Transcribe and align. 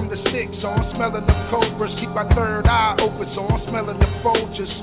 From 0.03 0.11
the 0.11 0.31
six, 0.35 0.51
so 0.59 0.67
I'm 0.67 0.83
smelling 0.99 1.23
the 1.31 1.37
cobras. 1.47 1.95
Keep 2.03 2.11
my 2.11 2.27
third 2.35 2.67
eye 2.67 2.99
open, 2.99 3.23
so 3.39 3.47
I'm 3.47 3.63
smelling 3.71 4.03
the 4.03 4.11
vultures. 4.19 4.75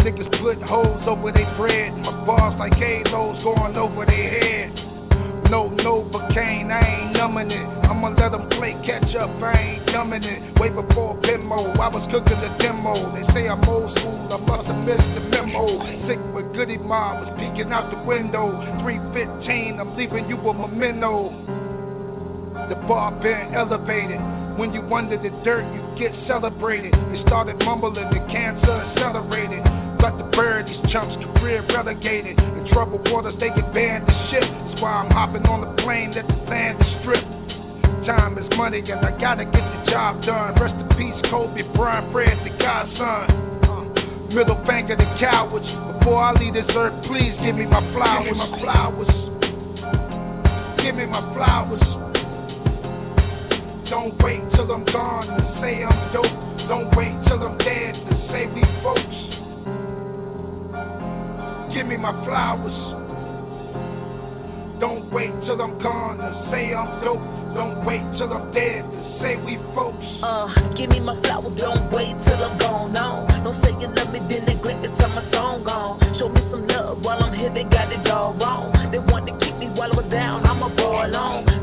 Niggas 0.00 0.40
put 0.40 0.56
holes 0.64 1.04
over 1.04 1.28
their 1.36 1.52
bread. 1.60 1.92
My 2.00 2.24
bars 2.24 2.56
like 2.56 2.72
halos 2.80 3.44
going 3.44 3.76
over 3.76 4.08
their 4.08 4.24
head. 4.40 4.72
No, 5.52 5.68
no, 5.68 6.08
Novocaine, 6.08 6.72
I 6.72 6.80
ain't 6.80 7.12
numbing 7.12 7.52
it. 7.52 7.60
I'ma 7.84 8.16
let 8.16 8.32
them 8.32 8.48
play 8.56 8.72
catch 8.88 9.12
up, 9.20 9.28
I 9.44 9.52
ain't 9.52 9.92
numbing 9.92 10.24
it. 10.24 10.56
Way 10.56 10.72
before 10.72 11.20
Venmo, 11.20 11.76
I 11.76 11.92
was 11.92 12.08
cooking 12.08 12.40
the 12.40 12.56
demo. 12.56 13.12
They 13.12 13.28
say 13.36 13.44
I'm 13.44 13.60
old 13.68 13.92
school, 14.00 14.32
I 14.32 14.40
must 14.48 14.64
have 14.64 14.80
missed 14.80 15.12
the 15.12 15.28
memo. 15.28 15.76
Sick 16.08 16.24
with 16.32 16.48
Goodie 16.56 16.80
Mob 16.80 17.20
was 17.20 17.36
peeking 17.36 17.68
out 17.68 17.92
the 17.92 18.00
window. 18.08 18.48
315, 18.80 19.76
I'm 19.76 19.92
leaving 19.92 20.24
you 20.24 20.40
a 20.40 20.54
memento. 20.56 21.36
The 22.72 22.80
bar 22.88 23.12
been 23.20 23.52
elevated. 23.52 24.43
When 24.56 24.72
you 24.72 24.86
under 24.94 25.18
the 25.18 25.34
dirt, 25.42 25.66
you 25.74 25.82
get 25.98 26.14
celebrated. 26.30 26.94
They 26.94 27.20
started 27.26 27.58
mumbling, 27.58 28.06
the 28.14 28.22
cancer 28.30 28.70
accelerated. 28.70 29.66
Like 29.98 30.14
the 30.14 30.30
bird, 30.30 30.70
these 30.70 30.78
chumps 30.94 31.18
career 31.34 31.66
relegated. 31.66 32.38
In 32.38 32.62
troubled 32.70 33.02
waters, 33.10 33.34
they 33.42 33.50
get 33.50 33.66
banned 33.74 34.06
to 34.06 34.14
ship. 34.30 34.46
That's 34.46 34.78
why 34.78 35.02
I'm 35.02 35.10
hopping 35.10 35.42
on 35.50 35.66
the 35.66 35.82
plane, 35.82 36.14
let 36.14 36.28
the 36.30 36.38
land 36.46 36.78
strip. 37.02 37.26
Time 38.06 38.38
is 38.38 38.46
money, 38.54 38.78
and 38.78 39.02
I 39.02 39.10
gotta 39.18 39.42
get 39.42 39.58
the 39.58 39.90
job 39.90 40.22
done. 40.22 40.54
Rest 40.54 40.78
in 40.78 40.86
peace, 40.94 41.18
Kobe 41.34 41.66
Bryant, 41.74 42.12
Fred, 42.14 42.38
the 42.46 42.54
godson. 42.54 43.58
Uh, 43.66 43.82
middle 44.30 44.54
of 44.54 44.62
the 44.62 45.08
cowards. 45.18 45.66
Before 45.98 46.22
I 46.22 46.32
leave 46.38 46.54
this 46.54 46.70
earth, 46.78 46.94
please 47.10 47.34
give 47.42 47.58
me 47.58 47.66
my 47.66 47.82
flowers. 47.90 48.30
Give 48.30 48.38
me 48.38 48.38
my 48.38 48.54
flowers. 48.62 49.10
Give 50.78 50.94
me 50.94 51.06
my 51.10 51.26
flowers. 51.34 52.13
Don't 53.90 54.16
wait 54.24 54.40
till 54.56 54.72
I'm 54.72 54.84
gone 54.86 55.26
to 55.28 55.60
say 55.60 55.84
I'm 55.84 56.12
dope. 56.12 56.68
Don't 56.68 56.88
wait 56.96 57.12
till 57.28 57.36
I'm 57.36 57.58
dead 57.58 57.92
to 57.92 58.14
say 58.32 58.48
we 58.48 58.64
folks. 58.80 59.18
Give 61.74 61.86
me 61.86 61.96
my 61.98 62.16
flowers. 62.24 62.72
Don't 64.80 65.12
wait 65.12 65.30
till 65.44 65.60
I'm 65.60 65.76
gone 65.82 66.16
to 66.16 66.48
say 66.50 66.72
I'm 66.72 67.04
dope. 67.04 67.20
Don't 67.52 67.84
wait 67.84 68.00
till 68.16 68.32
I'm 68.32 68.52
dead 68.56 68.88
to 68.88 69.18
say 69.20 69.36
we 69.44 69.60
folks. 69.76 70.00
Uh, 70.24 70.48
give 70.80 70.88
me 70.88 71.00
my 71.00 71.20
flowers. 71.20 71.52
Don't 71.60 71.92
wait 71.92 72.16
till 72.24 72.40
I'm 72.40 72.58
gone. 72.58 72.92
No, 72.94 73.28
don't 73.44 73.60
say 73.60 73.68
you 73.76 73.92
love 73.92 74.08
me, 74.16 74.20
then 74.32 74.48
neglect 74.48 74.80
it 74.80 74.96
till 74.96 75.12
my 75.12 75.28
song 75.30 75.62
gone. 75.62 76.00
Show 76.18 76.30
me 76.30 76.40
some 76.50 76.66
love 76.66 77.02
while 77.02 77.22
I'm 77.22 77.36
here. 77.36 77.52
They 77.52 77.68
got 77.68 77.92
it 77.92 78.08
all 78.08 78.32
wrong. 78.32 78.72
They 78.90 78.98
want 78.98 79.26
to 79.28 79.36
keep 79.44 79.56
me 79.60 79.68
while 79.76 79.92
I 79.92 79.96
was 79.96 80.10
down. 80.10 80.46
I'm 80.46 80.62
a 80.62 80.74
boy 80.74 81.04
alone. 81.04 81.53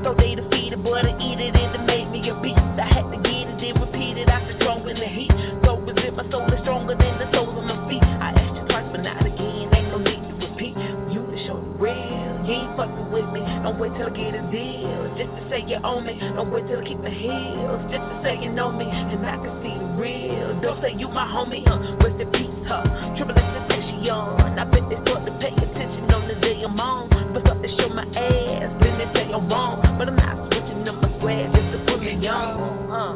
Don't 13.61 13.77
wait 13.77 13.93
till 13.93 14.09
I 14.09 14.13
get 14.17 14.33
a 14.33 14.43
deal. 14.49 15.01
Just 15.13 15.29
to 15.37 15.41
say 15.49 15.61
you 15.61 15.77
own 15.85 16.05
me. 16.05 16.17
Don't 16.17 16.49
wait 16.49 16.65
till 16.65 16.81
I 16.81 16.85
keep 16.85 16.97
the 17.01 17.13
heels. 17.13 17.81
Just 17.93 18.01
to 18.01 18.15
say 18.25 18.41
you 18.41 18.49
know 18.49 18.73
me. 18.73 18.89
And 18.89 19.21
I 19.21 19.37
can 19.37 19.53
see 19.61 19.75
the 19.77 19.89
real. 20.01 20.57
Don't 20.65 20.81
say 20.81 20.97
you 20.97 21.07
my 21.09 21.29
homie, 21.29 21.61
huh? 21.61 21.77
Rest 22.01 22.17
in 22.17 22.29
peace, 22.33 22.49
huh? 22.65 22.81
Triple 23.17 23.37
X 23.37 23.45
and 23.45 23.83
she 23.85 24.09
on. 24.09 24.57
I 24.57 24.65
bet 24.65 24.81
they 24.89 24.97
start 25.05 25.29
to 25.29 25.33
pay 25.37 25.53
attention 25.53 26.09
on 26.09 26.25
the 26.25 26.35
day 26.41 26.57
I'm 26.65 26.79
on. 26.79 27.09
But 27.33 27.45
start 27.45 27.61
to 27.61 27.69
show 27.77 27.89
my 27.93 28.05
ass. 28.09 28.69
Then 28.81 28.97
they 28.97 29.07
say 29.13 29.29
I'm 29.29 29.45
wrong. 29.45 29.85
But 29.97 30.09
I'm 30.09 30.17
not 30.17 30.49
switching 30.49 30.87
up 30.89 30.97
my 30.97 31.09
square 31.21 31.45
just 31.53 31.69
to 31.73 31.77
put 31.85 32.01
me 32.01 32.17
on, 32.25 32.89
huh? 32.89 33.13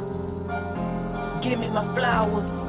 Give 1.41 1.57
me 1.57 1.69
my 1.73 1.85
flowers. 1.97 2.64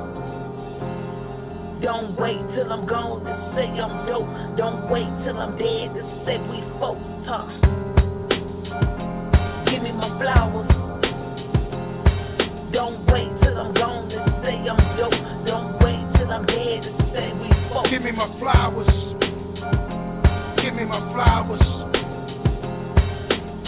Don't 1.83 2.19
wait 2.19 2.41
till 2.55 2.73
I'm 2.73 2.87
gone 2.87 3.23
to 3.25 3.53
say 3.55 3.69
I'm 3.69 4.07
dope. 4.07 4.25
Don't 4.57 4.91
wait 4.91 5.05
till 5.25 5.37
I'm 5.37 5.59
dead 5.59 5.93
to 5.93 6.03
say 6.25 6.41
we 6.49 6.65
folks 6.81 7.05
tough. 7.29 7.53
Give 9.69 9.83
me 9.83 9.93
my 9.93 10.09
flowers. 10.17 10.73
Don't 12.73 13.05
wait 13.13 13.29
till 13.43 13.59
I'm 13.59 13.75
gone 13.75 14.09
to 14.09 14.17
say 14.41 14.57
I'm 14.65 14.97
dope. 14.97 15.21
Don't 15.45 15.77
wait 15.85 16.01
till 16.17 16.33
I'm 16.33 16.47
dead 16.47 16.81
to 16.81 16.93
say 17.13 17.33
we 17.45 17.53
folks. 17.69 17.91
Give 17.91 18.01
me 18.01 18.13
my 18.13 18.29
flowers. 18.41 18.89
Give 20.65 20.75
me 20.75 20.85
my 20.87 21.01
flowers. 21.13 21.61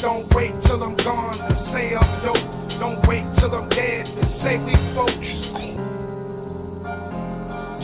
Don't 0.01 0.33
wait 0.35 0.53
till 0.65 0.83
I'm 0.83 0.97
gone 0.97 1.39
to 1.45 1.55
say 1.77 1.93
I'm 1.95 2.25
dope. 2.25 2.81
Don't 2.81 3.07
wait 3.07 3.29
till 3.39 3.55
I'm 3.55 3.69
dead 3.69 4.07
to 4.07 4.23
say 4.43 4.57
we 4.57 4.73
folks. 4.97 5.78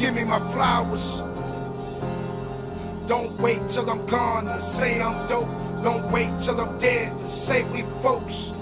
Give 0.05 0.13
me 0.13 0.25
my 0.25 0.39
flowers. 0.53 1.01
Don't 3.09 3.41
wait 3.41 3.57
till 3.73 3.89
I'm 3.89 4.05
gone 4.11 4.45
to 4.45 4.77
say 4.79 5.01
I'm 5.01 5.31
dope. 5.31 5.49
Don't 5.83 6.13
wait 6.13 6.29
till 6.45 6.61
I'm 6.61 6.79
dead 6.79 7.09
to 7.09 7.47
say 7.49 7.65
we 7.73 7.89
folks. 8.05 8.54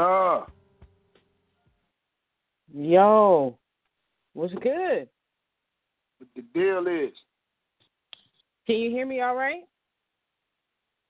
Sir. 0.00 0.46
Yo, 2.72 3.58
what's 4.32 4.54
good? 4.54 5.08
What 6.18 6.28
the 6.36 6.42
deal 6.54 6.86
is? 6.86 7.12
Can 8.66 8.76
you 8.76 8.90
hear 8.90 9.06
me 9.06 9.20
all 9.20 9.34
right? 9.34 9.62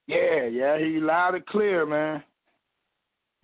Yeah, 0.06 0.46
yeah, 0.50 0.78
he 0.78 0.98
loud 0.98 1.34
and 1.34 1.46
clear, 1.46 1.86
man. 1.86 2.22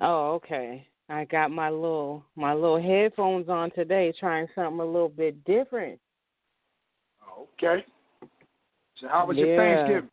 Oh, 0.01 0.35
okay. 0.35 0.87
I 1.09 1.25
got 1.27 1.51
my 1.51 1.71
little 1.71 2.25
my 2.35 2.53
little 2.53 2.83
headphones 2.83 3.49
on 3.49 3.71
today, 3.71 4.13
trying 4.19 4.49
something 4.55 4.81
a 4.81 4.85
little 4.85 5.09
bit 5.09 5.45
different. 5.45 6.01
Okay. 7.39 7.85
So 9.01 9.09
how 9.09 9.27
was 9.27 9.37
yeah. 9.37 9.45
your 9.45 9.57
Thanksgiving? 9.57 10.11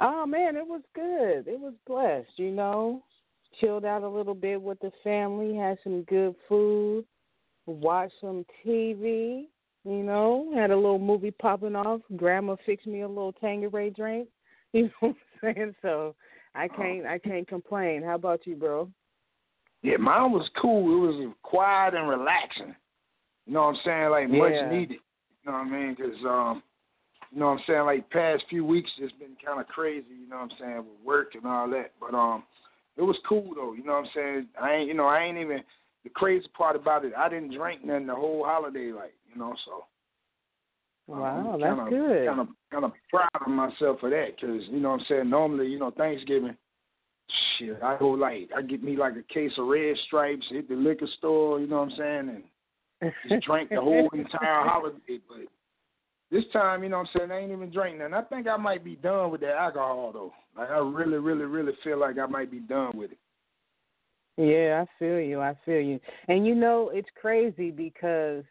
Oh 0.00 0.26
man, 0.26 0.56
it 0.56 0.66
was 0.66 0.82
good. 0.94 1.46
It 1.46 1.60
was 1.60 1.74
blessed, 1.86 2.36
you 2.36 2.50
know. 2.50 3.02
Chilled 3.58 3.84
out 3.84 4.02
a 4.02 4.08
little 4.08 4.34
bit 4.34 4.60
with 4.60 4.78
the 4.80 4.92
family, 5.02 5.56
had 5.56 5.78
some 5.82 6.02
good 6.02 6.34
food, 6.48 7.04
watched 7.66 8.14
some 8.20 8.44
TV, 8.64 9.46
you 9.84 10.02
know, 10.02 10.52
had 10.54 10.70
a 10.70 10.76
little 10.76 10.98
movie 10.98 11.30
popping 11.30 11.74
off. 11.74 12.00
Grandma 12.16 12.56
fixed 12.64 12.86
me 12.86 13.00
a 13.00 13.08
little 13.08 13.32
Tanqueray 13.32 13.90
drink. 13.90 14.28
You 14.72 14.84
know 14.84 14.90
what 15.00 15.16
I'm 15.42 15.54
saying? 15.56 15.74
So 15.82 16.14
I 16.54 16.68
can't 16.68 17.04
I 17.04 17.18
can't 17.18 17.48
complain. 17.48 18.04
How 18.04 18.14
about 18.14 18.46
you, 18.46 18.54
bro? 18.54 18.88
Yeah, 19.82 19.96
mine 19.96 20.30
was 20.30 20.48
cool. 20.62 20.94
It 20.94 21.08
was 21.08 21.34
quiet 21.42 21.94
and 21.94 22.08
relaxing. 22.08 22.76
You 23.46 23.54
know 23.54 23.62
what 23.62 23.74
I'm 23.74 23.80
saying? 23.84 24.10
Like 24.10 24.28
yeah. 24.30 24.38
much 24.38 24.72
needed. 24.72 24.98
You 25.42 25.50
know 25.50 25.58
what 25.58 25.66
I 25.66 25.70
mean? 25.70 25.96
Because 25.98 26.24
um, 26.24 26.62
you 27.32 27.40
know 27.40 27.46
what 27.46 27.52
I'm 27.52 27.60
saying? 27.66 27.84
Like 27.84 28.10
past 28.10 28.44
few 28.48 28.64
weeks, 28.64 28.90
it's 28.98 29.12
been 29.14 29.36
kind 29.44 29.60
of 29.60 29.66
crazy. 29.66 30.06
You 30.20 30.28
know 30.28 30.36
what 30.36 30.52
I'm 30.52 30.58
saying 30.60 30.76
with 30.76 31.04
work 31.04 31.34
and 31.34 31.44
all 31.46 31.68
that. 31.70 31.92
But 32.00 32.14
um, 32.14 32.44
it 32.96 33.02
was 33.02 33.16
cool 33.28 33.54
though. 33.54 33.72
You 33.72 33.84
know 33.84 33.92
what 33.92 34.04
I'm 34.04 34.10
saying? 34.14 34.46
I 34.60 34.74
ain't, 34.74 34.88
you 34.88 34.94
know, 34.94 35.06
I 35.06 35.22
ain't 35.22 35.38
even. 35.38 35.62
The 36.02 36.08
crazy 36.08 36.46
part 36.56 36.76
about 36.76 37.04
it, 37.04 37.12
I 37.14 37.28
didn't 37.28 37.54
drink 37.54 37.84
nothing 37.84 38.06
the 38.06 38.14
whole 38.14 38.42
holiday. 38.44 38.90
Like 38.92 39.12
you 39.32 39.38
know, 39.38 39.54
so. 39.66 39.84
Wow, 41.06 41.52
I'm 41.54 41.60
that's 41.60 41.76
kinda, 41.76 41.90
good. 41.90 42.26
Kind 42.28 42.40
of, 42.40 42.48
kind 42.70 42.84
of 42.84 42.92
proud 43.10 43.28
of 43.44 43.48
myself 43.48 43.98
for 43.98 44.10
that, 44.10 44.36
because 44.36 44.62
you 44.70 44.78
know 44.78 44.90
what 44.90 45.00
I'm 45.00 45.06
saying. 45.08 45.30
Normally, 45.30 45.66
you 45.66 45.78
know, 45.78 45.90
Thanksgiving, 45.90 46.56
shit, 47.58 47.82
I 47.82 47.98
go 47.98 48.10
like, 48.10 48.50
I 48.56 48.62
get 48.62 48.82
me 48.82 48.96
like 48.96 49.14
a 49.16 49.34
case 49.34 49.52
of 49.58 49.66
red 49.66 49.96
stripes, 50.06 50.46
hit 50.50 50.68
the 50.68 50.76
liquor 50.76 51.08
store, 51.18 51.60
you 51.60 51.66
know 51.66 51.78
what 51.78 51.90
I'm 51.90 51.96
saying, 51.98 52.42
and 53.02 53.12
just 53.28 53.44
drank 53.46 53.70
the 53.70 53.80
whole 53.80 54.08
entire 54.12 54.66
holiday. 54.66 55.18
But 55.28 55.48
this 56.30 56.44
time, 56.52 56.82
you 56.82 56.88
know 56.88 56.98
what 56.98 57.08
I'm 57.14 57.18
saying, 57.18 57.30
I 57.30 57.38
ain't 57.40 57.52
even 57.52 57.70
drinking. 57.70 57.98
nothing. 57.98 58.14
I 58.14 58.22
think 58.22 58.46
I 58.46 58.56
might 58.56 58.84
be 58.84 58.96
done 58.96 59.30
with 59.30 59.40
that 59.40 59.56
alcohol 59.56 60.10
though. 60.12 60.32
Like 60.56 60.70
I 60.70 60.78
really, 60.78 61.18
really, 61.18 61.44
really 61.44 61.72
feel 61.82 61.98
like 61.98 62.18
I 62.18 62.26
might 62.26 62.50
be 62.50 62.60
done 62.60 62.92
with 62.94 63.12
it. 63.12 63.18
Yeah, 64.36 64.84
I 64.84 64.98
feel 64.98 65.20
you. 65.20 65.40
I 65.40 65.56
feel 65.64 65.80
you. 65.80 66.00
And 66.28 66.46
you 66.46 66.54
know, 66.54 66.90
it's 66.94 67.08
crazy 67.20 67.70
because 67.70 68.44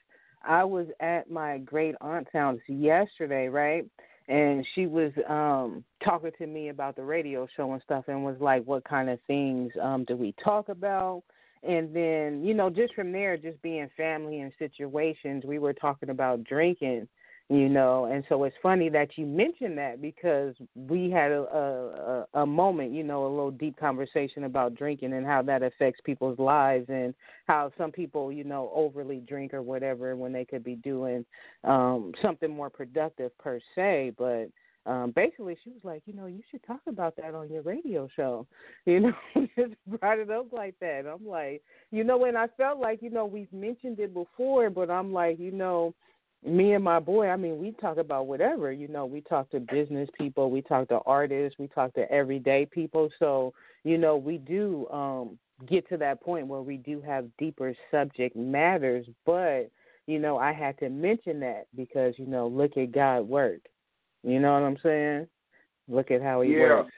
I 0.44 0.64
was 0.64 0.88
at 1.00 1.32
my 1.32 1.60
great 1.60 1.96
aunt's 2.02 2.32
house 2.34 2.60
yesterday, 2.68 3.48
right? 3.48 3.86
And 4.28 4.66
she 4.76 4.86
was 4.86 5.12
um 5.28 5.84
talking 6.04 6.32
to 6.38 6.48
me 6.48 6.70
about 6.70 6.96
the 6.96 7.04
radio 7.04 7.48
show 7.56 7.72
and 7.74 7.82
stuff 7.82 8.06
and 8.08 8.24
was 8.24 8.38
like, 8.40 8.64
What 8.66 8.84
kind 8.84 9.10
of 9.10 9.20
things 9.26 9.72
um 9.82 10.04
do 10.06 10.16
we 10.16 10.36
talk 10.44 10.70
about? 10.70 11.24
And 11.64 11.94
then, 11.94 12.44
you 12.44 12.54
know, 12.54 12.70
just 12.70 12.94
from 12.94 13.12
there, 13.12 13.36
just 13.36 13.62
being 13.62 13.90
family 13.98 14.40
and 14.40 14.52
situations, 14.60 15.44
we 15.46 15.60
were 15.60 15.74
talking 15.74 16.10
about 16.10 16.44
drinking 16.46 17.08
you 17.50 17.68
know 17.68 18.06
and 18.06 18.24
so 18.30 18.44
it's 18.44 18.56
funny 18.62 18.90
that 18.90 19.18
you 19.18 19.26
mentioned 19.26 19.76
that 19.78 20.00
because 20.02 20.54
we 20.76 21.10
had 21.10 21.32
a, 21.32 22.26
a 22.34 22.42
a 22.42 22.46
moment 22.46 22.94
you 22.94 23.04
know 23.04 23.26
a 23.26 23.30
little 23.30 23.52
deep 23.52 23.76
conversation 23.78 24.44
about 24.44 24.76
drinking 24.76 25.14
and 25.14 25.26
how 25.26 25.42
that 25.42 25.64
affects 25.64 26.00
people's 26.06 26.38
lives 26.38 26.86
and 26.90 27.14
how 27.48 27.72
some 27.78 27.92
people 27.92 28.32
you 28.32 28.44
know 28.44 28.72
overly 28.76 29.18
drink 29.28 29.54
or 29.54 29.64
whatever 29.64 30.16
when 30.16 30.32
they 30.32 30.46
could 30.46 30.64
be 30.64 30.76
doing 30.76 31.26
um 31.64 32.12
something 32.22 32.52
more 32.52 32.70
productive 32.70 33.36
per 33.40 33.60
se. 33.76 34.14
But 34.18 34.50
um 34.86 35.12
basically 35.16 35.58
she 35.64 35.72
was 35.72 35.84
like 35.84 36.04
you 36.06 36.14
know 36.14 36.28
you 36.28 36.42
should 36.52 36.64
talk 36.64 36.82
about 36.88 37.16
that 37.18 37.34
on 37.34 37.50
your 37.50 37.64
radio 37.64 38.08
show. 38.16 38.46
You 38.86 39.00
know 39.00 39.14
just 39.58 39.74
brought 39.88 40.20
it 40.20 40.30
up 40.30 40.54
like 40.54 40.76
that. 40.82 41.06
I'm 41.06 41.28
like 41.28 41.64
you 41.92 42.04
know 42.04 42.26
and 42.26 42.38
i 42.38 42.46
felt 42.58 42.80
like 42.80 43.02
you 43.02 43.10
know 43.10 43.26
we've 43.26 43.52
mentioned 43.52 44.00
it 44.00 44.14
before 44.14 44.70
but 44.70 44.90
i'm 44.90 45.12
like 45.12 45.40
you 45.40 45.52
know 45.52 45.94
me 46.46 46.74
and 46.74 46.84
my 46.84 47.00
boy, 47.00 47.28
I 47.28 47.36
mean, 47.36 47.60
we 47.60 47.72
talk 47.72 47.98
about 47.98 48.28
whatever. 48.28 48.72
You 48.72 48.88
know, 48.88 49.06
we 49.06 49.22
talk 49.22 49.50
to 49.52 49.60
business 49.60 50.10
people, 50.18 50.50
we 50.50 50.62
talk 50.62 50.88
to 50.90 51.00
artists, 51.06 51.60
we 51.60 51.68
talk 51.68 51.94
to 51.96 52.10
everyday 52.12 52.66
people. 52.66 53.10
So, 53.20 53.54
you 53.84 53.98
know, 53.98 54.16
we 54.16 54.38
do 54.38 54.88
um 54.90 55.38
get 55.68 55.88
to 55.90 55.98
that 55.98 56.22
point 56.22 56.48
where 56.48 56.62
we 56.62 56.78
do 56.78 57.02
have 57.02 57.28
deeper 57.38 57.76
subject 57.92 58.36
matters, 58.36 59.06
but 59.26 59.70
you 60.08 60.18
know, 60.18 60.38
I 60.38 60.54
had 60.54 60.78
to 60.80 60.90
mention 60.90 61.40
that 61.42 61.68
because, 61.76 62.16
you 62.18 62.26
know, 62.26 62.48
look 62.48 62.78
at 62.78 62.92
God 62.92 63.28
work. 63.28 63.60
You 64.24 64.40
know 64.40 64.54
what 64.54 64.64
I'm 64.64 64.78
saying? 64.82 65.28
Look 65.88 66.10
at 66.10 66.22
how 66.22 66.42
he 66.42 66.54
yeah. 66.54 66.60
works. 66.60 66.92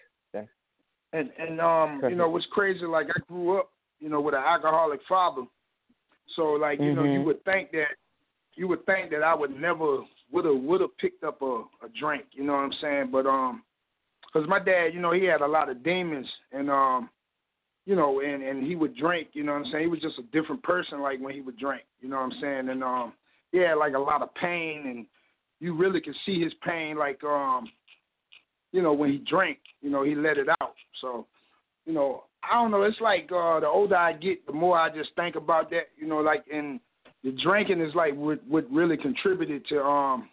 And 1.14 1.30
and 1.38 1.60
um, 1.60 2.00
you 2.04 2.16
know, 2.16 2.30
what's 2.30 2.46
crazy 2.52 2.86
like 2.86 3.08
I 3.08 3.20
grew 3.28 3.60
up, 3.60 3.70
you 4.00 4.08
know, 4.08 4.22
with 4.22 4.34
an 4.34 4.44
alcoholic 4.46 5.02
father. 5.10 5.44
So 6.36 6.44
like, 6.54 6.80
you 6.80 6.86
mm-hmm. 6.86 6.96
know, 6.96 7.04
you 7.04 7.20
Mm-hmm. 7.20 7.26
would 7.26 7.44
think 7.44 7.72
that 7.72 7.98
you 8.56 8.68
would 8.68 8.86
think 8.86 9.12
that 9.12 9.24
I 9.24 9.33
would 9.33 9.59
never 9.59 10.00
would 10.31 10.45
have 10.45 10.56
would 10.56 10.81
have 10.81 10.98
picked 10.98 11.24
up 11.24 11.42
a, 11.42 11.63
a 11.83 11.89
drink, 12.00 12.25
you 12.31 12.44
know 12.44 12.53
what 12.53 12.59
I'm 12.59 12.74
saying? 12.81 13.09
But 13.12 13.25
um, 13.25 13.63
cause 14.33 14.45
my 14.48 14.59
dad, 14.59 14.94
you 14.94 15.00
know, 15.00 15.12
he 15.12 15.25
had 15.25 15.42
a 15.42 15.48
lot 15.48 15.69
of 15.69 15.83
demons, 15.83 16.27
and 16.51 16.69
um, 16.69 17.09
you 17.86 17.95
know, 17.95 18.21
and 18.21 18.44
and 18.44 18.65
he 18.65 18.75
would 18.75 18.95
drink, 18.95 19.30
you 19.33 19.44
know 19.44 19.53
what 19.53 19.65
I'm 19.65 19.71
saying? 19.71 19.83
He 19.83 19.89
was 19.89 20.01
just 20.01 20.19
a 20.19 20.24
different 20.31 20.63
person, 20.63 21.01
like 21.01 21.19
when 21.19 21.33
he 21.33 21.42
would 21.42 21.57
drink, 21.57 21.83
you 22.00 22.09
know 22.09 22.18
what 22.18 22.33
I'm 22.33 22.42
saying? 22.42 22.69
And 22.69 22.83
um, 22.83 23.13
he 23.51 23.59
had 23.59 23.75
like 23.75 23.94
a 23.94 24.00
lot 24.00 24.21
of 24.21 24.33
pain, 24.36 24.83
and 24.86 25.06
you 25.59 25.75
really 25.75 26.01
could 26.01 26.15
see 26.25 26.42
his 26.42 26.53
pain, 26.65 26.98
like 26.98 27.24
um, 27.24 27.69
you 28.71 28.81
know, 28.81 28.94
when 28.94 29.12
he 29.12 29.18
drank, 29.18 29.59
you 29.81 29.89
know, 29.89 30.03
he 30.03 30.15
let 30.15 30.38
it 30.38 30.48
out. 30.62 30.74
So, 31.01 31.27
you 31.86 31.94
know, 31.94 32.24
I 32.44 32.56
don't 32.56 32.71
know. 32.71 32.83
It's 32.83 33.01
like 33.01 33.30
uh, 33.31 33.59
the 33.59 33.68
older 33.68 33.95
I 33.95 34.13
get, 34.13 34.45
the 34.45 34.53
more 34.53 34.77
I 34.77 34.89
just 34.95 35.09
think 35.15 35.36
about 35.36 35.69
that, 35.71 35.89
you 35.98 36.07
know, 36.07 36.19
like 36.19 36.44
in 36.51 36.80
the 37.24 37.32
drinking 37.32 37.82
is 37.82 37.94
like 37.96 38.16
what 38.16 38.40
what 38.48 38.70
really 38.72 38.98
contributed 38.98 39.66
to 39.68 39.82
um 39.82 40.30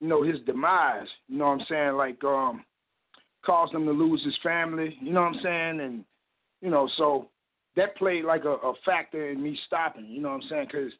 you 0.00 0.08
know 0.08 0.22
his 0.22 0.40
demise. 0.46 1.08
You 1.28 1.38
know 1.38 1.46
what 1.46 1.60
I'm 1.60 1.66
saying? 1.68 1.92
Like 1.92 2.22
um 2.24 2.64
caused 3.44 3.74
him 3.74 3.86
to 3.86 3.92
lose 3.92 4.22
his 4.24 4.36
family. 4.42 4.96
You 5.00 5.12
know 5.12 5.22
what 5.22 5.34
I'm 5.34 5.40
saying? 5.42 5.80
And 5.80 6.04
you 6.60 6.70
know 6.70 6.88
so 6.96 7.28
that 7.76 7.96
played 7.96 8.24
like 8.24 8.44
a, 8.44 8.50
a 8.50 8.74
factor 8.84 9.30
in 9.30 9.42
me 9.42 9.58
stopping. 9.66 10.06
You 10.06 10.20
know 10.20 10.30
what 10.30 10.42
I'm 10.42 10.48
saying? 10.48 10.66
Because 10.70 10.92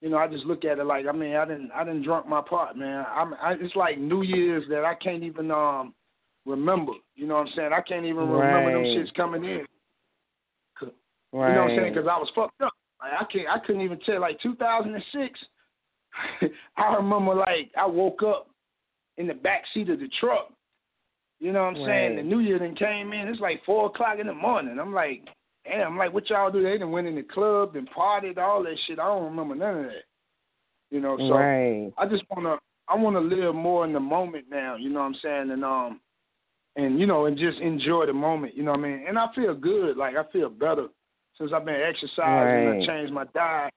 you 0.00 0.10
know 0.10 0.18
I 0.18 0.28
just 0.28 0.44
look 0.44 0.64
at 0.64 0.78
it 0.78 0.84
like 0.84 1.06
I 1.06 1.12
mean 1.12 1.34
I 1.34 1.44
didn't 1.44 1.70
I 1.72 1.84
didn't 1.84 2.02
drunk 2.04 2.28
my 2.28 2.40
part, 2.40 2.76
man. 2.76 3.04
I'm 3.12 3.34
I, 3.34 3.54
it's 3.60 3.76
like 3.76 3.98
New 3.98 4.22
Year's 4.22 4.64
that 4.70 4.84
I 4.84 4.94
can't 4.94 5.24
even 5.24 5.50
um 5.50 5.94
remember. 6.46 6.92
You 7.16 7.26
know 7.26 7.34
what 7.34 7.48
I'm 7.48 7.52
saying? 7.56 7.70
I 7.72 7.80
can't 7.80 8.06
even 8.06 8.28
remember 8.28 8.72
them 8.72 8.84
shits 8.84 9.14
coming 9.14 9.44
in. 9.44 9.66
Right. 11.30 11.48
You 11.50 11.54
know 11.54 11.62
what 11.62 11.70
I'm 11.72 11.76
saying? 11.76 11.92
Because 11.92 12.08
I 12.10 12.16
was 12.16 12.30
fucked 12.34 12.60
up. 12.62 12.72
Like, 13.00 13.12
I 13.20 13.24
can't. 13.32 13.48
I 13.48 13.58
couldn't 13.64 13.82
even 13.82 13.98
tell. 14.00 14.20
Like 14.20 14.40
2006, 14.40 15.40
I 16.76 16.94
remember 16.94 17.34
like 17.34 17.70
I 17.76 17.86
woke 17.86 18.22
up 18.22 18.48
in 19.16 19.26
the 19.26 19.34
back 19.34 19.62
seat 19.72 19.90
of 19.90 20.00
the 20.00 20.08
truck. 20.20 20.52
You 21.40 21.52
know 21.52 21.64
what 21.64 21.76
I'm 21.76 21.82
right. 21.82 21.86
saying? 21.86 22.16
The 22.16 22.22
New 22.22 22.40
Year 22.40 22.58
then 22.58 22.74
came 22.74 23.12
in. 23.12 23.28
It's 23.28 23.40
like 23.40 23.64
four 23.64 23.86
o'clock 23.86 24.18
in 24.20 24.26
the 24.26 24.34
morning. 24.34 24.78
I'm 24.80 24.92
like, 24.92 25.22
damn. 25.64 25.92
I'm 25.92 25.98
like, 25.98 26.12
what 26.12 26.28
y'all 26.28 26.50
do? 26.50 26.62
They 26.62 26.78
done 26.78 26.90
went 26.90 27.06
in 27.06 27.14
the 27.14 27.22
club 27.22 27.76
and 27.76 27.88
partied, 27.90 28.38
all 28.38 28.64
that 28.64 28.76
shit. 28.86 28.98
I 28.98 29.06
don't 29.06 29.24
remember 29.24 29.54
none 29.54 29.78
of 29.78 29.84
that. 29.84 30.04
You 30.90 31.00
know, 31.00 31.16
so 31.18 31.34
right. 31.34 31.92
I 31.98 32.06
just 32.08 32.24
wanna. 32.30 32.56
I 32.90 32.96
wanna 32.96 33.20
live 33.20 33.54
more 33.54 33.84
in 33.84 33.92
the 33.92 34.00
moment 34.00 34.46
now. 34.50 34.76
You 34.76 34.88
know 34.88 35.00
what 35.00 35.06
I'm 35.06 35.16
saying? 35.22 35.50
And 35.50 35.62
um, 35.62 36.00
and 36.76 36.98
you 36.98 37.06
know, 37.06 37.26
and 37.26 37.36
just 37.36 37.58
enjoy 37.58 38.06
the 38.06 38.14
moment. 38.14 38.56
You 38.56 38.62
know 38.62 38.70
what 38.70 38.80
I 38.80 38.82
mean? 38.84 39.04
And 39.06 39.18
I 39.18 39.26
feel 39.34 39.54
good. 39.54 39.96
Like 39.98 40.16
I 40.16 40.24
feel 40.32 40.48
better 40.48 40.86
since 41.38 41.52
I've 41.54 41.64
been 41.64 41.80
exercising 41.80 42.18
right. 42.18 42.74
and 42.74 42.82
I 42.82 42.86
changed 42.86 43.12
my 43.12 43.24
diet. 43.34 43.72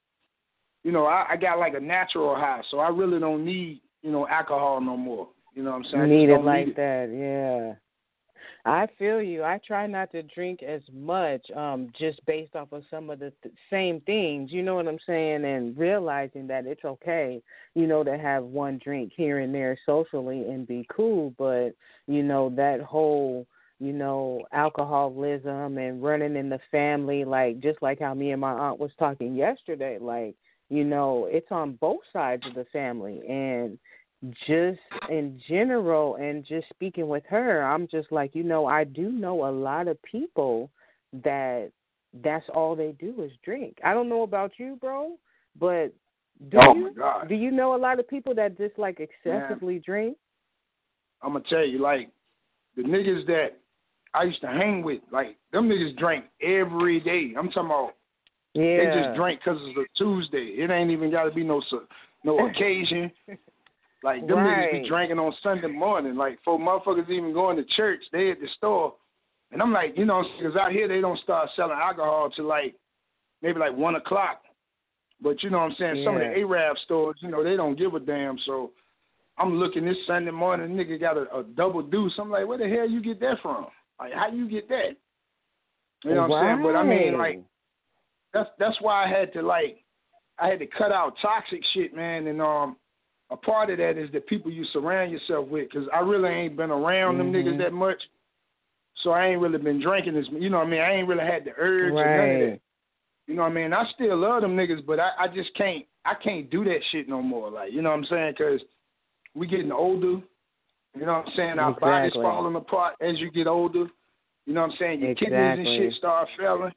You 0.83 0.91
know, 0.91 1.05
I, 1.05 1.27
I 1.31 1.37
got 1.37 1.59
like 1.59 1.75
a 1.75 1.79
natural 1.79 2.35
high, 2.35 2.61
so 2.71 2.79
I 2.79 2.89
really 2.89 3.19
don't 3.19 3.45
need 3.45 3.81
you 4.01 4.11
know 4.11 4.27
alcohol 4.27 4.81
no 4.81 4.97
more. 4.97 5.29
You 5.53 5.63
know 5.63 5.71
what 5.71 5.85
I'm 5.85 5.91
saying? 5.91 6.09
Need 6.09 6.29
it 6.29 6.37
need 6.37 6.45
like 6.45 6.67
it. 6.69 6.75
that, 6.77 7.09
yeah. 7.13 7.75
I 8.63 8.87
feel 8.99 9.21
you. 9.21 9.43
I 9.43 9.59
try 9.65 9.87
not 9.87 10.11
to 10.11 10.21
drink 10.21 10.61
as 10.61 10.81
much, 10.93 11.49
um, 11.55 11.91
just 11.97 12.23
based 12.27 12.55
off 12.55 12.71
of 12.71 12.83
some 12.91 13.09
of 13.09 13.19
the 13.19 13.33
th- 13.41 13.55
same 13.71 14.01
things. 14.01 14.51
You 14.51 14.61
know 14.61 14.75
what 14.75 14.87
I'm 14.87 14.99
saying? 15.05 15.45
And 15.45 15.75
realizing 15.77 16.47
that 16.47 16.67
it's 16.67 16.85
okay, 16.85 17.41
you 17.73 17.87
know, 17.87 18.03
to 18.03 18.17
have 18.17 18.43
one 18.43 18.79
drink 18.83 19.13
here 19.15 19.39
and 19.39 19.53
there 19.53 19.77
socially 19.85 20.41
and 20.41 20.67
be 20.67 20.85
cool. 20.95 21.33
But 21.37 21.71
you 22.07 22.21
know 22.21 22.51
that 22.55 22.81
whole 22.81 23.47
you 23.81 23.93
know, 23.93 24.43
alcoholism 24.51 25.79
and 25.79 26.03
running 26.03 26.35
in 26.35 26.49
the 26.49 26.59
family, 26.69 27.25
like 27.25 27.59
just 27.61 27.81
like 27.81 27.99
how 27.99 28.13
me 28.13 28.31
and 28.31 28.39
my 28.39 28.51
aunt 28.51 28.79
was 28.79 28.91
talking 28.99 29.35
yesterday, 29.35 29.97
like, 29.99 30.35
you 30.69 30.83
know, 30.83 31.27
it's 31.31 31.51
on 31.51 31.79
both 31.81 32.01
sides 32.13 32.43
of 32.45 32.53
the 32.53 32.65
family 32.71 33.21
and 33.27 33.79
just 34.45 34.79
in 35.09 35.41
general 35.49 36.17
and 36.17 36.45
just 36.45 36.69
speaking 36.69 37.07
with 37.07 37.23
her, 37.27 37.63
I'm 37.63 37.87
just 37.87 38.11
like, 38.11 38.35
you 38.35 38.43
know, 38.43 38.67
I 38.67 38.83
do 38.83 39.11
know 39.11 39.47
a 39.47 39.51
lot 39.51 39.87
of 39.87 40.01
people 40.03 40.69
that 41.23 41.71
that's 42.23 42.45
all 42.53 42.75
they 42.75 42.91
do 42.99 43.23
is 43.23 43.31
drink. 43.43 43.77
I 43.83 43.95
don't 43.95 44.09
know 44.09 44.21
about 44.21 44.51
you, 44.57 44.77
bro, 44.79 45.17
but 45.59 45.91
do 46.51 46.57
oh 46.61 46.75
you 46.75 46.83
my 46.83 46.93
God. 46.93 47.29
do 47.29 47.35
you 47.35 47.49
know 47.49 47.73
a 47.73 47.77
lot 47.77 47.99
of 47.99 48.07
people 48.07 48.35
that 48.35 48.59
just 48.59 48.77
like 48.77 48.99
excessively 48.99 49.75
Man. 49.75 49.83
drink? 49.83 50.17
I'm 51.23 51.33
gonna 51.33 51.45
tell 51.49 51.65
you, 51.65 51.79
like 51.79 52.11
the 52.75 52.83
niggas 52.83 53.25
that 53.25 53.60
I 54.13 54.23
used 54.23 54.41
to 54.41 54.47
hang 54.47 54.83
with, 54.83 55.01
like 55.11 55.37
them 55.51 55.69
niggas 55.69 55.97
drank 55.97 56.25
every 56.41 56.99
day. 56.99 57.33
I'm 57.37 57.49
talking 57.49 57.65
about 57.65 57.93
yeah. 58.53 58.77
they 58.77 59.01
just 59.01 59.15
drink 59.15 59.39
because 59.43 59.59
it's 59.63 59.77
a 59.77 59.97
Tuesday. 59.97 60.55
It 60.57 60.69
ain't 60.69 60.91
even 60.91 61.11
got 61.11 61.23
to 61.23 61.31
be 61.31 61.43
no 61.43 61.61
no 62.23 62.47
occasion. 62.49 63.11
Like 64.03 64.27
them 64.27 64.39
right. 64.39 64.73
niggas 64.73 64.83
be 64.83 64.89
drinking 64.89 65.19
on 65.19 65.33
Sunday 65.41 65.67
morning. 65.67 66.15
Like 66.15 66.39
for 66.43 66.59
motherfuckers 66.59 67.09
even 67.09 67.33
going 67.33 67.57
to 67.57 67.63
church, 67.75 68.01
they 68.11 68.31
at 68.31 68.41
the 68.41 68.47
store, 68.57 68.95
and 69.51 69.61
I'm 69.61 69.71
like, 69.71 69.97
you 69.97 70.05
know, 70.05 70.23
because 70.37 70.55
out 70.55 70.71
here 70.71 70.87
they 70.87 71.01
don't 71.01 71.19
start 71.19 71.49
selling 71.55 71.77
alcohol 71.79 72.29
till 72.35 72.45
like 72.45 72.75
maybe 73.41 73.59
like 73.59 73.75
one 73.75 73.95
o'clock. 73.95 74.41
But 75.21 75.43
you 75.43 75.51
know 75.51 75.59
what 75.59 75.71
I'm 75.71 75.75
saying? 75.77 75.95
Yeah. 75.97 76.05
Some 76.05 76.15
of 76.15 76.21
the 76.21 76.27
Arab 76.27 76.77
stores, 76.83 77.17
you 77.19 77.29
know, 77.29 77.43
they 77.43 77.55
don't 77.55 77.77
give 77.77 77.93
a 77.93 77.99
damn. 77.99 78.37
So 78.45 78.71
I'm 79.37 79.55
looking 79.55 79.85
this 79.85 79.97
Sunday 80.07 80.31
morning, 80.31 80.75
nigga 80.75 80.99
got 80.99 81.15
a, 81.15 81.37
a 81.37 81.43
double 81.43 81.83
deuce. 81.83 82.13
I'm 82.17 82.31
like, 82.31 82.47
where 82.47 82.57
the 82.57 82.67
hell 82.67 82.89
you 82.89 83.01
get 83.01 83.19
that 83.19 83.37
from? 83.41 83.67
Like, 84.01 84.13
how 84.13 84.29
you 84.31 84.49
get 84.49 84.67
that? 84.69 84.97
You 86.03 86.15
know 86.15 86.27
what 86.27 86.37
I'm 86.37 86.57
saying? 86.57 86.63
But 86.63 86.75
I 86.75 86.83
mean, 86.83 87.17
like, 87.17 87.39
that's 88.33 88.49
that's 88.57 88.77
why 88.81 89.05
I 89.05 89.07
had 89.07 89.31
to 89.33 89.43
like, 89.43 89.77
I 90.39 90.47
had 90.47 90.57
to 90.59 90.65
cut 90.65 90.91
out 90.91 91.13
toxic 91.21 91.61
shit, 91.73 91.95
man. 91.95 92.25
And 92.25 92.41
um, 92.41 92.77
a 93.29 93.37
part 93.37 93.69
of 93.69 93.77
that 93.77 93.99
is 93.99 94.11
the 94.11 94.21
people 94.21 94.49
you 94.49 94.65
surround 94.73 95.11
yourself 95.11 95.47
with, 95.47 95.69
because 95.69 95.87
I 95.93 95.99
really 95.99 96.29
ain't 96.29 96.57
been 96.57 96.71
around 96.71 97.19
them 97.19 97.31
Mhm. 97.31 97.35
niggas 97.35 97.57
that 97.59 97.73
much. 97.73 98.01
So 99.03 99.11
I 99.11 99.27
ain't 99.27 99.41
really 99.41 99.59
been 99.59 99.79
drinking 99.79 100.17
as 100.17 100.25
you 100.31 100.49
know 100.49 100.57
what 100.57 100.67
I 100.67 100.69
mean. 100.71 100.81
I 100.81 100.93
ain't 100.93 101.07
really 101.07 101.23
had 101.23 101.45
the 101.45 101.53
urge 101.57 101.93
or 101.93 102.17
none 102.17 102.31
of 102.31 102.39
that. 102.39 102.45
right. 102.45 102.61
You 103.27 103.35
know 103.35 103.43
what 103.43 103.51
I 103.51 103.53
mean? 103.53 103.71
I 103.73 103.85
still 103.93 104.17
love 104.17 104.41
them 104.41 104.57
niggas, 104.57 104.83
but 104.85 104.99
I, 104.99 105.11
I 105.19 105.27
just 105.27 105.53
can't 105.53 105.85
I 106.05 106.15
can't 106.15 106.49
do 106.49 106.63
that 106.65 106.79
shit 106.91 107.07
no 107.07 107.21
more. 107.21 107.51
Like 107.51 107.71
you 107.71 107.83
know 107.83 107.91
what 107.91 107.99
I'm 107.99 108.05
saying? 108.05 108.33
Because 108.35 108.61
we 109.35 109.45
getting 109.45 109.71
older. 109.71 110.21
You 110.97 111.05
know 111.05 111.13
what 111.13 111.27
I'm 111.27 111.33
saying? 111.35 111.59
Our 111.59 111.71
bodies 111.79 112.07
Exactly. 112.09 112.23
falling 112.23 112.55
apart 112.55 112.95
as 113.01 113.17
you 113.19 113.31
get 113.31 113.47
older. 113.47 113.87
You 114.45 114.53
know 114.53 114.61
what 114.61 114.71
I'm 114.71 114.77
saying? 114.77 114.99
Your 115.01 115.15
kidneys 115.15 115.57
and 115.59 115.65
shit 115.65 115.93
start 115.93 116.27
failing. 116.37 116.73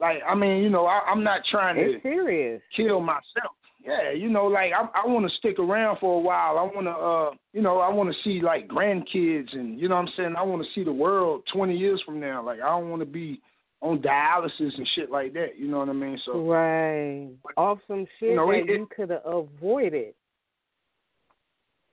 Like 0.00 0.18
I 0.28 0.34
mean, 0.34 0.62
you 0.62 0.68
know, 0.70 0.86
I, 0.86 1.00
I'm 1.08 1.22
not 1.22 1.42
trying 1.50 1.76
It's 1.78 2.02
to 2.02 2.08
serious. 2.08 2.60
kill 2.74 3.00
myself. 3.00 3.54
Yeah, 3.84 4.10
you 4.10 4.28
know, 4.28 4.46
like 4.46 4.72
I, 4.72 4.88
I 5.04 5.06
want 5.06 5.30
to 5.30 5.36
stick 5.36 5.60
around 5.60 5.98
for 6.00 6.16
a 6.16 6.20
while. 6.20 6.58
I 6.58 6.62
want 6.62 6.86
to, 6.86 6.90
uh, 6.90 7.30
you 7.52 7.62
know, 7.62 7.78
I 7.78 7.88
want 7.88 8.12
to 8.12 8.16
see 8.24 8.40
like 8.42 8.66
grandkids, 8.66 9.52
and 9.54 9.78
you 9.78 9.88
know 9.88 9.94
what 9.94 10.02
I'm 10.08 10.12
saying. 10.16 10.34
I 10.36 10.42
want 10.42 10.64
to 10.64 10.68
see 10.74 10.82
the 10.82 10.92
world 10.92 11.44
20 11.52 11.76
years 11.76 12.02
from 12.04 12.18
now. 12.18 12.42
Like 12.44 12.58
I 12.60 12.68
don't 12.68 12.90
want 12.90 13.00
to 13.00 13.06
be 13.06 13.40
on 13.82 14.00
dialysis 14.00 14.76
and 14.76 14.88
shit 14.96 15.08
like 15.10 15.34
that. 15.34 15.56
You 15.56 15.68
know 15.68 15.78
what 15.78 15.88
I 15.88 15.92
mean? 15.92 16.18
So 16.26 16.40
Right. 16.40 17.28
Awesome 17.56 18.06
shit 18.18 18.34
know, 18.34 18.50
that 18.50 18.58
it- 18.58 18.66
you 18.68 18.88
could 18.94 19.10
have 19.10 19.24
avoided. 19.24 20.14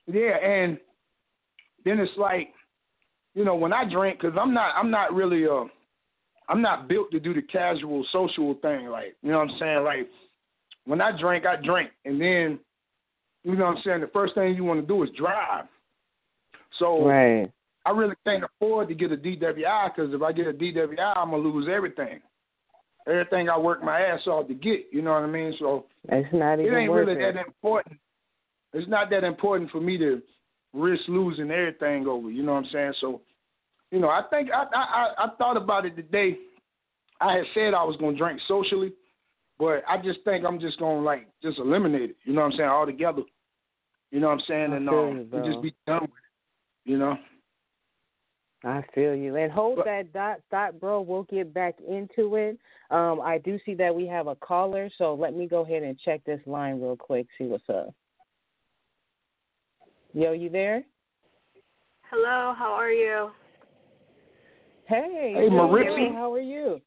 yeah, 0.07 0.37
and 0.37 0.79
then 1.85 1.99
it's 1.99 2.11
like, 2.17 2.49
you 3.35 3.43
know, 3.43 3.55
when 3.55 3.73
I 3.73 3.89
drink, 3.89 4.19
because 4.21 4.37
I'm 4.39 4.53
not, 4.53 4.73
I'm 4.75 4.91
not 4.91 5.13
really, 5.13 5.47
uh, 5.47 5.65
I'm 6.49 6.61
not 6.61 6.87
built 6.87 7.11
to 7.11 7.19
do 7.19 7.33
the 7.33 7.41
casual 7.41 8.05
social 8.11 8.53
thing. 8.61 8.87
Like, 8.87 9.15
you 9.21 9.31
know 9.31 9.39
what 9.39 9.49
I'm 9.49 9.57
saying? 9.59 9.83
Like, 9.83 10.09
when 10.85 11.01
I 11.01 11.17
drink, 11.17 11.45
I 11.45 11.55
drink, 11.55 11.91
and 12.05 12.19
then, 12.19 12.59
you 13.43 13.55
know 13.55 13.65
what 13.65 13.77
I'm 13.77 13.83
saying. 13.83 14.01
The 14.01 14.07
first 14.07 14.35
thing 14.35 14.55
you 14.55 14.63
want 14.63 14.81
to 14.81 14.87
do 14.87 15.03
is 15.03 15.09
drive. 15.17 15.65
So 16.79 17.05
Right. 17.05 17.49
I 17.85 17.91
really 17.91 18.15
can't 18.25 18.43
afford 18.43 18.87
to 18.87 18.95
get 18.95 19.11
a 19.11 19.17
DWI 19.17 19.89
because 19.93 20.13
if 20.13 20.21
I 20.21 20.31
get 20.31 20.47
a 20.47 20.53
DWI, 20.53 21.13
I'm 21.17 21.31
gonna 21.31 21.37
lose 21.43 21.67
everything. 21.69 22.21
Everything 23.05 23.49
I 23.49 23.57
work 23.57 23.83
my 23.83 23.99
ass 23.99 24.25
off 24.27 24.47
to 24.47 24.53
get. 24.53 24.85
You 24.91 25.01
know 25.01 25.11
what 25.11 25.23
I 25.23 25.27
mean? 25.27 25.53
So 25.59 25.85
It's 26.07 26.33
not 26.33 26.59
even 26.59 26.73
it 26.73 26.77
ain't 26.77 26.91
really 26.91 27.13
it. 27.13 27.33
that 27.33 27.45
important. 27.45 27.99
It's 28.71 28.87
not 28.87 29.09
that 29.09 29.23
important 29.25 29.69
for 29.71 29.81
me 29.81 29.97
to 29.97 30.21
risk 30.73 31.03
losing 31.07 31.51
everything 31.51 32.07
over. 32.07 32.29
You 32.29 32.43
know 32.43 32.53
what 32.53 32.65
I'm 32.65 32.69
saying? 32.71 32.93
So, 32.99 33.21
you 33.91 33.99
know, 33.99 34.09
I 34.09 34.23
think 34.29 34.49
I 34.51 34.65
I 34.73 35.25
I, 35.25 35.27
thought 35.37 35.57
about 35.57 35.85
it 35.85 35.95
today. 35.95 36.37
I 37.21 37.33
had 37.33 37.45
said 37.53 37.73
I 37.73 37.83
was 37.83 37.95
gonna 37.99 38.17
drink 38.17 38.41
socially, 38.47 38.93
but 39.59 39.83
I 39.87 40.01
just 40.01 40.19
think 40.25 40.45
I'm 40.45 40.59
just 40.59 40.79
gonna 40.79 41.01
like 41.01 41.27
just 41.41 41.59
eliminate 41.59 42.11
it. 42.11 42.17
You 42.23 42.33
know 42.33 42.41
what 42.41 42.51
I'm 42.51 42.57
saying 42.57 42.69
altogether. 42.69 43.21
You 44.11 44.19
know 44.19 44.27
what 44.27 44.39
I'm 44.39 44.45
saying? 44.47 44.73
And 44.73 44.89
um, 44.89 45.27
you, 45.31 45.51
just 45.51 45.61
be 45.61 45.73
done 45.87 46.01
with 46.01 46.11
it. 46.11 46.89
You 46.91 46.97
know. 46.97 47.17
I 48.65 48.81
feel 48.95 49.13
you. 49.13 49.35
And 49.35 49.51
hold 49.51 49.77
But- 49.77 49.85
that 49.85 50.13
dot 50.13 50.39
thought, 50.49 50.79
bro. 50.79 51.01
We'll 51.01 51.23
get 51.23 51.53
back 51.53 51.75
into 51.87 52.35
it. 52.35 52.57
Um, 52.91 53.19
I 53.21 53.39
do 53.39 53.59
see 53.65 53.73
that 53.75 53.93
we 53.93 54.07
have 54.07 54.27
a 54.27 54.35
caller, 54.35 54.89
so 54.97 55.15
let 55.15 55.33
me 55.35 55.47
go 55.47 55.61
ahead 55.61 55.83
and 55.83 55.99
check 55.99 56.23
this 56.25 56.39
line 56.45 56.79
real 56.79 56.95
quick, 56.95 57.27
see 57.37 57.45
what's 57.45 57.67
up. 57.69 57.93
Yo, 60.13 60.31
you 60.31 60.49
there? 60.49 60.83
Hello, 62.11 62.53
how 62.55 62.71
are 62.71 62.91
you? 62.91 63.31
Hey, 64.85 65.33
Hey, 65.35 65.49
hello, 65.49 65.71
Maritza. 65.71 66.13
How 66.13 66.31
are 66.31 66.39
you? 66.39 66.79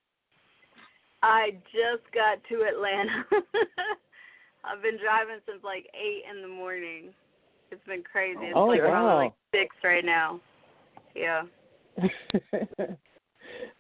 I 1.25 1.51
just 1.73 2.05
got 2.15 2.39
to 2.49 2.63
Atlanta. 2.63 3.25
I've 4.65 4.81
been 4.81 4.99
driving 5.03 5.41
since 5.45 5.65
like 5.65 5.87
eight 5.95 6.23
in 6.31 6.41
the 6.41 6.49
morning. 6.49 7.13
It's 7.73 7.85
been 7.85 8.05
crazy. 8.05 8.39
It's 8.41 8.55
Oh, 8.57 8.67
like 8.67 8.81
wow. 8.81 8.93
probably 8.93 9.25
like 9.25 9.33
six 9.53 9.75
right 9.83 10.05
now. 10.05 10.41
Yeah. 11.17 11.43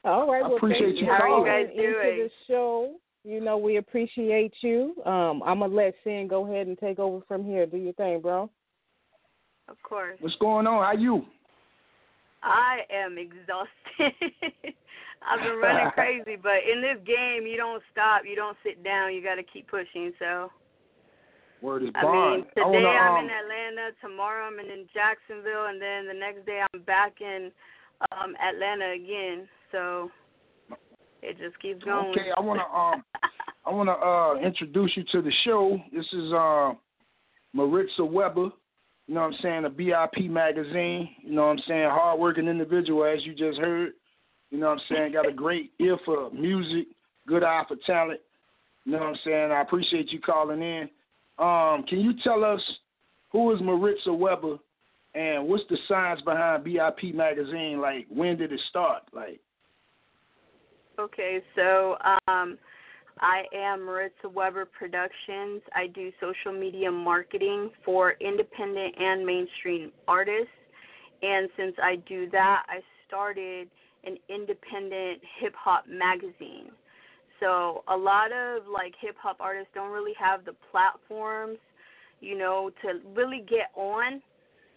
All 0.04 0.28
right. 0.30 0.44
I 0.44 0.48
Well, 0.48 0.56
appreciate 0.56 0.86
thank 0.88 1.00
you 1.00 1.06
for 1.06 1.12
How 1.12 1.22
are 1.22 1.28
you 1.28 1.34
calling 1.34 1.46
guys 1.46 1.66
into 1.70 1.82
doing? 1.82 2.18
the 2.18 2.30
show. 2.48 2.94
You 3.22 3.40
know, 3.40 3.58
we 3.58 3.76
appreciate 3.76 4.54
you. 4.60 4.94
Um, 5.04 5.42
I'm 5.44 5.60
gonna 5.60 5.72
let 5.72 5.94
Sin 6.02 6.26
go 6.28 6.46
ahead 6.50 6.66
and 6.66 6.76
take 6.78 6.98
over 6.98 7.24
from 7.28 7.44
here. 7.44 7.64
Do 7.66 7.76
your 7.76 7.92
thing, 7.92 8.20
bro. 8.20 8.50
Of 9.68 9.82
course. 9.82 10.16
What's 10.20 10.36
going 10.36 10.66
on? 10.66 10.84
How 10.84 11.00
you? 11.00 11.24
I 12.42 12.80
am 12.92 13.18
exhausted. 13.18 13.70
I've 15.28 15.40
been 15.42 15.58
running 15.58 15.90
crazy, 15.94 16.36
but 16.40 16.62
in 16.70 16.80
this 16.80 16.98
game, 17.04 17.46
you 17.46 17.56
don't 17.56 17.82
stop. 17.90 18.22
You 18.24 18.36
don't 18.36 18.56
sit 18.62 18.84
down. 18.84 19.14
You 19.14 19.22
got 19.22 19.34
to 19.36 19.42
keep 19.42 19.68
pushing. 19.68 20.12
So, 20.18 20.50
Word 21.62 21.82
is 21.82 21.90
bond. 21.90 22.06
I 22.06 22.36
mean, 22.36 22.44
today 22.54 22.84
wanna, 22.84 22.88
I'm 22.88 23.14
um, 23.14 23.24
in 23.24 23.30
Atlanta. 23.30 23.90
Tomorrow 24.00 24.46
I'm 24.46 24.60
in 24.60 24.86
Jacksonville, 24.94 25.66
and 25.66 25.80
then 25.80 26.06
the 26.06 26.14
next 26.14 26.46
day 26.46 26.62
I'm 26.72 26.82
back 26.82 27.20
in 27.20 27.50
um 28.12 28.34
Atlanta 28.36 28.92
again. 28.92 29.48
So 29.72 30.10
it 31.22 31.38
just 31.38 31.58
keeps 31.60 31.82
going. 31.82 32.10
Okay, 32.10 32.30
I 32.36 32.40
wanna 32.40 32.62
um 32.62 33.02
I 33.66 33.70
wanna 33.70 33.92
uh 33.92 34.38
introduce 34.38 34.92
you 34.96 35.04
to 35.12 35.22
the 35.22 35.32
show. 35.44 35.78
This 35.92 36.06
is 36.12 36.32
uh 36.32 36.72
Maritza 37.52 38.04
Weber. 38.04 38.50
You 39.06 39.14
know 39.14 39.20
what 39.20 39.34
I'm 39.34 39.38
saying, 39.40 39.64
a 39.64 39.70
BIP 39.70 40.28
magazine, 40.28 41.10
you 41.22 41.32
know 41.32 41.42
what 41.42 41.52
I'm 41.52 41.62
saying, 41.68 41.88
hard 41.90 42.18
working 42.18 42.48
individual 42.48 43.04
as 43.04 43.24
you 43.24 43.34
just 43.34 43.58
heard. 43.58 43.92
You 44.50 44.58
know 44.58 44.66
what 44.66 44.78
I'm 44.78 44.96
saying, 44.96 45.12
got 45.12 45.28
a 45.28 45.32
great 45.32 45.72
ear 45.78 45.96
for 46.04 46.30
music, 46.30 46.88
good 47.26 47.44
eye 47.44 47.62
for 47.68 47.76
talent. 47.86 48.20
You 48.84 48.92
know 48.92 48.98
what 48.98 49.08
I'm 49.08 49.18
saying? 49.24 49.52
I 49.52 49.60
appreciate 49.62 50.10
you 50.12 50.20
calling 50.20 50.62
in. 50.62 50.88
Um, 51.38 51.84
can 51.88 52.00
you 52.00 52.14
tell 52.22 52.44
us 52.44 52.60
who 53.30 53.54
is 53.54 53.60
Maritza 53.60 54.12
Weber 54.12 54.56
and 55.14 55.46
what's 55.48 55.64
the 55.70 55.76
science 55.86 56.20
behind 56.22 56.64
BIP 56.64 57.14
magazine? 57.14 57.80
Like 57.80 58.06
when 58.08 58.36
did 58.36 58.52
it 58.52 58.60
start? 58.70 59.02
Like 59.12 59.40
Okay, 60.98 61.42
so 61.54 61.98
um, 62.26 62.56
I 63.20 63.44
am 63.54 63.84
Maritza 63.84 64.28
Weber 64.28 64.66
Productions. 64.66 65.62
I 65.74 65.86
do 65.86 66.12
social 66.20 66.52
media 66.58 66.90
marketing 66.90 67.70
for 67.84 68.14
independent 68.20 68.94
and 68.98 69.24
mainstream 69.24 69.90
artists. 70.06 70.52
And 71.22 71.48
since 71.56 71.74
I 71.82 71.96
do 72.06 72.28
that, 72.30 72.64
I 72.68 72.80
started 73.08 73.68
an 74.04 74.18
independent 74.28 75.22
hip 75.40 75.54
hop 75.56 75.86
magazine. 75.88 76.70
So 77.40 77.84
a 77.88 77.96
lot 77.96 78.32
of 78.32 78.66
like 78.68 78.92
hip 79.00 79.16
hop 79.18 79.38
artists 79.40 79.70
don't 79.74 79.92
really 79.92 80.14
have 80.18 80.44
the 80.44 80.54
platforms, 80.70 81.58
you 82.20 82.36
know, 82.36 82.70
to 82.82 83.00
really 83.14 83.44
get 83.48 83.70
on. 83.74 84.20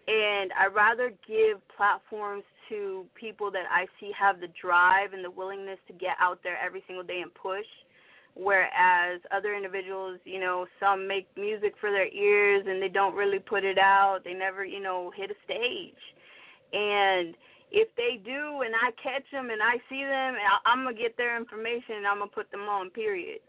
And 0.08 0.52
I 0.58 0.68
rather 0.74 1.12
give 1.28 1.60
platforms 1.76 2.44
to 2.70 3.06
people 3.16 3.52
that 3.52 3.66
I 3.70 3.86
see 4.00 4.12
have 4.18 4.40
the 4.40 4.48
drive 4.62 5.12
and 5.12 5.26
the 5.26 5.30
willingness 5.30 5.78
to 5.88 5.94
get 5.94 6.16
out 6.22 6.40
there 6.42 6.58
every 6.58 6.84
single 6.88 7.04
day 7.04 7.20
and 7.22 7.34
push. 7.34 7.66
Whereas 8.36 9.20
other 9.36 9.56
individuals, 9.56 10.20
you 10.24 10.40
know, 10.40 10.66
some 10.80 11.08
make 11.08 11.28
music 11.36 11.74
for 11.80 11.92
their 11.92 12.08
ears 12.08 12.66
and 12.68 12.82
they 12.82 12.88
don't 12.88 13.16
really 13.16 13.40
put 13.40 13.64
it 13.64 13.78
out. 13.78 14.20
They 14.24 14.34
never, 14.34 14.64
you 14.64 14.82
know, 14.82 15.12
hit 15.16 15.32
a 15.32 15.36
stage. 15.44 15.94
And 16.72 17.36
if 17.72 17.90
they 17.98 18.22
do 18.24 18.62
and 18.64 18.74
I 18.76 18.92
catch 19.02 19.26
them 19.32 19.50
and 19.50 19.62
I 19.62 19.76
see 19.90 20.04
them, 20.04 20.36
I'm 20.66 20.84
going 20.84 20.96
to 20.96 21.02
get 21.02 21.18
their 21.18 21.38
information 21.38 21.98
and 21.98 22.08
I'm 22.08 22.20
going 22.20 22.30
to 22.30 22.36
put 22.36 22.50
them 22.52 22.62
on, 22.62 22.90
period. 22.92 23.40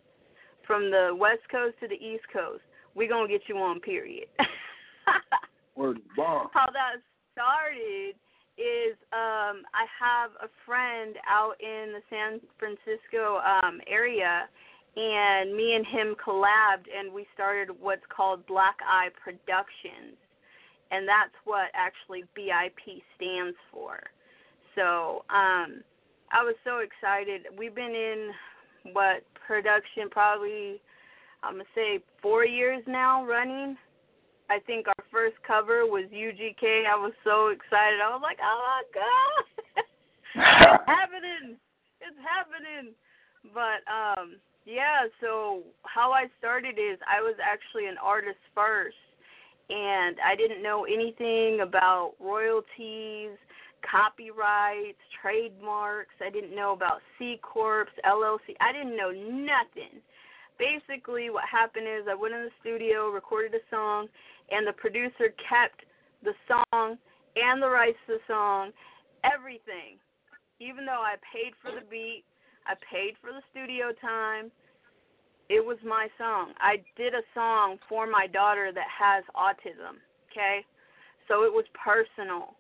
From 0.67 0.91
the 0.91 1.15
West 1.17 1.43
Coast 1.51 1.77
to 1.81 1.89
the 1.89 1.95
East 1.95 2.25
Coast, 2.33 2.63
we're 2.95 3.09
going 3.09 3.29
to 3.29 3.33
get 3.33 3.49
you 3.49 3.57
on, 3.59 3.81
period. 3.81 4.27
word 5.77 5.99
bond. 6.17 6.51
how 6.53 6.67
that 6.67 7.01
started 7.33 8.15
is 8.59 8.97
um 9.17 9.65
I 9.73 9.89
have 9.97 10.31
a 10.43 10.51
friend 10.67 11.17
out 11.25 11.55
in 11.61 11.97
the 11.97 12.03
San 12.11 12.41
Francisco 12.59 13.41
um 13.41 13.81
area 13.89 14.49
and 14.97 15.57
me 15.57 15.75
and 15.75 15.87
him 15.87 16.17
collabed 16.25 16.87
and 16.97 17.13
we 17.13 17.27
started 17.35 17.71
what's 17.81 18.03
called 18.15 18.47
Black 18.47 18.77
Eye 18.87 19.09
Productions. 19.23 20.17
And 20.91 21.07
that's 21.07 21.35
what 21.45 21.71
actually 21.75 22.25
BIP 22.37 23.03
stands 23.17 23.57
for. 23.71 24.01
So 24.75 25.25
um, 25.31 25.83
I 26.33 26.43
was 26.43 26.57
so 26.65 26.79
excited. 26.79 27.43
We've 27.57 27.75
been 27.75 27.95
in 27.95 28.31
what 28.93 29.23
production 29.47 30.11
probably 30.11 30.81
I'm 31.43 31.55
gonna 31.55 31.65
say 31.75 32.01
four 32.21 32.45
years 32.45 32.83
now 32.87 33.25
running. 33.25 33.77
I 34.51 34.59
think 34.67 34.89
our 34.89 35.05
first 35.11 35.37
cover 35.47 35.87
was 35.87 36.05
UGK. 36.13 36.85
I 36.87 36.97
was 36.97 37.13
so 37.25 37.49
excited. 37.49 38.01
I 38.03 38.11
was 38.11 38.21
like, 38.23 38.39
oh 38.43 38.61
my 38.61 38.83
god, 38.95 39.85
it's 40.77 40.85
happening! 40.87 41.57
It's 42.01 42.19
happening! 42.21 42.93
But 43.55 43.81
um, 43.89 44.37
yeah. 44.67 45.09
So 45.21 45.63
how 45.83 46.13
I 46.13 46.27
started 46.39 46.79
is 46.79 46.99
I 47.09 47.21
was 47.21 47.35
actually 47.43 47.87
an 47.87 47.97
artist 48.03 48.39
first, 48.55 48.97
and 49.69 50.17
I 50.25 50.37
didn't 50.37 50.63
know 50.63 50.85
anything 50.85 51.61
about 51.61 52.13
royalties 52.21 53.37
copyrights, 53.83 55.01
trademarks. 55.21 56.15
I 56.21 56.31
didn't 56.31 56.55
know 56.55 56.73
about 56.73 57.01
C 57.19 57.39
Corps, 57.43 57.87
LLC. 58.05 58.57
I 58.61 58.73
didn't 58.73 58.97
know 58.97 59.11
nothing. 59.11 60.01
Basically, 60.59 61.31
what 61.31 61.45
happened 61.51 61.87
is 61.89 62.07
I 62.09 62.15
went 62.15 62.35
in 62.35 62.45
the 62.45 62.57
studio, 62.61 63.09
recorded 63.09 63.55
a 63.55 63.65
song, 63.71 64.09
and 64.51 64.67
the 64.67 64.73
producer 64.73 65.33
kept 65.41 65.83
the 66.23 66.35
song 66.47 66.99
and 67.37 67.63
the 67.63 67.69
rights 67.69 67.97
to 68.07 68.15
the 68.15 68.25
song, 68.29 68.71
everything. 69.25 69.97
Even 70.61 70.85
though 70.85 71.01
I 71.01 71.17
paid 71.33 71.53
for 71.63 71.73
the 71.73 71.87
beat, 71.89 72.25
I 72.67 72.75
paid 72.91 73.15
for 73.21 73.33
the 73.33 73.43
studio 73.51 73.93
time, 74.01 74.51
it 75.49 75.65
was 75.65 75.79
my 75.85 76.09
song. 76.17 76.53
I 76.61 76.77
did 76.97 77.15
a 77.15 77.23
song 77.35 77.79
for 77.89 78.07
my 78.07 78.27
daughter 78.27 78.71
that 78.73 78.87
has 78.87 79.25
autism, 79.35 79.99
okay? 80.31 80.65
So 81.27 81.45
it 81.45 81.53
was 81.53 81.65
personal 81.75 82.55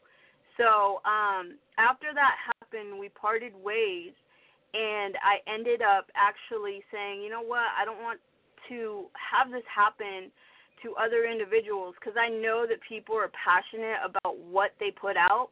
so 0.60 1.00
um, 1.08 1.56
after 1.78 2.12
that 2.12 2.36
happened, 2.44 3.00
we 3.00 3.08
parted 3.08 3.52
ways, 3.56 4.12
and 4.74 5.16
I 5.24 5.40
ended 5.48 5.80
up 5.80 6.12
actually 6.14 6.84
saying, 6.92 7.22
you 7.22 7.30
know 7.30 7.40
what, 7.40 7.64
I 7.80 7.86
don't 7.86 8.02
want 8.02 8.20
to 8.68 9.06
have 9.16 9.50
this 9.50 9.64
happen 9.64 10.30
to 10.84 10.94
other 11.00 11.24
individuals 11.24 11.94
because 11.98 12.16
I 12.20 12.28
know 12.28 12.66
that 12.68 12.78
people 12.86 13.16
are 13.16 13.32
passionate 13.32 14.04
about 14.04 14.36
what 14.38 14.72
they 14.78 14.90
put 14.90 15.16
out. 15.16 15.48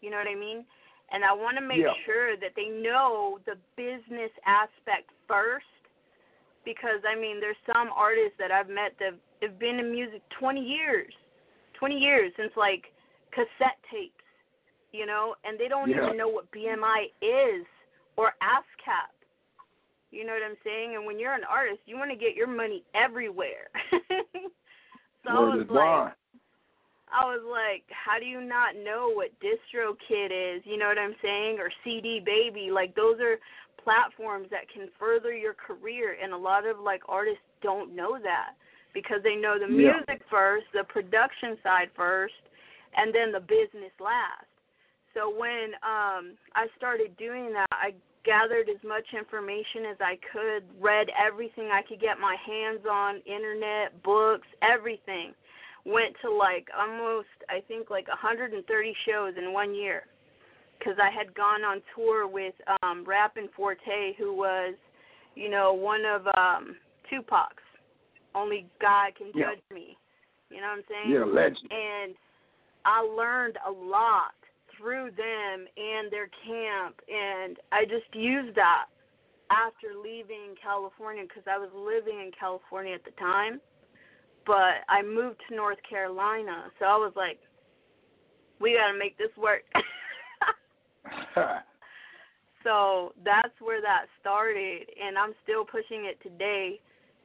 You 0.00 0.10
know 0.10 0.18
what 0.18 0.30
I 0.30 0.38
mean? 0.38 0.64
And 1.12 1.24
I 1.24 1.32
want 1.32 1.58
to 1.58 1.64
make 1.64 1.78
yeah. 1.78 1.92
sure 2.06 2.36
that 2.36 2.52
they 2.56 2.68
know 2.68 3.38
the 3.44 3.56
business 3.76 4.30
aspect 4.46 5.10
first 5.28 5.66
because 6.64 7.00
I 7.06 7.18
mean, 7.18 7.40
there's 7.40 7.60
some 7.66 7.90
artists 7.94 8.36
that 8.38 8.50
I've 8.50 8.68
met 8.68 8.96
that 8.98 9.14
have 9.42 9.58
been 9.58 9.78
in 9.78 9.92
music 9.92 10.22
20 10.38 10.60
years, 10.60 11.12
20 11.78 11.98
years 11.98 12.32
since 12.36 12.52
like 12.56 12.84
cassette 13.34 13.78
tapes 13.90 14.22
you 14.92 15.06
know, 15.06 15.34
and 15.44 15.58
they 15.58 15.68
don't 15.68 15.90
yeah. 15.90 16.04
even 16.04 16.16
know 16.16 16.28
what 16.28 16.50
BMI 16.52 17.06
is 17.20 17.66
or 18.16 18.32
ASCAP. 18.42 19.10
You 20.10 20.26
know 20.26 20.34
what 20.34 20.42
I'm 20.42 20.56
saying? 20.62 20.94
And 20.94 21.06
when 21.06 21.18
you're 21.18 21.32
an 21.32 21.44
artist, 21.48 21.80
you 21.86 21.96
want 21.96 22.10
to 22.10 22.16
get 22.16 22.36
your 22.36 22.46
money 22.46 22.84
everywhere. 22.94 23.70
so 23.90 25.28
I 25.28 25.38
was 25.38 25.66
like, 25.70 26.14
I 27.12 27.24
was 27.24 27.42
like, 27.44 27.84
how 27.90 28.18
do 28.18 28.24
you 28.24 28.40
not 28.40 28.74
know 28.74 29.12
what 29.12 29.30
Distro 29.40 29.94
DistroKid 30.10 30.56
is? 30.56 30.62
You 30.64 30.78
know 30.78 30.86
what 30.88 30.98
I'm 30.98 31.14
saying? 31.22 31.58
Or 31.58 31.70
CD 31.84 32.20
Baby? 32.24 32.70
Like 32.72 32.94
those 32.94 33.20
are 33.20 33.36
platforms 33.82 34.48
that 34.50 34.70
can 34.72 34.88
further 34.98 35.34
your 35.34 35.54
career, 35.54 36.16
and 36.22 36.32
a 36.32 36.36
lot 36.36 36.66
of 36.66 36.78
like 36.78 37.02
artists 37.08 37.42
don't 37.62 37.94
know 37.94 38.18
that 38.22 38.54
because 38.94 39.20
they 39.22 39.36
know 39.36 39.58
the 39.58 39.68
music 39.68 40.04
yeah. 40.08 40.30
first, 40.30 40.66
the 40.72 40.84
production 40.84 41.56
side 41.62 41.88
first, 41.96 42.34
and 42.96 43.14
then 43.14 43.32
the 43.32 43.40
business 43.40 43.92
last. 44.00 44.46
So 45.14 45.28
when 45.28 45.74
um, 45.82 46.36
I 46.54 46.66
started 46.76 47.16
doing 47.16 47.52
that, 47.52 47.66
I 47.72 47.94
gathered 48.24 48.68
as 48.68 48.82
much 48.86 49.04
information 49.16 49.86
as 49.90 49.96
I 50.00 50.18
could, 50.32 50.64
read 50.80 51.08
everything 51.18 51.70
I 51.72 51.82
could 51.82 52.00
get 52.00 52.18
my 52.18 52.36
hands 52.46 52.80
on, 52.88 53.20
internet, 53.26 54.02
books, 54.02 54.46
everything. 54.62 55.34
Went 55.84 56.14
to 56.22 56.30
like 56.30 56.68
almost, 56.78 57.28
I 57.48 57.60
think, 57.66 57.90
like 57.90 58.06
130 58.08 58.94
shows 59.06 59.34
in 59.36 59.52
one 59.52 59.74
year 59.74 60.04
because 60.78 60.98
I 61.00 61.10
had 61.10 61.34
gone 61.34 61.62
on 61.62 61.80
tour 61.94 62.26
with 62.26 62.54
um, 62.82 63.04
Rappin' 63.06 63.48
4-Tay, 63.58 64.16
who 64.18 64.34
was, 64.34 64.74
you 65.34 65.48
know, 65.48 65.72
one 65.72 66.02
of 66.04 66.26
um, 66.36 66.76
Tupac's. 67.08 67.62
Only 68.34 68.66
God 68.80 69.14
can 69.16 69.28
yeah. 69.34 69.50
judge 69.50 69.62
me. 69.72 69.96
You 70.50 70.60
know 70.60 70.68
what 70.68 70.78
I'm 70.78 70.84
saying? 70.88 71.14
Yeah, 71.14 71.24
legend. 71.24 71.70
And 71.70 72.14
I 72.84 73.00
learned 73.02 73.58
a 73.66 73.70
lot 73.70 74.34
through 74.76 75.10
them 75.16 75.66
and 75.76 76.10
their 76.10 76.28
camp, 76.46 77.00
and 77.08 77.56
I 77.70 77.84
just 77.84 78.12
used 78.14 78.56
that 78.56 78.86
after 79.50 79.94
leaving 80.02 80.56
California 80.62 81.24
because 81.28 81.44
I 81.46 81.58
was 81.58 81.68
living 81.74 82.20
in 82.20 82.30
California 82.38 82.94
at 82.94 83.04
the 83.04 83.12
time, 83.20 83.60
but 84.46 84.84
I 84.88 85.02
moved 85.02 85.40
to 85.48 85.56
North 85.56 85.78
Carolina, 85.88 86.64
so 86.78 86.84
I 86.86 86.96
was 86.96 87.12
like, 87.16 87.38
we 88.60 88.74
got 88.74 88.92
to 88.92 88.98
make 88.98 89.18
this 89.18 89.34
work. 89.36 89.62
so 92.64 93.12
that's 93.24 93.54
where 93.60 93.80
that 93.82 94.06
started, 94.20 94.82
and 95.02 95.18
I'm 95.18 95.32
still 95.42 95.64
pushing 95.64 96.06
it 96.06 96.20
today. 96.22 96.80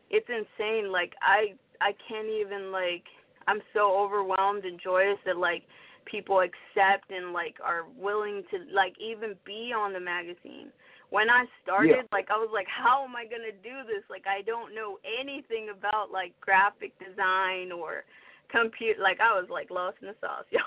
It's 0.10 0.28
insane. 0.30 0.92
Like 0.92 1.14
I, 1.22 1.54
I 1.82 1.94
can't 2.08 2.28
even 2.28 2.72
like. 2.72 3.04
I'm 3.50 3.62
so 3.74 3.98
overwhelmed 3.98 4.66
and 4.66 4.78
joyous 4.84 5.18
that 5.26 5.38
like 5.38 5.64
people 6.04 6.42
accept 6.42 7.12
and 7.12 7.32
like 7.32 7.56
are 7.64 7.84
willing 7.98 8.44
to 8.52 8.58
like 8.76 8.94
even 9.00 9.36
be 9.46 9.72
on 9.76 9.94
the 9.94 10.00
magazine. 10.00 10.70
When 11.10 11.30
I 11.30 11.46
started, 11.64 11.90
yeah. 11.90 12.12
like 12.12 12.28
I 12.30 12.38
was 12.38 12.50
like, 12.54 12.68
how 12.68 13.04
am 13.06 13.16
I 13.16 13.24
gonna 13.24 13.56
do 13.64 13.88
this? 13.88 14.04
Like 14.10 14.26
I 14.28 14.42
don't 14.42 14.76
know 14.76 15.00
anything 15.20 15.70
about 15.72 16.12
like 16.12 16.34
graphic 16.42 16.94
design 17.00 17.72
or 17.72 18.04
compute. 18.52 19.00
Like 19.00 19.20
I 19.22 19.40
was 19.40 19.48
like 19.50 19.72
lost 19.72 19.98
in 20.02 20.10
the 20.10 20.16
sauce, 20.20 20.46
yo. 20.52 20.60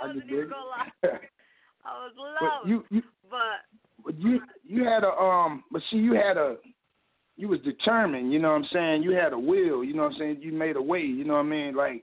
I 0.00 0.06
wasn't 0.06 0.24
even 0.26 0.48
gonna 0.48 0.64
lie. 0.64 0.88
I 1.84 2.04
was 2.04 2.12
lost. 2.16 2.64
But 2.64 2.68
you, 2.68 2.84
you, 2.90 3.02
but 3.30 3.66
but 4.04 4.18
you, 4.18 4.40
you 4.64 4.84
had 4.84 5.04
a 5.04 5.10
um. 5.10 5.64
But 5.70 5.82
see, 5.90 5.98
you 5.98 6.14
had 6.14 6.36
a 6.36 6.56
you 7.36 7.48
was 7.48 7.60
determined, 7.60 8.32
you 8.32 8.38
know 8.38 8.48
what 8.48 8.62
I'm 8.62 8.68
saying? 8.72 9.02
You 9.02 9.12
had 9.12 9.32
a 9.32 9.38
will, 9.38 9.84
you 9.84 9.94
know 9.94 10.02
what 10.02 10.12
I'm 10.12 10.18
saying? 10.18 10.38
You 10.40 10.52
made 10.52 10.76
a 10.76 10.82
way, 10.82 11.02
you 11.02 11.24
know 11.24 11.34
what 11.34 11.40
I 11.40 11.44
mean? 11.44 11.74
Like 11.76 12.02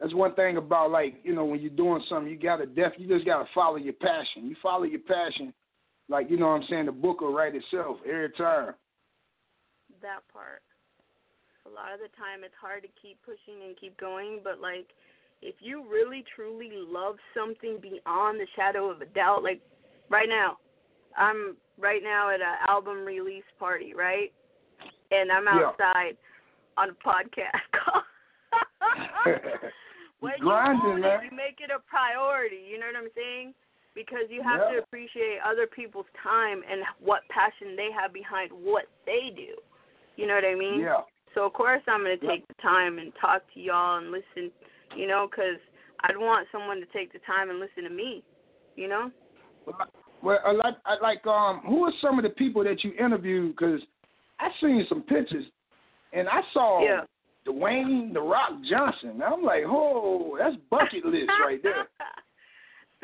that's 0.00 0.14
one 0.14 0.34
thing 0.34 0.56
about 0.56 0.90
like 0.90 1.14
you 1.22 1.34
know 1.34 1.44
when 1.44 1.60
you're 1.60 1.70
doing 1.70 2.02
something 2.08 2.30
you 2.30 2.38
gotta 2.38 2.66
def 2.66 2.92
you 2.98 3.08
just 3.08 3.24
gotta 3.24 3.46
follow 3.54 3.76
your 3.76 3.94
passion 3.94 4.46
you 4.46 4.56
follow 4.62 4.84
your 4.84 5.00
passion 5.00 5.52
like 6.08 6.30
you 6.30 6.36
know 6.36 6.48
what 6.48 6.60
i'm 6.60 6.66
saying 6.68 6.86
the 6.86 6.92
book 6.92 7.20
will 7.20 7.32
write 7.32 7.54
itself 7.54 7.96
every 8.06 8.30
time 8.30 8.74
that 10.02 10.20
part 10.32 10.62
a 11.66 11.70
lot 11.70 11.92
of 11.92 12.00
the 12.00 12.12
time 12.16 12.44
it's 12.44 12.54
hard 12.60 12.82
to 12.82 12.88
keep 13.00 13.18
pushing 13.24 13.66
and 13.66 13.76
keep 13.78 13.96
going 13.98 14.40
but 14.44 14.60
like 14.60 14.88
if 15.42 15.54
you 15.60 15.84
really 15.90 16.24
truly 16.34 16.70
love 16.72 17.16
something 17.34 17.78
beyond 17.80 18.38
the 18.38 18.46
shadow 18.56 18.90
of 18.90 19.00
a 19.00 19.06
doubt 19.06 19.42
like 19.42 19.60
right 20.10 20.28
now 20.28 20.56
i'm 21.16 21.56
right 21.78 22.02
now 22.02 22.28
at 22.28 22.40
an 22.40 22.56
album 22.68 23.04
release 23.04 23.44
party 23.58 23.94
right 23.94 24.32
and 25.10 25.30
i'm 25.32 25.48
outside 25.48 26.16
yeah. 26.16 26.82
on 26.82 26.90
a 26.90 26.92
podcast 26.92 27.64
call 27.84 28.02
when 30.20 30.32
you 30.38 30.44
grinding, 30.44 31.00
man. 31.00 31.20
it, 31.20 31.30
you 31.30 31.36
make 31.36 31.58
it 31.60 31.70
a 31.70 31.80
priority. 31.88 32.60
You 32.68 32.78
know 32.78 32.86
what 32.86 33.04
I'm 33.04 33.12
saying? 33.14 33.54
Because 33.94 34.26
you 34.28 34.42
have 34.42 34.60
yeah. 34.60 34.76
to 34.76 34.82
appreciate 34.82 35.38
other 35.46 35.66
people's 35.66 36.06
time 36.22 36.62
and 36.70 36.82
what 37.00 37.22
passion 37.30 37.76
they 37.76 37.90
have 37.96 38.12
behind 38.12 38.50
what 38.50 38.84
they 39.06 39.30
do. 39.34 39.54
You 40.16 40.26
know 40.26 40.34
what 40.34 40.44
I 40.44 40.54
mean? 40.54 40.80
Yeah. 40.80 41.02
So 41.34 41.44
of 41.46 41.52
course 41.52 41.82
I'm 41.86 42.02
gonna 42.02 42.16
Yeah. 42.20 42.30
take 42.30 42.46
the 42.48 42.54
time 42.62 42.98
and 42.98 43.12
talk 43.20 43.42
to 43.54 43.60
y'all 43.60 43.98
and 43.98 44.10
listen. 44.10 44.50
You 44.96 45.06
know, 45.06 45.28
because 45.30 45.58
I'd 46.00 46.16
want 46.16 46.48
someone 46.52 46.80
to 46.80 46.86
take 46.86 47.12
the 47.12 47.18
time 47.20 47.50
and 47.50 47.58
listen 47.58 47.84
to 47.84 47.90
me. 47.90 48.22
You 48.76 48.88
know. 48.88 49.10
Well, 50.22 50.38
I 50.44 50.52
like, 50.52 50.76
I 50.86 50.96
like, 51.00 51.26
um, 51.26 51.60
who 51.66 51.84
are 51.84 51.92
some 52.00 52.18
of 52.18 52.22
the 52.22 52.30
people 52.30 52.64
that 52.64 52.82
you 52.82 52.92
interviewed? 52.98 53.56
Because 53.56 53.80
I 54.40 54.48
seen 54.60 54.86
some 54.88 55.02
pictures, 55.02 55.44
and 56.12 56.28
I 56.28 56.40
saw 56.52 56.82
Yeah. 56.82 57.04
Dwayne 57.46 58.12
the 58.12 58.20
Rock 58.20 58.52
Johnson. 58.68 59.22
I'm 59.22 59.42
like, 59.42 59.64
oh, 59.66 60.36
that's 60.38 60.56
bucket 60.70 61.04
list 61.04 61.30
right 61.40 61.62
there. 61.62 61.88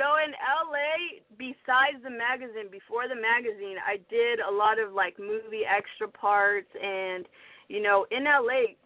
so 0.00 0.16
in 0.24 0.32
LA, 0.32 1.20
besides 1.36 2.00
the 2.02 2.08
magazine, 2.08 2.72
before 2.72 3.04
the 3.04 3.14
magazine, 3.20 3.76
I 3.84 4.00
did 4.08 4.40
a 4.40 4.48
lot 4.50 4.80
of 4.80 4.96
like 4.96 5.20
movie 5.20 5.68
extra 5.68 6.08
parts, 6.08 6.72
and 6.72 7.28
you 7.68 7.82
know, 7.84 8.06
in 8.10 8.24
LA, 8.24 8.80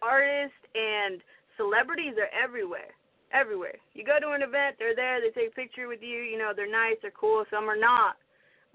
artists 0.00 0.56
and 0.74 1.20
celebrities 1.60 2.16
are 2.16 2.32
everywhere. 2.32 2.96
Everywhere. 3.32 3.76
You 3.92 4.04
go 4.04 4.16
to 4.20 4.32
an 4.32 4.42
event, 4.42 4.76
they're 4.78 4.96
there, 4.96 5.20
they 5.20 5.30
take 5.30 5.52
a 5.52 5.54
picture 5.54 5.86
with 5.88 6.00
you, 6.00 6.22
you 6.24 6.38
know, 6.38 6.52
they're 6.54 6.70
nice, 6.70 6.96
they're 7.02 7.10
cool, 7.10 7.44
some 7.50 7.68
are 7.68 7.76
not. 7.76 8.16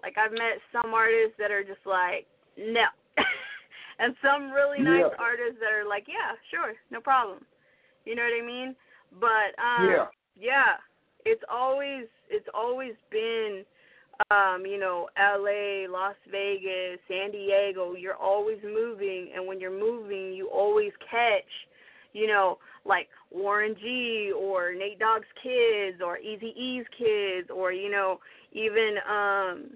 Like 0.04 0.18
I've 0.18 0.32
met 0.32 0.62
some 0.72 0.94
artists 0.94 1.36
that 1.40 1.50
are 1.50 1.64
just 1.64 1.84
like, 1.86 2.28
no. 2.58 2.86
and 4.00 4.14
some 4.22 4.52
really 4.52 4.80
nice 4.80 5.10
Yeah. 5.10 5.18
artists 5.18 5.60
that 5.60 5.72
are 5.72 5.88
like, 5.88 6.06
yeah, 6.08 6.36
sure, 6.52 6.74
no 6.92 7.00
problem. 7.02 7.46
You 8.06 8.16
know 8.16 8.24
what 8.24 8.38
I 8.42 8.46
mean? 8.46 8.76
But 9.20 9.56
um 9.58 9.90
Yeah. 9.90 10.08
yeah. 10.38 10.78
It's 11.26 11.44
always 11.52 12.06
it's 12.30 12.48
always 12.54 12.94
been 13.12 13.64
um, 14.32 14.66
you 14.66 14.78
know, 14.78 15.08
LA, 15.18 15.90
Las 15.90 16.16
Vegas, 16.30 17.00
San 17.08 17.32
Diego, 17.32 17.96
you're 17.96 18.16
always 18.16 18.58
moving 18.64 19.30
and 19.34 19.48
when 19.48 19.60
you're 19.60 19.72
moving 19.72 20.34
you 20.34 20.50
always 20.50 20.92
catch, 21.10 21.50
you 22.14 22.28
know, 22.28 22.58
like 22.86 23.08
Warren 23.32 23.76
G 23.80 24.34
or 24.38 24.74
Nate 24.74 25.00
Dogg's 25.00 25.28
kids 25.42 26.02
or 26.06 26.18
Eazy-E's 26.18 26.86
kids 26.98 27.50
or, 27.54 27.72
you 27.72 27.90
know, 27.90 28.20
even 28.52 28.96
um 29.10 29.70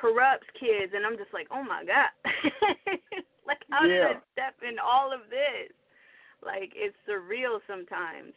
Kurupt's 0.00 0.50
kids 0.58 0.92
and 0.94 1.04
I'm 1.04 1.16
just 1.16 1.32
like, 1.32 1.48
Oh 1.50 1.64
my 1.64 1.84
God 1.84 2.10
Like 3.46 3.58
how 3.70 3.84
yeah. 3.84 3.92
did 3.92 4.02
I 4.02 4.20
step 4.32 4.54
in 4.66 4.76
all 4.78 5.12
of 5.12 5.20
this? 5.30 5.74
Like 6.44 6.72
it's 6.76 6.96
surreal 7.08 7.58
sometimes 7.66 8.34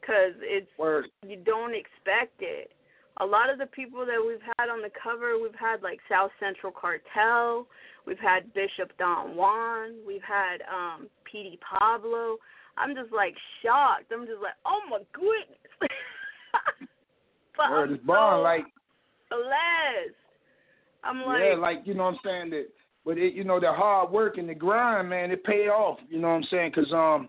because 0.00 0.34
it's 0.42 0.70
Word. 0.78 1.06
you 1.26 1.36
don't 1.44 1.74
expect 1.74 2.40
it. 2.40 2.70
A 3.18 3.24
lot 3.24 3.48
of 3.48 3.58
the 3.58 3.66
people 3.66 4.04
that 4.04 4.22
we've 4.24 4.44
had 4.58 4.68
on 4.68 4.82
the 4.82 4.90
cover, 5.02 5.40
we've 5.40 5.58
had 5.58 5.82
like 5.82 5.98
South 6.08 6.30
Central 6.38 6.72
Cartel, 6.72 7.66
we've 8.06 8.18
had 8.18 8.52
Bishop 8.52 8.96
Don 8.98 9.36
Juan, 9.36 9.94
we've 10.06 10.22
had 10.22 10.62
um 10.68 11.08
Petey 11.30 11.58
Pablo. 11.62 12.36
I'm 12.78 12.94
just 12.94 13.12
like 13.12 13.34
shocked. 13.62 14.12
I'm 14.12 14.26
just 14.26 14.42
like, 14.42 14.58
oh 14.66 14.80
my 14.90 14.98
goodness. 15.12 15.58
but 17.56 17.70
Word 17.70 17.88
I'm 17.88 17.94
is 17.94 18.00
born 18.04 18.34
so 18.34 18.42
like 18.42 18.64
blessed. 19.30 20.16
I'm 21.04 21.24
like, 21.24 21.42
yeah, 21.42 21.58
like 21.58 21.78
you 21.84 21.94
know 21.94 22.04
what 22.04 22.14
I'm 22.14 22.18
saying 22.24 22.50
that, 22.50 22.66
but 23.04 23.16
it, 23.16 23.34
you 23.34 23.44
know 23.44 23.60
the 23.60 23.72
hard 23.72 24.10
work 24.10 24.38
and 24.38 24.48
the 24.48 24.54
grind, 24.54 25.08
man, 25.08 25.30
it 25.30 25.44
pay 25.44 25.68
off. 25.68 25.98
You 26.08 26.18
know 26.18 26.28
what 26.28 26.34
I'm 26.34 26.44
saying? 26.50 26.72
Cause 26.72 26.92
um, 26.92 27.28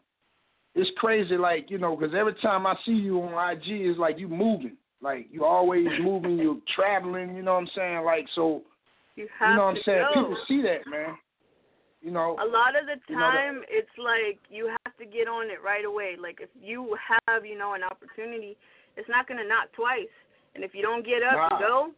it's 0.77 0.91
crazy. 0.97 1.35
Like 1.37 1.69
you 1.69 1.77
know, 1.77 1.95
cause 1.97 2.11
every 2.17 2.35
time 2.35 2.65
I 2.65 2.75
see 2.85 2.91
you 2.93 3.21
on 3.21 3.51
IG, 3.57 3.63
it's 3.67 3.99
like 3.99 4.17
you 4.17 4.27
moving. 4.29 4.77
Like 5.01 5.27
you 5.31 5.43
always 5.45 5.87
moving. 6.01 6.37
You're 6.37 6.57
traveling. 6.75 7.35
You 7.35 7.41
know 7.43 7.53
what 7.55 7.61
I'm 7.61 7.69
saying? 7.75 8.05
Like 8.05 8.25
so. 8.35 8.61
you 9.15 9.27
have 9.39 9.49
You 9.51 9.55
know 9.57 9.65
what 9.65 9.75
I'm 9.75 9.81
saying? 9.85 10.05
go. 10.13 10.21
People 10.21 10.37
see 10.47 10.61
that, 10.61 10.87
man. 10.89 11.17
You 12.01 12.11
know. 12.11 12.37
A 12.39 12.45
lot 12.47 12.77
of 12.79 12.85
the 12.85 12.95
You 13.11 13.19
know, 13.19 13.31
the- 13.31 13.37
time, 13.37 13.61
it's 13.69 13.95
like 13.97 14.39
you 14.49 14.69
have 14.69 14.95
to 14.97 15.05
get 15.05 15.27
on 15.27 15.49
it 15.49 15.59
right 15.65 15.83
away. 15.85 16.15
Like 16.21 16.39
if 16.41 16.49
you 16.61 16.95
have, 17.27 17.45
you 17.45 17.57
know, 17.57 17.73
an 17.73 17.83
opportunity, 17.83 18.55
it's 18.95 19.09
not 19.09 19.27
gonna 19.27 19.43
knock 19.47 19.73
twice. 19.75 20.13
And 20.55 20.63
if 20.63 20.73
you 20.73 20.81
don't 20.81 21.05
get 21.05 21.21
up 21.23 21.33
Nah. 21.35 21.47
and 21.57 21.59
go, 21.59 21.91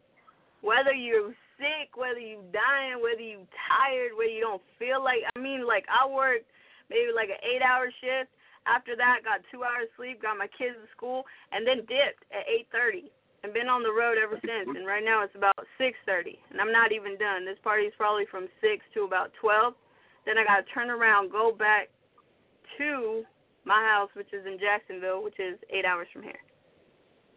whether 0.61 0.93
you're 0.93 1.31
sick, 1.59 1.95
whether 1.95 2.19
you're 2.19 2.43
dying, 2.51 2.99
whether 3.03 3.21
you're 3.21 3.47
tired, 3.67 4.11
whether 4.17 4.31
you 4.31 4.41
don't 4.41 4.61
feel 4.79 5.03
like, 5.03 5.19
I 5.35 5.39
mean, 5.39 5.67
like 5.67 5.85
I 5.87 6.07
worked 6.07 6.47
maybe 6.89 7.11
like 7.15 7.29
an 7.29 7.39
eight-hour 7.43 7.91
shift. 8.01 8.31
After 8.69 8.95
that, 8.95 9.25
got 9.25 9.41
two 9.51 9.63
hours 9.63 9.89
sleep, 9.97 10.21
got 10.21 10.38
my 10.38 10.47
kids 10.47 10.77
to 10.77 10.88
school, 10.95 11.25
and 11.51 11.65
then 11.65 11.77
dipped 11.89 12.21
at 12.29 12.45
8:30 12.73 13.10
and 13.43 13.53
been 13.53 13.67
on 13.67 13.82
the 13.82 13.91
road 13.91 14.17
ever 14.21 14.38
since. 14.45 14.69
And 14.77 14.86
right 14.86 15.03
now 15.03 15.23
it's 15.23 15.36
about 15.36 15.58
6:30, 15.79 16.38
and 16.51 16.62
I'm 16.62 16.71
not 16.71 16.91
even 16.91 17.17
done. 17.17 17.45
This 17.45 17.58
party's 17.63 17.93
probably 17.97 18.25
from 18.29 18.47
6 18.62 18.86
to 18.93 19.03
about 19.03 19.34
12. 19.41 19.73
Then 20.25 20.38
I 20.38 20.43
gotta 20.43 20.63
turn 20.73 20.89
around, 20.91 21.32
go 21.32 21.51
back 21.51 21.89
to 22.77 23.25
my 23.65 23.82
house, 23.89 24.10
which 24.13 24.32
is 24.34 24.45
in 24.45 24.60
Jacksonville, 24.60 25.23
which 25.23 25.39
is 25.39 25.58
eight 25.69 25.86
hours 25.86 26.08
from 26.13 26.23
here. 26.23 26.39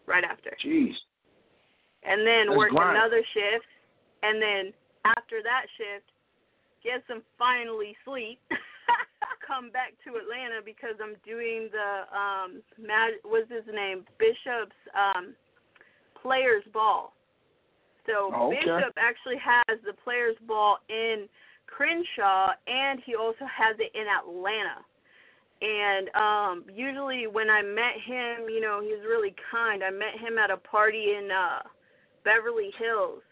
Right 0.07 0.25
after, 0.25 0.51
Jeez. 0.65 0.93
and 2.03 2.27
then 2.27 2.47
That's 2.49 2.59
work 2.59 2.71
grind. 2.71 2.97
another 2.97 3.23
shift, 3.33 3.65
and 4.25 4.43
then 4.43 4.73
after 5.05 5.43
that 5.45 5.67
shift, 5.79 6.11
get 6.83 7.05
some 7.07 7.23
finally 7.39 7.97
sleep. 8.05 8.41
Come 9.53 9.71
back 9.71 9.93
to 10.09 10.17
Atlanta 10.17 10.65
because 10.65 10.97
I'm 10.97 11.17
doing 11.27 11.69
the 11.69 12.09
um, 12.17 12.63
Mad, 12.81 13.21
what's 13.23 13.51
his 13.51 13.69
name, 13.69 14.05
Bishop's 14.19 14.81
um, 14.97 15.35
Players 16.23 16.65
Ball. 16.73 17.13
So 18.07 18.33
Oh, 18.35 18.49
okay. 18.49 18.61
Bishop 18.65 18.95
actually 18.97 19.37
has 19.45 19.77
the 19.85 19.93
Players 19.93 20.37
Ball 20.49 20.79
in 20.89 21.29
Crenshaw, 21.67 22.53
and 22.67 23.01
he 23.05 23.15
also 23.15 23.45
has 23.45 23.77
it 23.79 23.93
in 23.95 24.07
Atlanta. 24.09 24.81
And 25.61 26.09
um 26.17 26.65
usually 26.75 27.27
when 27.27 27.49
I 27.51 27.63
met 27.63 28.01
him, 28.05 28.49
you 28.49 28.61
know, 28.61 28.81
he's 28.83 29.05
really 29.07 29.35
kind. 29.51 29.85
I 29.85 29.91
met 29.91 30.19
him 30.19 30.39
at 30.39 30.51
a 30.51 30.57
party 30.57 31.15
in 31.17 31.31
uh 31.31 31.61
Beverly 32.25 32.71
Hills 32.79 33.23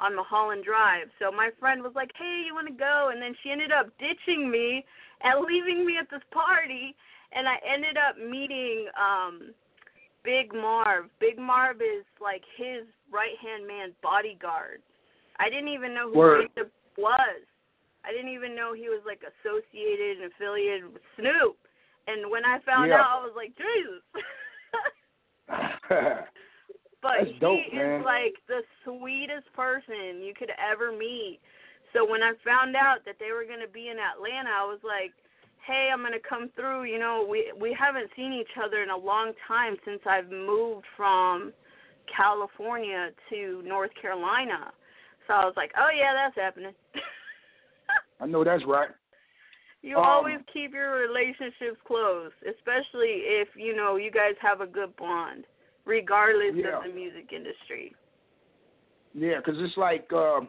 on 0.00 0.16
Mulholland 0.16 0.64
Drive. 0.64 1.08
So 1.18 1.30
my 1.30 1.50
friend 1.60 1.82
was 1.82 1.92
like, 1.94 2.10
"Hey, 2.16 2.44
you 2.46 2.54
want 2.54 2.66
to 2.68 2.74
go?" 2.74 3.10
And 3.12 3.20
then 3.20 3.34
she 3.42 3.50
ended 3.50 3.70
up 3.70 3.86
ditching 3.98 4.50
me 4.50 4.84
and 5.22 5.44
leaving 5.48 5.84
me 5.86 5.98
at 6.00 6.10
this 6.10 6.24
party, 6.32 6.96
and 7.32 7.46
I 7.46 7.56
ended 7.62 7.96
up 7.96 8.16
meeting 8.16 8.88
um 8.96 9.52
Big 10.24 10.52
Marv. 10.52 11.08
Big 11.20 11.38
Marv 11.38 11.76
is 11.80 12.04
like 12.20 12.42
his 12.56 12.84
right-hand 13.12 13.66
man 13.66 13.92
bodyguard. 14.02 14.80
I 15.38 15.48
didn't 15.48 15.68
even 15.68 15.94
know 15.94 16.10
who 16.10 16.18
Word. 16.18 16.48
Bishop 16.54 16.72
was. 16.96 17.44
I 18.04 18.12
didn't 18.12 18.32
even 18.32 18.54
know 18.56 18.72
he 18.72 18.88
was 18.88 19.02
like 19.04 19.20
associated 19.20 20.18
and 20.20 20.32
affiliated 20.32 20.92
with 20.92 21.02
Snoop. 21.16 21.56
And 22.06 22.30
when 22.30 22.44
I 22.44 22.58
found 22.64 22.88
Yeah. 22.88 23.00
out, 23.00 23.20
I 23.20 23.24
was 23.24 23.32
like, 23.36 23.52
Jesus. 23.56 24.02
but 27.02 27.12
That's 27.18 27.30
he 27.32 27.38
dope, 27.38 27.60
is 27.72 28.04
like 28.04 28.34
the 28.48 28.60
sweetest 28.84 29.52
person 29.54 30.22
you 30.22 30.34
could 30.36 30.50
ever 30.60 30.92
meet. 30.92 31.40
So 31.92 32.08
when 32.08 32.22
I 32.22 32.32
found 32.44 32.76
out 32.76 32.98
that 33.06 33.16
they 33.18 33.32
were 33.32 33.44
going 33.44 33.60
to 33.64 33.72
be 33.72 33.88
in 33.88 33.96
Atlanta, 33.98 34.50
I 34.50 34.64
was 34.64 34.78
like, 34.84 35.12
"Hey, 35.66 35.90
I'm 35.92 36.00
going 36.00 36.12
to 36.12 36.20
come 36.26 36.50
through. 36.54 36.84
You 36.84 36.98
know, 36.98 37.26
we 37.28 37.52
we 37.58 37.76
haven't 37.78 38.10
seen 38.16 38.32
each 38.32 38.54
other 38.62 38.82
in 38.82 38.90
a 38.90 38.96
long 38.96 39.32
time 39.48 39.76
since 39.84 40.00
I've 40.06 40.30
moved 40.30 40.86
from 40.96 41.52
California 42.14 43.10
to 43.30 43.62
North 43.66 43.90
Carolina." 44.00 44.72
So 45.26 45.34
I 45.34 45.44
was 45.44 45.54
like, 45.56 45.72
"Oh 45.76 45.88
yeah, 45.94 46.12
that's 46.14 46.36
happening." 46.36 46.74
I 48.20 48.26
know 48.26 48.44
that's 48.44 48.64
right. 48.66 48.90
You 49.82 49.96
Um, 49.96 50.04
always 50.04 50.40
keep 50.52 50.74
your 50.74 50.96
relationships 50.96 51.80
close, 51.86 52.32
especially 52.46 53.24
if 53.40 53.48
you 53.56 53.74
know 53.74 53.96
you 53.96 54.10
guys 54.10 54.34
have 54.42 54.60
a 54.60 54.66
good 54.66 54.94
bond, 54.96 55.46
regardless 55.84 56.54
Yeah. 56.54 56.78
of 56.78 56.84
the 56.84 56.92
music 56.94 57.32
industry. 57.32 57.94
Yeah, 59.14 59.40
'cause 59.40 59.56
it's 59.58 59.76
like, 59.76 60.12
uh, 60.12 60.40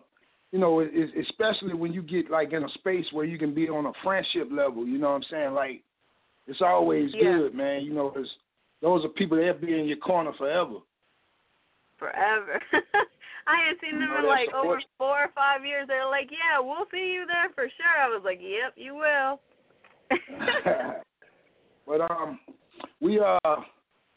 you 0.52 0.60
know, 0.60 0.80
it, 0.82 0.92
it's 0.94 1.30
especially 1.30 1.74
when 1.74 1.94
you 1.94 2.02
get 2.02 2.30
like 2.30 2.54
in 2.54 2.64
a 2.64 2.70
space 2.70 3.12
where 3.12 3.26
you 3.26 3.38
can 3.38 3.54
be 3.54 3.70
on 3.70 3.88
a 3.88 3.94
friendship 4.04 4.50
level. 4.52 4.86
You 4.86 4.98
know 4.98 5.10
what 5.10 5.16
I'm 5.16 5.24
saying? 5.24 5.54
Like, 5.54 5.82
it's 6.48 6.62
always 6.62 7.12
Yeah. 7.14 7.38
good, 7.38 7.56
man. 7.56 7.84
You 7.84 7.94
know, 7.94 8.10
'cause 8.12 8.30
those 8.82 9.04
are 9.06 9.10
people 9.10 9.38
that 9.38 9.62
be 9.62 9.78
in 9.80 9.86
your 9.86 9.98
corner 9.98 10.34
forever. 10.34 10.80
Forever. 11.98 12.62
I 13.48 13.70
ain't 13.70 13.82
seen 13.82 14.00
them 14.00 14.10
No, 14.10 14.20
in 14.20 14.26
like 14.26 14.54
over 14.54 14.82
four 14.98 15.24
or 15.24 15.28
five 15.30 15.66
years. 15.66 15.88
They're 15.88 16.06
like, 16.06 16.30
"Yeah, 16.32 16.60
we'll 16.60 16.86
see 16.92 17.12
you 17.14 17.26
there 17.26 17.50
for 17.56 17.68
sure." 17.70 18.00
I 18.00 18.08
was 18.08 18.24
like, 18.24 18.40
"Yep, 18.42 18.74
you 18.76 18.96
will." 18.96 19.40
but 21.88 22.12
um, 22.12 22.40
we 23.00 23.20
are 23.20 23.66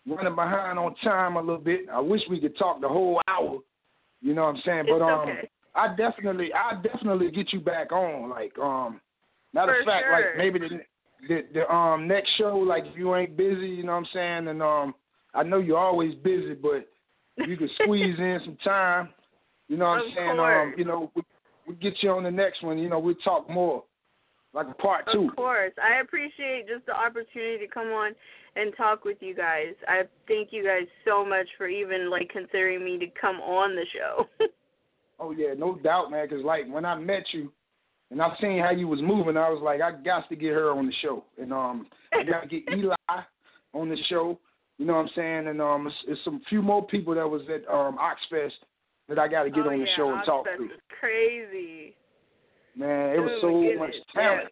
running 0.06 0.34
behind 0.34 0.78
on 0.78 0.94
time 0.96 1.36
a 1.36 1.40
little 1.40 1.58
bit. 1.58 1.80
I 1.92 2.00
wish 2.00 2.20
we 2.28 2.40
could 2.40 2.56
talk 2.56 2.80
the 2.80 2.88
whole 2.88 3.20
hour. 3.28 3.58
You 4.20 4.34
know 4.34 4.42
what 4.44 4.56
I'm 4.56 4.62
saying? 4.64 4.80
it's 4.80 4.90
but 4.90 5.02
um, 5.02 5.28
okay. 5.28 5.50
I 5.74 5.94
definitely, 5.96 6.50
I 6.54 6.80
definitely 6.82 7.30
get 7.30 7.52
you 7.52 7.60
back 7.60 7.92
on. 7.92 8.30
Like 8.30 8.58
um, 8.58 9.00
matter 9.52 9.74
For 9.74 9.80
of 9.80 9.86
fact, 9.86 10.04
sure. 10.06 10.12
like 10.12 10.38
maybe 10.38 10.58
the, 10.58 10.80
the 11.28 11.42
the 11.52 11.72
um 11.72 12.06
next 12.06 12.30
show, 12.38 12.56
like 12.58 12.84
if 12.86 12.96
you 12.96 13.14
ain't 13.14 13.36
busy, 13.36 13.68
you 13.68 13.82
know 13.84 13.92
what 13.92 13.98
I'm 13.98 14.06
saying? 14.12 14.48
And 14.48 14.62
um, 14.62 14.94
I 15.34 15.42
know 15.42 15.58
you're 15.58 15.78
always 15.78 16.14
busy, 16.16 16.54
but 16.54 16.88
you 17.46 17.56
can 17.56 17.68
squeeze 17.82 18.18
in 18.18 18.40
some 18.44 18.56
time. 18.62 19.08
You 19.68 19.76
know 19.76 19.86
what 19.86 20.00
I'm 20.00 20.06
Of 20.06 20.14
saying? 20.14 20.30
Um, 20.30 20.36
course. 20.36 20.74
you 20.78 20.84
know, 20.84 21.10
we 21.14 21.22
we 21.66 21.74
get 21.76 21.94
you 22.02 22.10
on 22.10 22.22
the 22.22 22.30
next 22.30 22.62
one. 22.62 22.78
You 22.78 22.88
know, 22.88 22.98
we'll 22.98 23.14
talk 23.16 23.48
more, 23.48 23.84
like 24.52 24.66
a 24.68 24.74
part 24.74 25.06
two. 25.12 25.28
Of 25.28 25.36
course. 25.36 25.72
I 25.82 26.00
appreciate 26.00 26.68
just 26.68 26.86
the 26.86 26.94
opportunity 26.94 27.66
to 27.66 27.72
come 27.72 27.88
on 27.88 28.12
and 28.56 28.72
talk 28.76 29.04
with 29.04 29.18
you 29.20 29.34
guys. 29.34 29.74
I 29.88 30.02
thank 30.28 30.48
you 30.52 30.64
guys 30.64 30.86
so 31.04 31.24
much 31.24 31.46
for 31.58 31.66
even 31.66 32.10
like 32.10 32.28
considering 32.30 32.84
me 32.84 32.98
to 32.98 33.06
come 33.20 33.36
on 33.36 33.74
the 33.74 33.86
show. 33.92 34.28
Oh 35.20 35.30
yeah, 35.30 35.54
no 35.56 35.76
doubt, 35.76 36.10
man. 36.10 36.28
Cause 36.28 36.44
like 36.44 36.68
when 36.68 36.84
I 36.84 36.96
met 36.96 37.22
you, 37.32 37.52
and 38.10 38.20
I 38.20 38.34
seen 38.40 38.58
how 38.58 38.70
you 38.72 38.88
was 38.88 39.00
moving, 39.00 39.36
I 39.36 39.48
was 39.48 39.62
like, 39.62 39.80
I 39.80 39.92
got 39.92 40.28
to 40.28 40.36
get 40.36 40.52
her 40.52 40.70
on 40.72 40.86
the 40.86 40.92
show, 41.02 41.24
and 41.40 41.52
um, 41.52 41.86
I 42.12 42.24
got 42.24 42.42
to 42.42 42.48
get 42.48 42.64
Eli 42.76 42.94
on 43.72 43.88
the 43.88 43.96
show. 44.08 44.38
You 44.78 44.86
know 44.86 44.94
what 44.94 45.02
I'm 45.02 45.10
saying? 45.14 45.46
And 45.46 45.62
um, 45.62 45.86
it's, 45.86 45.96
it's 46.08 46.20
some 46.24 46.42
few 46.48 46.62
more 46.62 46.84
people 46.84 47.14
that 47.14 47.28
was 47.28 47.42
at 47.48 47.62
um 47.72 47.96
Oxfest 47.96 48.52
that 49.08 49.18
I 49.18 49.28
got 49.28 49.44
to 49.44 49.50
get 49.50 49.66
oh, 49.66 49.70
on 49.70 49.78
the 49.78 49.84
yeah, 49.84 49.96
show 49.96 50.12
and 50.12 50.24
talk 50.24 50.44
to. 50.46 50.68
crazy. 50.98 51.94
Man, 52.76 53.10
it 53.10 53.20
was 53.20 53.38
so 53.40 53.78
much 53.78 53.94
talent. 54.12 54.50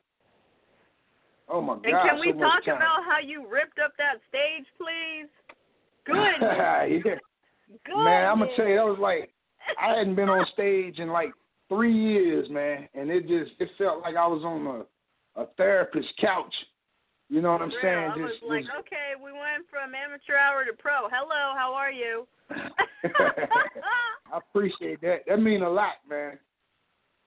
Oh 1.49 1.61
my 1.61 1.75
And 1.75 1.83
God, 1.85 2.09
can 2.09 2.21
we 2.21 2.33
so 2.33 2.39
talk 2.39 2.63
about 2.65 3.05
how 3.05 3.19
you 3.25 3.47
ripped 3.49 3.79
up 3.79 3.93
that 3.99 4.19
stage, 4.29 4.67
please? 4.79 5.29
Good. 6.05 6.41
yeah. 6.41 6.87
Good. 7.87 8.05
Man, 8.05 8.27
I'm 8.27 8.39
gonna 8.39 8.51
tell 8.57 8.67
you, 8.67 8.77
that 8.77 8.85
was 8.85 8.99
like 9.01 9.33
I 9.81 9.95
hadn't 9.97 10.15
been 10.17 10.29
on 10.29 10.45
stage 10.53 10.99
in 10.99 11.09
like 11.09 11.31
three 11.69 11.95
years, 11.95 12.49
man, 12.51 12.89
and 12.95 13.11
it 13.11 13.23
just 13.23 13.53
it 13.61 13.71
felt 13.79 14.03
like 14.03 14.17
I 14.17 14.27
was 14.27 14.43
on 14.45 14.67
a 14.67 15.43
a 15.43 15.47
therapist's 15.57 16.13
couch. 16.21 16.55
You 17.29 17.41
know 17.41 17.53
what 17.53 17.63
I'm 17.63 17.73
saying? 17.81 17.97
I 17.97 18.17
was 18.17 18.31
Just, 18.33 18.45
like, 18.45 18.65
just- 18.65 18.77
okay, 18.81 19.17
we 19.17 19.33
went 19.33 19.65
from 19.71 19.95
amateur 19.95 20.37
hour 20.37 20.67
to 20.67 20.73
pro. 20.75 21.09
Hello, 21.11 21.57
how 21.57 21.73
are 21.73 21.91
you? 21.91 22.27
I 22.53 24.37
appreciate 24.37 25.01
that. 25.01 25.21
That 25.27 25.41
mean 25.41 25.63
a 25.63 25.71
lot, 25.71 25.95
man. 26.09 26.39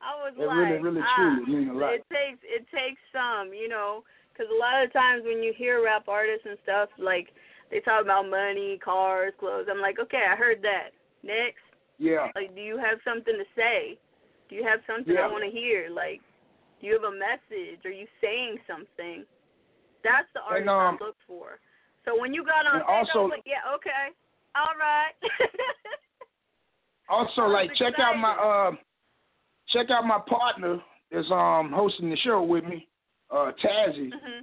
I 0.06 0.14
was 0.22 0.34
That 0.38 0.46
like, 0.48 0.58
really, 0.58 0.78
really, 0.78 1.02
ah, 1.02 1.16
truly 1.18 1.66
mean 1.66 1.70
a 1.70 1.74
lot. 1.74 1.94
It 1.98 2.06
takes 2.14 2.40
it 2.46 2.66
takes 2.70 3.02
some, 3.12 3.54
you 3.54 3.68
know, 3.68 4.04
because 4.32 4.46
a 4.54 4.60
lot 4.60 4.84
of 4.86 4.94
times 4.94 5.24
when 5.26 5.42
you 5.42 5.52
hear 5.58 5.84
rap 5.84 6.06
artists 6.08 6.46
and 6.46 6.58
stuff, 6.62 6.90
like 7.00 7.30
they 7.72 7.80
talk 7.82 8.04
about 8.06 8.30
money, 8.30 8.78
cars, 8.78 9.34
clothes. 9.40 9.66
I'm 9.70 9.82
like, 9.82 9.98
okay, 10.00 10.22
I 10.30 10.36
heard 10.36 10.62
that. 10.62 10.94
Next, 11.24 11.66
Yeah. 11.98 12.30
like, 12.36 12.54
do 12.54 12.62
you 12.62 12.78
have 12.78 13.00
something 13.04 13.34
to 13.34 13.46
say? 13.58 13.98
Do 14.48 14.56
you 14.56 14.64
have 14.64 14.82
something 14.86 15.16
Yeah. 15.16 15.26
I 15.26 15.28
want 15.28 15.44
to 15.44 15.50
hear? 15.50 15.90
Like, 15.90 16.22
do 16.80 16.86
you 16.86 16.94
have 16.94 17.10
a 17.10 17.18
message? 17.18 17.82
Are 17.84 17.90
you 17.90 18.06
saying 18.22 18.60
something? 18.70 19.26
That's 20.04 20.30
the 20.38 20.42
artist 20.46 20.70
um, 20.70 21.00
I 21.02 21.04
look 21.04 21.18
for. 21.26 21.58
So 22.06 22.14
when 22.14 22.32
you 22.36 22.46
got 22.46 22.68
on 22.70 22.76
and 22.76 22.84
also- 22.86 23.24
was 23.26 23.32
like, 23.42 23.48
yeah, 23.50 23.66
okay, 23.74 24.14
all 24.54 24.78
right. 24.78 25.18
Also, 27.08 27.42
like 27.44 27.70
check 27.76 27.94
out 28.00 28.18
my 28.18 28.32
uh, 28.34 28.72
check 29.70 29.90
out 29.90 30.06
my 30.06 30.20
partner 30.28 30.80
that's 31.12 31.30
um 31.32 31.72
hosting 31.74 32.10
the 32.10 32.18
show 32.18 32.42
with 32.42 32.64
me, 32.64 32.88
uh 33.32 33.52
Tazzy. 33.64 34.12
hmm 34.12 34.42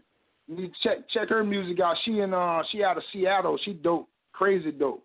You 0.48 0.56
need 0.56 0.72
to 0.72 0.88
check 0.88 1.08
check 1.11 1.28
her 1.28 1.44
music 1.44 1.80
out. 1.80 1.96
She 2.04 2.20
in 2.20 2.35
uh 2.35 2.62
she 2.70 2.82
out 2.82 2.96
of 2.96 3.02
Seattle. 3.12 3.58
She 3.64 3.72
dope, 3.72 4.08
crazy 4.32 4.72
dope. 4.72 5.04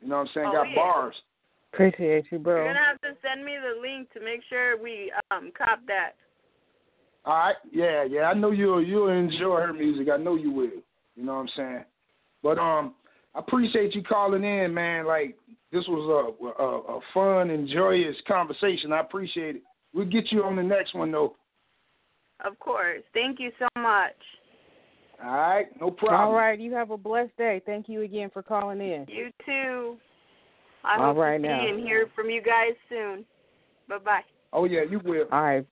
You 0.00 0.08
know 0.08 0.16
what 0.16 0.22
I'm 0.22 0.30
saying? 0.34 0.46
Oh, 0.50 0.52
Got 0.52 0.68
yeah. 0.70 0.74
bars. 0.74 1.14
Appreciate 1.72 2.26
you, 2.30 2.38
bro. 2.38 2.56
You're 2.56 2.74
gonna 2.74 2.84
have 2.84 3.00
to 3.00 3.16
send 3.26 3.44
me 3.44 3.56
the 3.60 3.80
link 3.80 4.12
to 4.12 4.20
make 4.20 4.40
sure 4.48 4.80
we 4.80 5.12
um 5.30 5.50
cop 5.56 5.80
that. 5.86 6.12
All 7.26 7.34
right, 7.34 7.56
yeah, 7.72 8.04
yeah. 8.04 8.24
I 8.24 8.34
know 8.34 8.50
you'll 8.50 8.84
you'll 8.84 9.08
enjoy 9.08 9.60
her 9.60 9.72
music. 9.72 10.08
I 10.12 10.18
know 10.18 10.36
you 10.36 10.52
will. 10.52 10.82
You 11.16 11.24
know 11.24 11.34
what 11.34 11.40
I'm 11.40 11.48
saying? 11.56 11.84
But 12.42 12.58
um, 12.58 12.94
I 13.34 13.38
appreciate 13.38 13.94
you 13.94 14.02
calling 14.02 14.44
in, 14.44 14.74
man. 14.74 15.06
Like 15.06 15.36
this 15.74 15.84
was 15.88 16.32
a 16.38 16.62
a, 16.62 16.96
a 16.96 17.00
fun 17.12 17.50
and 17.50 17.68
joyous 17.68 18.16
conversation. 18.26 18.92
I 18.92 19.00
appreciate 19.00 19.56
it. 19.56 19.62
We'll 19.92 20.06
get 20.06 20.30
you 20.32 20.42
on 20.44 20.56
the 20.56 20.62
next 20.62 20.94
one 20.94 21.10
though. 21.12 21.34
Of 22.44 22.58
course. 22.60 23.02
Thank 23.12 23.40
you 23.40 23.50
so 23.58 23.66
much. 23.80 24.12
All 25.22 25.30
right, 25.36 25.66
no 25.80 25.90
problem. 25.90 26.20
All 26.20 26.32
right, 26.34 26.58
you 26.58 26.72
have 26.74 26.90
a 26.90 26.96
blessed 26.96 27.36
day. 27.38 27.60
Thank 27.64 27.88
you 27.88 28.02
again 28.02 28.30
for 28.32 28.42
calling 28.42 28.80
in. 28.80 29.06
You 29.08 29.30
too. 29.46 29.96
I 30.84 30.98
All 30.98 31.06
hope 31.08 31.16
right 31.16 31.38
to 31.38 31.44
see 31.44 31.48
now. 31.48 31.68
and 31.68 31.80
hear 31.80 32.08
from 32.14 32.30
you 32.30 32.42
guys 32.42 32.72
soon. 32.88 33.24
Bye 33.88 33.98
bye. 33.98 34.20
Oh 34.52 34.64
yeah, 34.64 34.80
you 34.88 35.00
will. 35.04 35.26
All 35.32 35.42
right, 35.42 35.66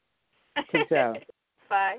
Peace 0.70 0.92
out. 0.96 1.18
Bye. 1.68 1.96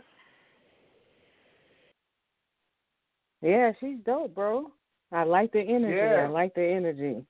yeah, 3.42 3.72
she's 3.80 3.98
dope, 4.06 4.34
bro. 4.36 4.72
I 5.12 5.24
like 5.24 5.52
the 5.52 5.60
energy. 5.62 5.96
Yeah. 5.96 6.24
I 6.24 6.28
like 6.28 6.56
the 6.56 6.63
energy. 6.66 7.24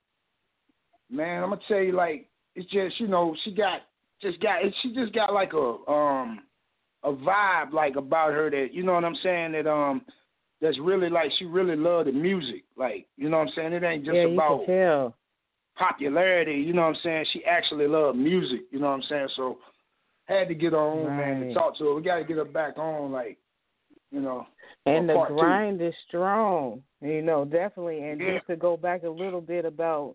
Man, 1.10 1.42
I'm 1.42 1.50
gonna 1.50 1.60
tell 1.68 1.80
you, 1.80 1.92
like 1.92 2.28
it's 2.54 2.70
just 2.70 2.98
you 3.00 3.08
know 3.08 3.36
she 3.44 3.52
got 3.52 3.82
just 4.20 4.40
got 4.40 4.60
she 4.82 4.94
just 4.94 5.12
got 5.12 5.32
like 5.32 5.52
a 5.52 5.90
um 5.90 6.40
a 7.02 7.12
vibe 7.12 7.72
like 7.72 7.96
about 7.96 8.32
her 8.32 8.50
that 8.50 8.68
you 8.72 8.82
know 8.82 8.94
what 8.94 9.04
I'm 9.04 9.16
saying 9.22 9.52
that 9.52 9.66
um 9.66 10.02
that's 10.60 10.78
really 10.78 11.10
like 11.10 11.30
she 11.38 11.44
really 11.44 11.76
love 11.76 12.06
the 12.06 12.12
music 12.12 12.64
like 12.76 13.06
you 13.16 13.28
know 13.28 13.38
what 13.38 13.48
I'm 13.48 13.52
saying 13.54 13.72
it 13.74 13.82
ain't 13.82 14.04
just 14.04 14.16
yeah, 14.16 14.24
about 14.24 14.64
popularity 15.76 16.54
you 16.54 16.72
know 16.72 16.82
what 16.82 16.88
I'm 16.96 17.00
saying 17.02 17.26
she 17.32 17.44
actually 17.44 17.86
love 17.86 18.16
music 18.16 18.60
you 18.70 18.78
know 18.78 18.86
what 18.86 18.94
I'm 18.94 19.02
saying 19.08 19.28
so 19.36 19.58
had 20.26 20.48
to 20.48 20.54
get 20.54 20.72
her 20.72 20.78
on 20.78 21.16
man 21.16 21.48
to 21.48 21.54
talk 21.54 21.76
to 21.78 21.84
her 21.84 21.94
we 21.94 22.02
got 22.02 22.18
to 22.18 22.24
get 22.24 22.36
her 22.36 22.44
back 22.44 22.78
on 22.78 23.12
like 23.12 23.36
you 24.10 24.20
know 24.20 24.46
And 24.86 25.08
the 25.08 25.14
part 25.14 25.30
two. 25.30 25.34
grind 25.34 25.82
is 25.82 25.94
strong, 26.08 26.82
you 27.00 27.22
know, 27.22 27.44
definitely. 27.44 28.00
And 28.02 28.20
Yeah. 28.20 28.34
just 28.34 28.46
to 28.48 28.56
go 28.56 28.76
back 28.76 29.02
a 29.02 29.08
little 29.08 29.40
bit 29.40 29.64
about 29.64 30.14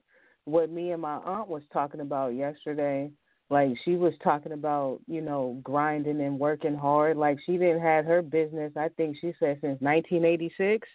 what 0.50 0.72
me 0.72 0.92
and 0.92 1.02
my 1.02 1.16
aunt 1.18 1.48
was 1.48 1.64
talking 1.72 2.02
about 2.02 2.30
yesterday, 2.30 3.12
like 3.50 3.70
she 3.84 3.96
was 3.96 4.14
talking 4.24 4.52
about, 4.52 5.00
you 5.08 5.22
know, 5.22 5.60
grinding 5.64 6.22
and 6.22 6.40
working 6.40 6.76
hard. 6.76 7.18
Like 7.18 7.40
she 7.46 7.54
didn't 7.54 7.82
have 7.82 8.06
her 8.06 8.22
business, 8.22 8.72
I 8.76 8.90
think 8.90 9.18
she 9.20 9.34
said 9.40 9.58
since 9.62 9.82
1986. 9.82 10.88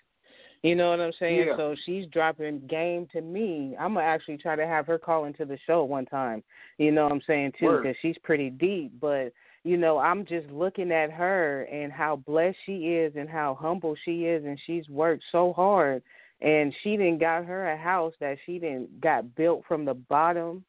You 0.62 0.74
know 0.74 0.88
what 0.88 1.00
I'm 1.00 1.12
saying? 1.18 1.48
Yeah. 1.48 1.56
So 1.58 1.76
she's 1.84 2.06
dropping 2.06 2.66
game 2.68 3.06
to 3.12 3.20
me. 3.20 3.76
I'm 3.78 3.94
gonna 3.94 4.06
actually 4.06 4.38
try 4.38 4.56
to 4.56 4.66
have 4.66 4.86
her 4.86 4.98
call 4.98 5.26
into 5.26 5.44
the 5.44 5.58
show 5.66 5.84
one 5.84 6.06
time. 6.06 6.42
You 6.78 6.90
know 6.90 7.02
what 7.02 7.12
I'm 7.12 7.20
saying 7.26 7.52
too, 7.60 7.80
because 7.82 7.96
she's 8.00 8.16
pretty 8.22 8.48
deep. 8.48 8.98
But 8.98 9.34
you 9.64 9.76
know, 9.76 9.98
I'm 9.98 10.24
just 10.24 10.48
looking 10.48 10.90
at 10.90 11.10
her 11.10 11.64
and 11.64 11.92
how 11.92 12.16
blessed 12.16 12.56
she 12.64 12.94
is 12.94 13.12
and 13.14 13.28
how 13.28 13.58
humble 13.60 13.94
she 14.06 14.24
is, 14.24 14.44
and 14.46 14.58
she's 14.66 14.88
worked 14.88 15.24
so 15.32 15.52
hard. 15.52 16.02
And 16.44 16.74
she 16.82 16.98
didn't 16.98 17.20
got 17.20 17.46
her 17.46 17.70
a 17.70 17.76
house 17.76 18.12
that 18.20 18.36
she 18.44 18.58
didn't 18.58 19.00
got 19.00 19.34
built 19.34 19.64
from 19.66 19.86
the 19.86 19.94
bottom 19.94 20.62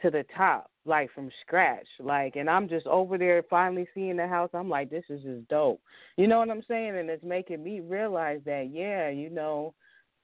to 0.00 0.10
the 0.10 0.24
top, 0.34 0.70
like 0.86 1.12
from 1.12 1.30
scratch. 1.42 1.86
Like, 2.00 2.36
and 2.36 2.48
I'm 2.48 2.66
just 2.66 2.86
over 2.86 3.18
there 3.18 3.42
finally 3.50 3.86
seeing 3.94 4.16
the 4.16 4.26
house. 4.26 4.48
I'm 4.54 4.70
like, 4.70 4.88
this 4.88 5.04
is 5.10 5.22
just 5.22 5.46
dope. 5.48 5.82
You 6.16 6.28
know 6.28 6.38
what 6.38 6.48
I'm 6.48 6.64
saying? 6.66 6.96
And 6.96 7.10
it's 7.10 7.22
making 7.22 7.62
me 7.62 7.80
realize 7.80 8.40
that, 8.46 8.70
yeah, 8.72 9.10
you 9.10 9.28
know, 9.28 9.74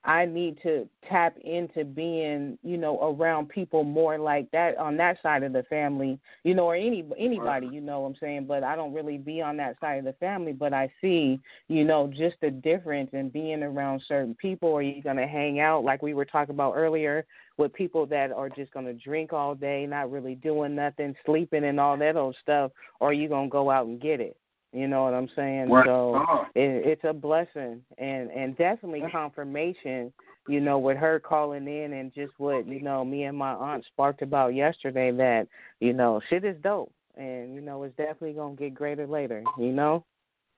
I 0.04 0.26
need 0.26 0.58
to 0.62 0.88
tap 1.08 1.37
into 1.40 1.84
being, 1.84 2.56
you 2.62 2.78
know, 2.78 3.00
around 3.00 3.48
people 3.48 3.82
more 3.82 4.16
like 4.18 4.50
that 4.52 4.76
on 4.78 4.96
that 4.98 5.18
side 5.22 5.42
of 5.42 5.52
the 5.52 5.64
family, 5.64 6.18
you 6.44 6.54
know, 6.54 6.66
or 6.66 6.76
any 6.76 7.04
anybody, 7.18 7.66
you 7.66 7.80
know 7.80 8.00
what 8.00 8.08
I'm 8.11 8.16
saying. 8.20 8.46
But 8.46 8.62
I 8.62 8.76
don't 8.76 8.94
really 8.94 9.18
be 9.18 9.42
on 9.42 9.56
that 9.56 9.78
side 9.80 9.98
of 9.98 10.04
the 10.04 10.12
family. 10.14 10.52
But 10.52 10.72
I 10.72 10.90
see, 11.00 11.40
you 11.66 11.84
know, 11.84 12.06
just 12.06 12.37
the 12.40 12.50
difference 12.50 13.11
in 13.12 13.28
being 13.28 13.62
around 13.62 14.02
certain 14.06 14.37
people. 14.37 14.72
Are 14.74 14.82
you 14.82 15.02
gonna 15.02 15.26
hang 15.26 15.61
out 15.61 15.84
like 15.84 16.00
we 16.00 16.14
were 16.14 16.24
talking 16.24 16.54
about 16.54 16.74
earlier 16.76 17.26
with 17.56 17.72
people 17.72 18.06
that 18.06 18.30
are 18.30 18.48
just 18.48 18.72
gonna 18.72 18.94
drink 18.94 19.32
all 19.32 19.56
day, 19.56 19.84
not 19.84 20.12
really 20.12 20.37
doing 20.37 20.76
nothing, 20.76 21.14
sleeping 21.26 21.64
and 21.64 21.80
all 21.80 21.96
that 21.98 22.16
old 22.16 22.37
stuff, 22.40 22.70
or 23.00 23.11
are 23.11 23.12
you 23.12 23.28
gonna 23.28 23.48
go 23.48 23.68
out 23.68 23.87
and 23.87 24.00
get 24.00 24.20
it? 24.20 24.37
You 24.72 24.87
know 24.87 25.04
what 25.04 25.14
I'm 25.14 25.28
saying? 25.35 25.70
Right. 25.70 25.87
So 25.87 26.16
Uh-huh. 26.16 26.44
it, 26.54 26.87
it's 26.87 27.04
a 27.04 27.12
blessing 27.12 27.83
and 27.98 28.31
and 28.31 28.57
definitely 28.57 29.02
confirmation 29.11 30.12
you 30.48 30.61
know 30.61 30.78
with 30.78 30.96
her 30.96 31.18
calling 31.20 31.66
in 31.66 31.92
and 31.94 32.12
just 32.14 32.33
what 32.38 32.66
you 32.66 32.81
know 32.81 33.04
me 33.04 33.24
and 33.24 33.37
my 33.37 33.52
aunt 33.52 33.85
sparked 33.87 34.22
about 34.22 34.54
yesterday 34.54 35.11
that 35.11 35.46
you 35.81 35.92
know 35.92 36.20
shit 36.28 36.44
is 36.44 36.57
dope 36.62 36.92
and 37.16 37.54
you 37.54 37.61
know 37.61 37.83
it's 37.83 37.96
definitely 37.96 38.33
gonna 38.33 38.57
get 38.57 38.74
greater 38.74 39.07
later 39.07 39.42
you 39.59 39.72
know 39.72 40.04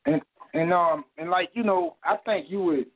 And 0.06 0.22
and 0.54 0.72
um 0.72 1.04
and 1.18 1.30
like 1.30 1.50
you 1.54 1.62
know, 1.62 1.96
I 2.04 2.16
think 2.24 2.46
you 2.48 2.62
would 2.62 2.86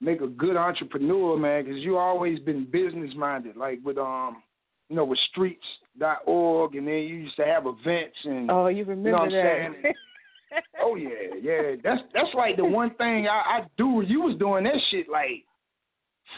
make 0.00 0.20
a 0.20 0.26
good 0.26 0.56
entrepreneur, 0.56 1.36
man, 1.36 1.64
because 1.64 1.80
you 1.80 1.98
always 1.98 2.38
been 2.40 2.64
business 2.70 3.12
minded. 3.16 3.56
Like 3.56 3.78
with 3.84 3.98
um, 3.98 4.42
you 4.88 4.96
know, 4.96 5.04
with 5.04 5.18
Streets.org, 5.30 6.74
and 6.74 6.86
then 6.86 6.94
you 6.94 7.16
used 7.16 7.36
to 7.36 7.44
have 7.44 7.64
events 7.66 8.16
and. 8.24 8.50
oh 8.50 8.66
you 8.68 8.84
remember 8.84 9.08
you 9.08 9.14
know 9.14 9.20
what 9.20 9.34
I'm 9.34 9.82
that? 9.82 9.94
Oh 10.82 10.96
yeah, 10.96 11.08
yeah. 11.40 11.62
That's 11.82 12.02
that's 12.12 12.34
like 12.34 12.56
the 12.56 12.64
one 12.64 12.94
thing 12.96 13.28
I, 13.28 13.58
I 13.58 13.60
do. 13.76 14.02
You 14.06 14.22
was 14.22 14.36
doing 14.38 14.64
that 14.64 14.76
shit 14.90 15.08
like 15.08 15.44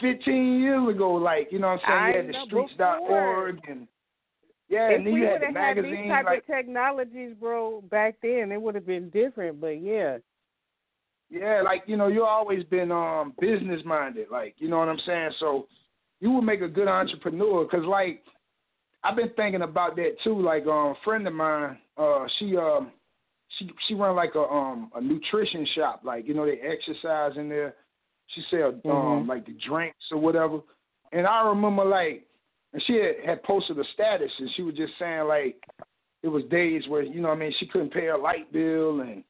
fifteen 0.01 0.59
years 0.61 0.87
ago. 0.95 1.13
Like 1.13 1.49
you 1.51 1.59
know 1.59 1.67
what 1.69 1.81
I'm 1.85 1.87
saying? 1.87 1.99
I 1.99 2.09
you 2.09 2.15
had 2.15 2.27
know, 2.27 2.45
the 2.45 2.67
Streets.org 2.67 3.59
and 3.69 3.87
yeah, 4.69 4.89
if 4.89 4.97
and 4.97 5.07
then 5.07 5.13
we 5.13 5.19
you 5.21 5.25
had 5.27 5.41
the 5.41 5.45
had 5.47 5.53
magazine. 5.53 6.01
these 6.03 6.11
type 6.11 6.25
like 6.25 6.39
of 6.39 6.45
technologies 6.47 7.33
bro 7.39 7.81
back 7.91 8.15
then 8.23 8.51
it 8.51 8.61
would 8.61 8.75
have 8.75 8.87
been 8.87 9.09
different 9.09 9.59
but 9.61 9.81
yeah 9.81 10.17
Yeah, 11.29 11.61
like 11.63 11.83
you 11.85 11.97
know, 11.97 12.07
you 12.07 12.23
always 12.25 12.63
been 12.65 12.91
um 12.91 13.33
business 13.39 13.81
minded, 13.85 14.27
like 14.31 14.55
you 14.57 14.69
know 14.69 14.79
what 14.79 14.89
I'm 14.89 14.99
saying. 15.05 15.31
So 15.39 15.67
you 16.19 16.31
would 16.31 16.43
make 16.43 16.61
a 16.61 16.67
good 16.67 16.87
entrepreneur, 16.87 17.65
cause 17.67 17.83
like 17.85 18.23
I've 19.03 19.17
been 19.17 19.31
thinking 19.35 19.63
about 19.63 19.95
that 19.97 20.15
too. 20.23 20.41
Like 20.41 20.63
um, 20.65 20.71
a 20.91 20.95
friend 21.03 21.27
of 21.27 21.33
mine, 21.33 21.77
uh, 21.97 22.25
she 22.39 22.55
um, 22.55 22.91
she 23.57 23.69
she 23.87 23.93
run 23.93 24.15
like 24.15 24.35
a 24.35 24.41
um 24.41 24.91
a 24.95 25.01
nutrition 25.01 25.65
shop, 25.75 26.01
like 26.03 26.27
you 26.27 26.33
know 26.33 26.45
they 26.45 26.59
exercise 26.59 27.33
in 27.37 27.49
there. 27.49 27.75
She 28.27 28.41
sell 28.49 28.69
um 28.69 29.25
Mhm. 29.25 29.27
like 29.27 29.45
the 29.45 29.53
drinks 29.67 30.05
or 30.11 30.17
whatever. 30.17 30.59
And 31.11 31.27
I 31.27 31.47
remember 31.47 31.85
like, 31.85 32.25
and 32.73 32.81
she 32.83 32.93
had, 32.95 33.15
had 33.25 33.43
posted 33.43 33.77
a 33.77 33.83
status, 33.93 34.31
and 34.39 34.49
she 34.55 34.63
was 34.63 34.75
just 34.75 34.93
saying 34.97 35.27
like, 35.27 35.63
it 36.23 36.27
was 36.29 36.43
days 36.45 36.87
where 36.87 37.03
you 37.03 37.21
know 37.21 37.29
what 37.29 37.37
I 37.37 37.39
mean 37.39 37.53
she 37.59 37.67
couldn't 37.67 37.93
pay 37.93 38.05
her 38.05 38.17
light 38.17 38.51
bill 38.51 39.01
and 39.01 39.23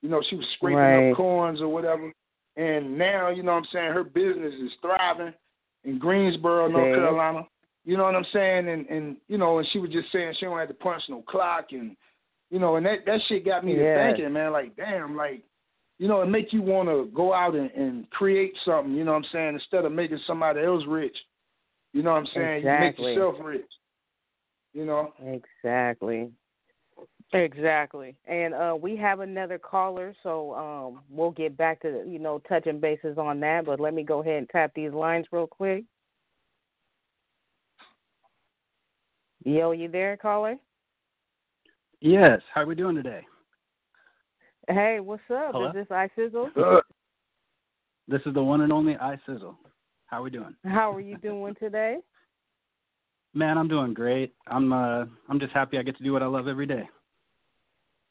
you 0.00 0.08
know, 0.08 0.22
she 0.28 0.36
was 0.36 0.46
scraping 0.56 0.78
Right. 0.78 1.10
up 1.10 1.16
coins 1.16 1.60
or 1.60 1.68
whatever. 1.68 2.12
And 2.56 2.96
now, 2.96 3.30
you 3.30 3.42
know 3.42 3.52
what 3.52 3.58
I'm 3.64 3.68
saying, 3.72 3.92
her 3.92 4.04
business 4.04 4.54
is 4.54 4.72
thriving 4.80 5.34
in 5.84 5.98
Greensboro, 5.98 6.68
North? 6.68 6.94
Carolina. 6.94 7.46
You 7.84 7.96
know 7.96 8.04
what 8.04 8.14
I'm 8.14 8.26
saying? 8.32 8.68
And 8.68 8.86
and 8.88 9.16
you 9.28 9.38
know, 9.38 9.58
and 9.58 9.68
she 9.72 9.78
was 9.78 9.90
just 9.90 10.10
saying 10.12 10.34
she 10.38 10.46
don't 10.46 10.58
have 10.58 10.68
to 10.68 10.74
punch 10.74 11.02
no 11.08 11.22
clock 11.22 11.68
and 11.72 11.96
you 12.50 12.58
know, 12.58 12.76
and 12.76 12.86
that 12.86 13.04
that 13.06 13.20
shit 13.28 13.44
got 13.44 13.64
me 13.64 13.76
Yeah. 13.76 13.94
to 13.94 14.08
thinking, 14.08 14.32
man, 14.32 14.52
like, 14.52 14.76
damn, 14.76 15.16
like, 15.16 15.42
you 15.98 16.08
know, 16.08 16.22
it 16.22 16.26
make 16.26 16.52
you 16.52 16.62
wanna 16.62 17.04
go 17.06 17.32
out 17.32 17.54
and, 17.54 17.70
and 17.72 18.08
create 18.10 18.56
something, 18.64 18.94
you 18.94 19.04
know 19.04 19.12
what 19.12 19.24
I'm 19.24 19.30
saying, 19.32 19.54
instead 19.54 19.84
of 19.84 19.92
making 19.92 20.18
somebody 20.26 20.60
else 20.60 20.84
rich. 20.86 21.16
You 21.92 22.02
know 22.02 22.12
what 22.12 22.18
I'm 22.18 22.26
saying? 22.26 22.58
Exactly. 22.58 23.12
You 23.12 23.14
make 23.14 23.16
yourself 23.16 23.44
rich. 23.44 23.70
You 24.74 24.84
know? 24.84 25.12
exactly 25.24 26.30
Exactly. 27.34 28.16
And 28.26 28.54
uh 28.54 28.76
we 28.80 28.96
have 28.96 29.20
another 29.20 29.58
caller, 29.58 30.14
so 30.22 30.54
um 30.54 31.02
we'll 31.10 31.30
get 31.30 31.56
back 31.56 31.80
to 31.82 32.02
you 32.06 32.18
know 32.18 32.40
touching 32.48 32.80
bases 32.80 33.18
on 33.18 33.38
that, 33.40 33.66
but 33.66 33.80
let 33.80 33.92
me 33.92 34.02
go 34.02 34.20
ahead 34.20 34.38
and 34.38 34.48
tap 34.48 34.72
these 34.74 34.92
lines 34.92 35.26
real 35.30 35.46
quick. 35.46 35.84
Yo, 39.44 39.72
you 39.72 39.88
there, 39.88 40.16
caller? 40.16 40.56
Yes. 42.00 42.40
How 42.54 42.62
are 42.62 42.66
we 42.66 42.74
doing 42.74 42.94
today? 42.94 43.26
Hey, 44.68 45.00
what's 45.00 45.22
up? 45.30 45.52
Hello? 45.52 45.68
Is 45.68 45.74
this 45.74 45.86
ICizzle? 45.88 46.82
This 48.06 48.20
is 48.24 48.34
the 48.34 48.42
one 48.42 48.60
and 48.60 48.72
only 48.72 48.96
I 48.96 49.16
Sizzle. 49.26 49.58
How 50.06 50.20
are 50.20 50.22
we 50.22 50.30
doing? 50.30 50.54
How 50.64 50.94
are 50.94 51.00
you 51.00 51.18
doing 51.18 51.54
today? 51.56 51.98
Man, 53.34 53.58
I'm 53.58 53.68
doing 53.68 53.92
great. 53.92 54.34
I'm 54.46 54.72
uh 54.72 55.04
I'm 55.28 55.38
just 55.38 55.52
happy 55.52 55.78
I 55.78 55.82
get 55.82 55.96
to 55.98 56.04
do 56.04 56.12
what 56.12 56.22
I 56.22 56.26
love 56.26 56.48
every 56.48 56.66
day. 56.66 56.88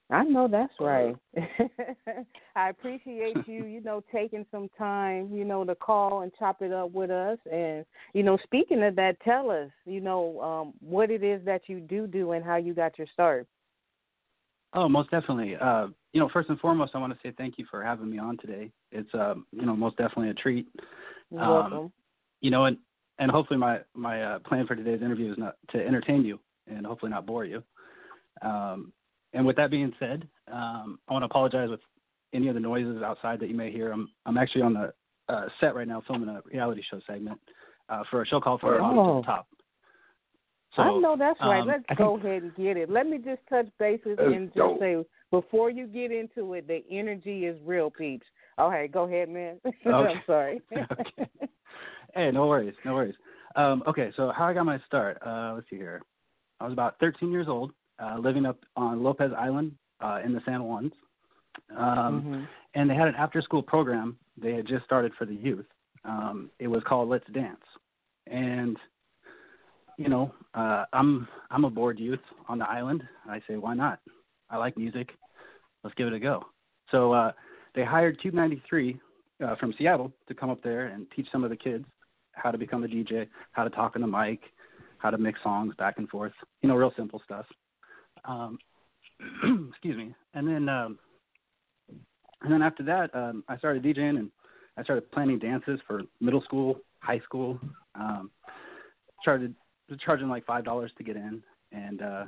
I 0.09 0.23
know 0.23 0.47
that's 0.47 0.71
right. 0.79 1.15
I 2.55 2.69
appreciate 2.69 3.35
you, 3.45 3.65
you 3.65 3.81
know, 3.81 4.01
taking 4.09 4.45
some 4.51 4.69
time, 4.77 5.29
you 5.33 5.43
know, 5.43 5.65
to 5.65 5.75
call 5.75 6.21
and 6.21 6.31
chop 6.39 6.61
it 6.61 6.71
up 6.71 6.91
with 6.91 7.09
us. 7.11 7.37
And, 7.51 7.85
you 8.13 8.23
know, 8.23 8.37
speaking 8.43 8.83
of 8.83 8.95
that, 8.95 9.19
tell 9.19 9.51
us, 9.51 9.69
you 9.85 9.99
know, 9.99 10.39
um, 10.39 10.73
what 10.79 11.11
it 11.11 11.23
is 11.23 11.43
that 11.43 11.63
you 11.67 11.81
do 11.81 12.07
do 12.07 12.31
and 12.31 12.45
how 12.45 12.55
you 12.55 12.73
got 12.73 12.97
your 12.97 13.07
start. 13.11 13.47
Oh, 14.73 14.87
most 14.89 15.09
definitely. 15.11 15.55
Uh, 15.55 15.87
you 16.13 16.19
know, 16.19 16.29
first 16.31 16.49
and 16.49 16.59
foremost, 16.59 16.91
I 16.93 16.99
want 16.99 17.13
to 17.13 17.19
say 17.23 17.33
thank 17.37 17.57
you 17.57 17.65
for 17.69 17.83
having 17.83 18.09
me 18.09 18.17
on 18.17 18.37
today. 18.37 18.71
It's 18.91 19.13
uh, 19.13 19.35
you 19.51 19.65
know, 19.65 19.75
most 19.75 19.97
definitely 19.97 20.29
a 20.29 20.33
treat. 20.33 20.67
You're 21.31 21.41
Um, 21.41 21.49
welcome. 21.71 21.91
You 22.41 22.51
know, 22.51 22.65
and 22.65 22.77
and 23.19 23.31
hopefully 23.31 23.59
my 23.59 23.79
my 23.95 24.21
uh, 24.23 24.39
plan 24.39 24.67
for 24.67 24.75
today's 24.75 25.01
interview 25.01 25.31
is 25.31 25.37
not 25.37 25.55
to 25.69 25.85
entertain 25.85 26.23
you 26.25 26.39
and 26.67 26.85
hopefully 26.85 27.11
not 27.11 27.25
bore 27.25 27.45
you. 27.45 27.63
Um, 28.41 28.91
and 29.33 29.45
with 29.45 29.55
that 29.55 29.71
being 29.71 29.93
said, 29.99 30.27
um, 30.51 30.99
I 31.07 31.13
want 31.13 31.23
to 31.23 31.27
apologize 31.27 31.69
with 31.69 31.79
any 32.33 32.47
of 32.49 32.53
the 32.53 32.59
noises 32.59 33.01
outside 33.01 33.39
that 33.39 33.49
you 33.49 33.55
may 33.55 33.71
hear. 33.71 33.91
I'm 33.91 34.09
I'm 34.25 34.37
actually 34.37 34.61
on 34.63 34.73
the 34.73 34.93
uh, 35.29 35.47
set 35.59 35.75
right 35.75 35.87
now 35.87 36.01
filming 36.07 36.29
a 36.29 36.41
reality 36.45 36.81
show 36.89 36.99
segment 37.07 37.39
uh, 37.89 38.03
for 38.09 38.21
a 38.21 38.27
show 38.27 38.39
called 38.39 38.61
For 38.61 38.81
Oh. 38.81 39.21
the 39.21 39.25
Top. 39.25 39.47
So, 40.77 40.83
I 40.83 40.97
know 40.99 41.15
that's 41.17 41.39
right. 41.41 41.59
um, 41.61 41.67
Let's 41.67 41.83
I 41.89 41.95
go 41.95 42.15
think- 42.15 42.25
ahead 42.25 42.43
and 42.43 42.55
get 42.55 42.77
it. 42.77 42.89
Let 42.89 43.07
me 43.07 43.17
just 43.17 43.41
touch 43.49 43.67
bases 43.79 44.17
and 44.19 44.47
just 44.47 44.55
go. 44.57 44.77
say 44.79 45.03
before 45.31 45.69
you 45.69 45.87
get 45.87 46.11
into 46.11 46.53
it, 46.53 46.67
the 46.67 46.83
energy 46.89 47.45
is 47.45 47.57
real, 47.65 47.89
peeps. 47.91 48.25
Okay, 48.59 48.87
go 48.87 49.03
ahead, 49.03 49.27
man. 49.29 49.59
I'm 49.85 50.21
sorry. 50.25 50.61
okay. 50.71 51.29
Hey, 52.13 52.31
no 52.31 52.47
worries, 52.47 52.73
no 52.85 52.93
worries. 52.93 53.15
Um, 53.55 53.83
okay, 53.87 54.11
so 54.15 54.31
how 54.35 54.45
I 54.45 54.53
got 54.53 54.65
my 54.65 54.79
start? 54.87 55.17
Uh, 55.25 55.53
let's 55.55 55.69
see 55.69 55.75
here. 55.77 56.01
I 56.59 56.63
was 56.63 56.73
about 56.73 56.95
13 56.99 57.31
years 57.31 57.47
old, 57.47 57.71
uh, 57.99 58.17
living 58.19 58.45
up 58.45 58.57
on 58.75 59.03
Lopez 59.03 59.31
Island 59.37 59.73
uh, 59.99 60.19
in 60.23 60.31
the 60.33 60.41
San 60.45 60.61
Juans, 60.61 60.93
um, 61.75 62.21
Mhm. 62.23 62.47
and 62.75 62.89
they 62.89 62.95
had 62.95 63.07
an 63.07 63.15
after-school 63.15 63.63
program 63.63 64.17
they 64.37 64.53
had 64.53 64.65
just 64.67 64.85
started 64.85 65.13
for 65.15 65.25
the 65.25 65.33
youth. 65.35 65.65
Um, 66.05 66.49
it 66.59 66.67
was 66.67 66.83
called 66.83 67.09
Let's 67.09 67.27
Dance, 67.31 67.63
and 68.27 68.77
you 69.97 70.09
know, 70.09 70.33
uh, 70.53 70.85
I'm 70.93 71.27
I'm 71.49 71.65
a 71.65 71.69
bored 71.69 71.99
youth 71.99 72.19
on 72.47 72.59
the 72.59 72.69
island. 72.69 73.03
I 73.27 73.41
say, 73.47 73.57
why 73.57 73.73
not? 73.73 73.99
I 74.49 74.57
like 74.57 74.77
music. 74.77 75.09
Let's 75.83 75.95
give 75.95 76.07
it 76.07 76.13
a 76.13 76.19
go. 76.19 76.43
So 76.91 77.11
uh, 77.11 77.31
they 77.75 77.83
hired 77.83 78.19
KUBE 78.21 78.33
93 78.33 78.99
uh, 79.45 79.55
from 79.57 79.73
Seattle 79.77 80.11
to 80.27 80.33
come 80.33 80.49
up 80.49 80.61
there 80.63 80.87
and 80.87 81.05
teach 81.15 81.27
some 81.31 81.43
of 81.43 81.49
the 81.49 81.55
kids 81.55 81.85
how 82.31 82.51
to 82.51 82.57
become 82.57 82.83
a 82.83 82.87
DJ, 82.87 83.27
how 83.51 83.63
to 83.63 83.69
talk 83.69 83.95
on 83.95 84.01
the 84.01 84.07
mic, 84.07 84.41
how 84.99 85.09
to 85.09 85.17
mix 85.17 85.41
songs 85.43 85.73
back 85.77 85.97
and 85.97 86.07
forth. 86.09 86.33
You 86.61 86.69
know, 86.69 86.75
real 86.75 86.93
simple 86.95 87.21
stuff. 87.25 87.45
Um, 88.25 88.59
excuse 89.71 89.97
me. 89.97 90.13
And 90.33 90.47
then, 90.47 90.69
um, 90.69 90.99
and 92.41 92.53
then 92.53 92.61
after 92.61 92.83
that, 92.83 93.13
um, 93.15 93.43
I 93.47 93.57
started 93.57 93.83
DJing 93.83 94.17
and 94.17 94.31
I 94.77 94.83
started 94.83 95.11
planning 95.11 95.39
dances 95.39 95.79
for 95.87 96.03
middle 96.21 96.41
school, 96.41 96.79
high 96.99 97.19
school. 97.19 97.59
Um, 97.95 98.29
started 99.21 99.55
charging 99.95 100.29
like 100.29 100.45
five 100.45 100.65
dollars 100.65 100.91
to 100.97 101.03
get 101.03 101.15
in, 101.15 101.41
and 101.71 102.01
uh, 102.01 102.25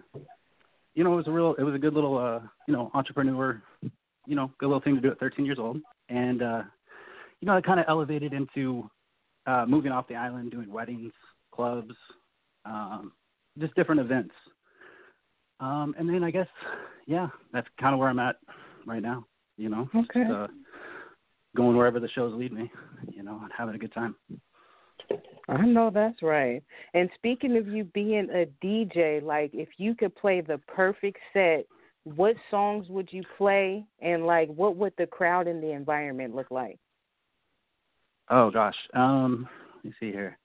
you 0.96 1.04
know, 1.04 1.14
it 1.14 1.18
was 1.18 1.28
a 1.28 1.32
real, 1.32 1.56
it 1.58 1.64
was 1.64 1.76
a 1.76 1.80
good 1.80 1.94
little, 1.94 2.18
uh, 2.18 2.40
you 2.68 2.74
know, 2.74 2.92
entrepreneur, 2.94 3.62
you 4.26 4.36
know, 4.36 4.52
good 4.58 4.68
little 4.68 4.82
thing 4.82 4.96
to 4.96 5.02
do 5.02 5.12
at 5.12 5.20
13 5.20 5.46
years 5.46 5.60
old. 5.60 5.78
And 6.10 6.42
uh, 6.42 6.64
you 7.40 7.46
know, 7.46 7.56
it 7.56 7.64
kind 7.64 7.80
of 7.80 7.86
elevated 7.88 8.34
into 8.34 8.90
uh, 9.46 9.66
moving 9.68 9.92
off 9.92 10.08
the 10.08 10.16
island, 10.16 10.52
doing 10.52 10.72
weddings, 10.72 11.14
clubs, 11.54 11.94
um, 12.66 13.14
just 13.58 13.74
different 13.76 14.02
events. 14.02 14.34
Um, 15.60 15.96
and 15.98 16.10
then 16.10 16.24
I 16.24 16.32
guess, 16.32 16.48
yeah, 17.06 17.28
that's 17.54 17.68
kind 17.80 17.94
of 17.94 18.00
where 18.00 18.10
I'm 18.10 18.20
at 18.20 18.38
right 18.86 19.02
now. 19.02 19.26
You 19.58 19.70
know, 19.70 19.90
Okay. 19.96 20.22
Just, 20.22 20.32
uh, 20.32 20.48
going 21.56 21.76
wherever 21.76 22.00
the 22.00 22.10
shows 22.10 22.34
lead 22.36 22.54
me. 22.54 22.72
You 23.12 23.24
know, 23.24 23.40
and 23.42 23.52
having 23.58 23.76
a 23.76 23.80
good 23.80 23.94
time. 23.94 24.16
I 25.48 25.66
know 25.66 25.90
that's 25.92 26.22
right. 26.22 26.62
And 26.94 27.10
speaking 27.16 27.58
of 27.58 27.68
you 27.68 27.84
being 27.86 28.28
a 28.32 28.46
DJ, 28.64 29.22
like 29.24 29.52
if 29.54 29.70
you 29.78 29.96
could 29.96 30.16
play 30.16 30.42
the 30.42 30.60
perfect 30.68 31.18
set, 31.34 31.66
what 32.04 32.36
songs 32.52 32.88
would 32.90 33.10
you 33.12 33.24
play 33.38 33.84
and 34.02 34.26
like 34.26 34.50
what 34.50 34.76
would 34.76 34.94
the 34.98 35.08
crowd 35.08 35.48
and 35.48 35.62
the 35.62 35.72
environment 35.72 36.36
look 36.36 36.52
like? 36.52 36.78
Oh 38.30 38.52
gosh. 38.52 38.76
Um, 38.94 39.48
let 39.78 39.86
me 39.86 39.94
see 40.00 40.12
here. 40.12 40.38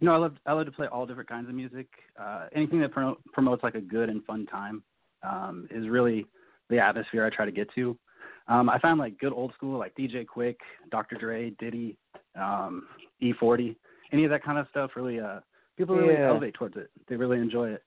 You 0.00 0.06
know, 0.06 0.14
I 0.14 0.18
love 0.18 0.34
I 0.46 0.52
love 0.52 0.66
to 0.66 0.72
play 0.72 0.88
all 0.88 1.06
different 1.06 1.28
kinds 1.28 1.48
of 1.48 1.54
music. 1.54 1.86
Uh, 2.20 2.46
anything 2.54 2.80
that 2.80 2.90
promote, 2.90 3.20
promotes 3.32 3.62
like 3.62 3.74
a 3.74 3.80
good 3.80 4.08
and 4.08 4.24
fun 4.24 4.46
time 4.46 4.82
um, 5.22 5.68
is 5.70 5.88
really 5.88 6.26
the 6.70 6.78
atmosphere 6.78 7.24
I 7.24 7.30
try 7.30 7.44
to 7.44 7.52
get 7.52 7.72
to. 7.74 7.96
Um, 8.48 8.68
I 8.68 8.78
found 8.78 8.98
like 8.98 9.18
good 9.18 9.32
old 9.32 9.52
school, 9.54 9.78
like 9.78 9.94
DJ 9.94 10.24
Quik, 10.24 10.56
Dr. 10.90 11.16
Dre, 11.16 11.50
Diddy, 11.60 11.96
um, 12.34 12.86
E40, 13.22 13.76
any 14.12 14.24
of 14.24 14.30
that 14.30 14.42
kind 14.42 14.58
of 14.58 14.66
stuff. 14.70 14.92
Really, 14.96 15.20
uh, 15.20 15.40
people 15.76 15.96
really 15.96 16.14
Yeah. 16.14 16.28
elevate 16.28 16.54
towards 16.54 16.76
it. 16.76 16.90
They 17.08 17.16
really 17.16 17.38
enjoy 17.38 17.70
it. 17.70 17.84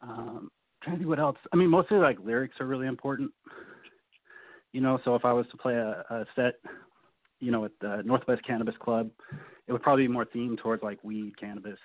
Um, 0.00 0.50
trying 0.82 0.96
to 0.96 0.98
think 1.00 1.08
what 1.08 1.18
else. 1.18 1.38
I 1.52 1.56
mean, 1.56 1.70
mostly 1.70 1.98
like 1.98 2.18
lyrics 2.20 2.60
are 2.60 2.66
really 2.66 2.86
important. 2.86 3.32
You 4.72 4.80
know, 4.80 4.98
so 5.04 5.14
if 5.14 5.24
I 5.24 5.32
was 5.32 5.46
to 5.48 5.56
play 5.56 5.74
a, 5.74 6.04
a 6.10 6.26
set 6.36 6.54
you 7.40 7.52
know, 7.52 7.64
at 7.64 7.70
the 7.80 8.02
Northwest 8.04 8.42
Cannabis 8.44 8.74
Club, 8.80 9.10
it 9.66 9.72
would 9.72 9.82
probably 9.82 10.06
be 10.06 10.12
more 10.12 10.24
themed 10.26 10.58
towards 10.58 10.82
like 10.82 11.02
weed, 11.04 11.38
cannabis, 11.38 11.78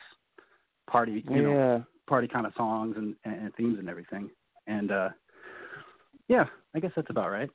party, 0.90 1.24
you 1.30 1.42
know, 1.44 1.86
party 2.08 2.28
kind 2.28 2.46
of 2.46 2.54
songs 2.56 2.96
and, 2.98 3.16
and 3.24 3.54
themes 3.56 3.78
and 3.80 3.90
everything. 3.90 4.30
And 4.68 4.92
uh 4.92 5.10
yeah, 6.28 6.46
I 6.74 6.80
guess 6.80 6.92
that's 6.96 7.10
about 7.10 7.30
right. 7.32 7.50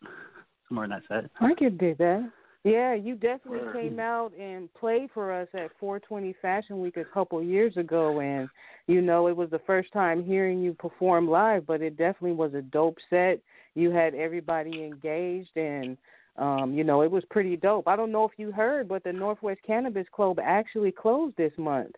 Somewhere 0.68 0.84
in 0.84 0.90
that 0.90 1.02
set. 1.08 1.30
I 1.40 1.54
could 1.54 1.78
do 1.78 1.94
that. 1.98 2.30
Yeah, 2.64 2.94
you 2.94 3.14
definitely 3.14 3.60
Word. 3.60 3.74
came 3.74 4.00
out 4.00 4.32
and 4.38 4.72
played 4.74 5.10
for 5.14 5.32
us 5.32 5.48
at 5.54 5.70
420 5.78 6.34
Fashion 6.42 6.80
Week 6.80 6.96
a 6.96 7.04
couple 7.04 7.42
years 7.42 7.76
ago, 7.76 8.20
and 8.20 8.48
you 8.86 9.00
know 9.00 9.28
it 9.28 9.36
was 9.36 9.50
the 9.50 9.60
first 9.60 9.92
time 9.92 10.24
hearing 10.24 10.60
you 10.60 10.74
perform 10.74 11.28
live, 11.28 11.66
but 11.66 11.82
it 11.82 11.96
definitely 11.96 12.32
was 12.32 12.54
a 12.54 12.62
dope 12.62 12.98
set. 13.10 13.40
You 13.74 13.90
had 13.90 14.14
everybody 14.14 14.84
engaged, 14.84 15.56
and 15.56 15.96
um, 16.36 16.74
you 16.74 16.82
know 16.82 17.02
it 17.02 17.10
was 17.10 17.22
pretty 17.30 17.56
dope. 17.56 17.86
I 17.86 17.94
don't 17.94 18.12
know 18.12 18.24
if 18.24 18.32
you 18.36 18.50
heard, 18.50 18.88
but 18.88 19.04
the 19.04 19.12
Northwest 19.12 19.60
Cannabis 19.64 20.06
Club 20.12 20.38
actually 20.42 20.90
closed 20.90 21.36
this 21.36 21.52
month. 21.58 21.94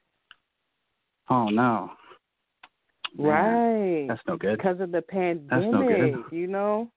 Oh 1.30 1.48
no. 1.48 1.90
Man, 3.16 3.26
Right. 3.26 4.08
That's 4.08 4.20
no 4.28 4.36
good. 4.36 4.56
because 4.56 4.78
of 4.80 4.92
the 4.92 5.02
pandemic, 5.02 5.72
no 5.72 5.88
good. 5.88 6.36
you 6.36 6.46
know. 6.46 6.90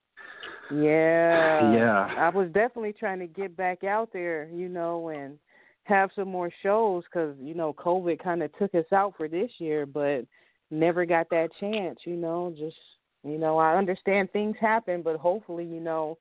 Yeah. 0.71 1.73
Yeah. 1.73 2.09
I 2.17 2.29
was 2.29 2.47
definitely 2.47 2.93
trying 2.93 3.19
to 3.19 3.27
get 3.27 3.55
back 3.55 3.83
out 3.83 4.11
there, 4.13 4.49
you 4.53 4.69
know, 4.69 5.09
and 5.09 5.37
have 5.83 6.09
some 6.15 6.29
more 6.29 6.49
shows 6.61 7.03
because 7.03 7.35
you 7.41 7.53
know 7.53 7.73
COVID 7.73 8.23
kind 8.23 8.41
of 8.41 8.57
took 8.57 8.73
us 8.73 8.85
out 8.93 9.13
for 9.17 9.27
this 9.27 9.51
year, 9.57 9.85
but 9.85 10.25
never 10.71 11.05
got 11.05 11.29
that 11.29 11.49
chance. 11.59 11.99
You 12.05 12.15
know, 12.15 12.53
just 12.57 12.77
you 13.23 13.37
know, 13.37 13.57
I 13.57 13.77
understand 13.77 14.31
things 14.31 14.55
happen, 14.59 15.01
but 15.01 15.17
hopefully, 15.17 15.65
you 15.65 15.79
know, 15.79 16.17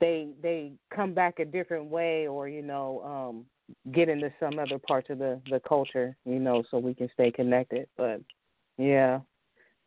they 0.00 0.28
they 0.42 0.72
come 0.94 1.14
back 1.14 1.38
a 1.38 1.44
different 1.44 1.86
way, 1.86 2.26
or 2.26 2.48
you 2.48 2.62
know, 2.62 3.02
um 3.04 3.46
get 3.92 4.08
into 4.08 4.32
some 4.38 4.58
other 4.58 4.78
parts 4.78 5.10
of 5.10 5.18
the 5.18 5.40
the 5.50 5.60
culture, 5.60 6.16
you 6.24 6.38
know, 6.38 6.62
so 6.70 6.78
we 6.78 6.94
can 6.94 7.08
stay 7.14 7.30
connected. 7.30 7.88
But 7.96 8.20
yeah, 8.78 9.20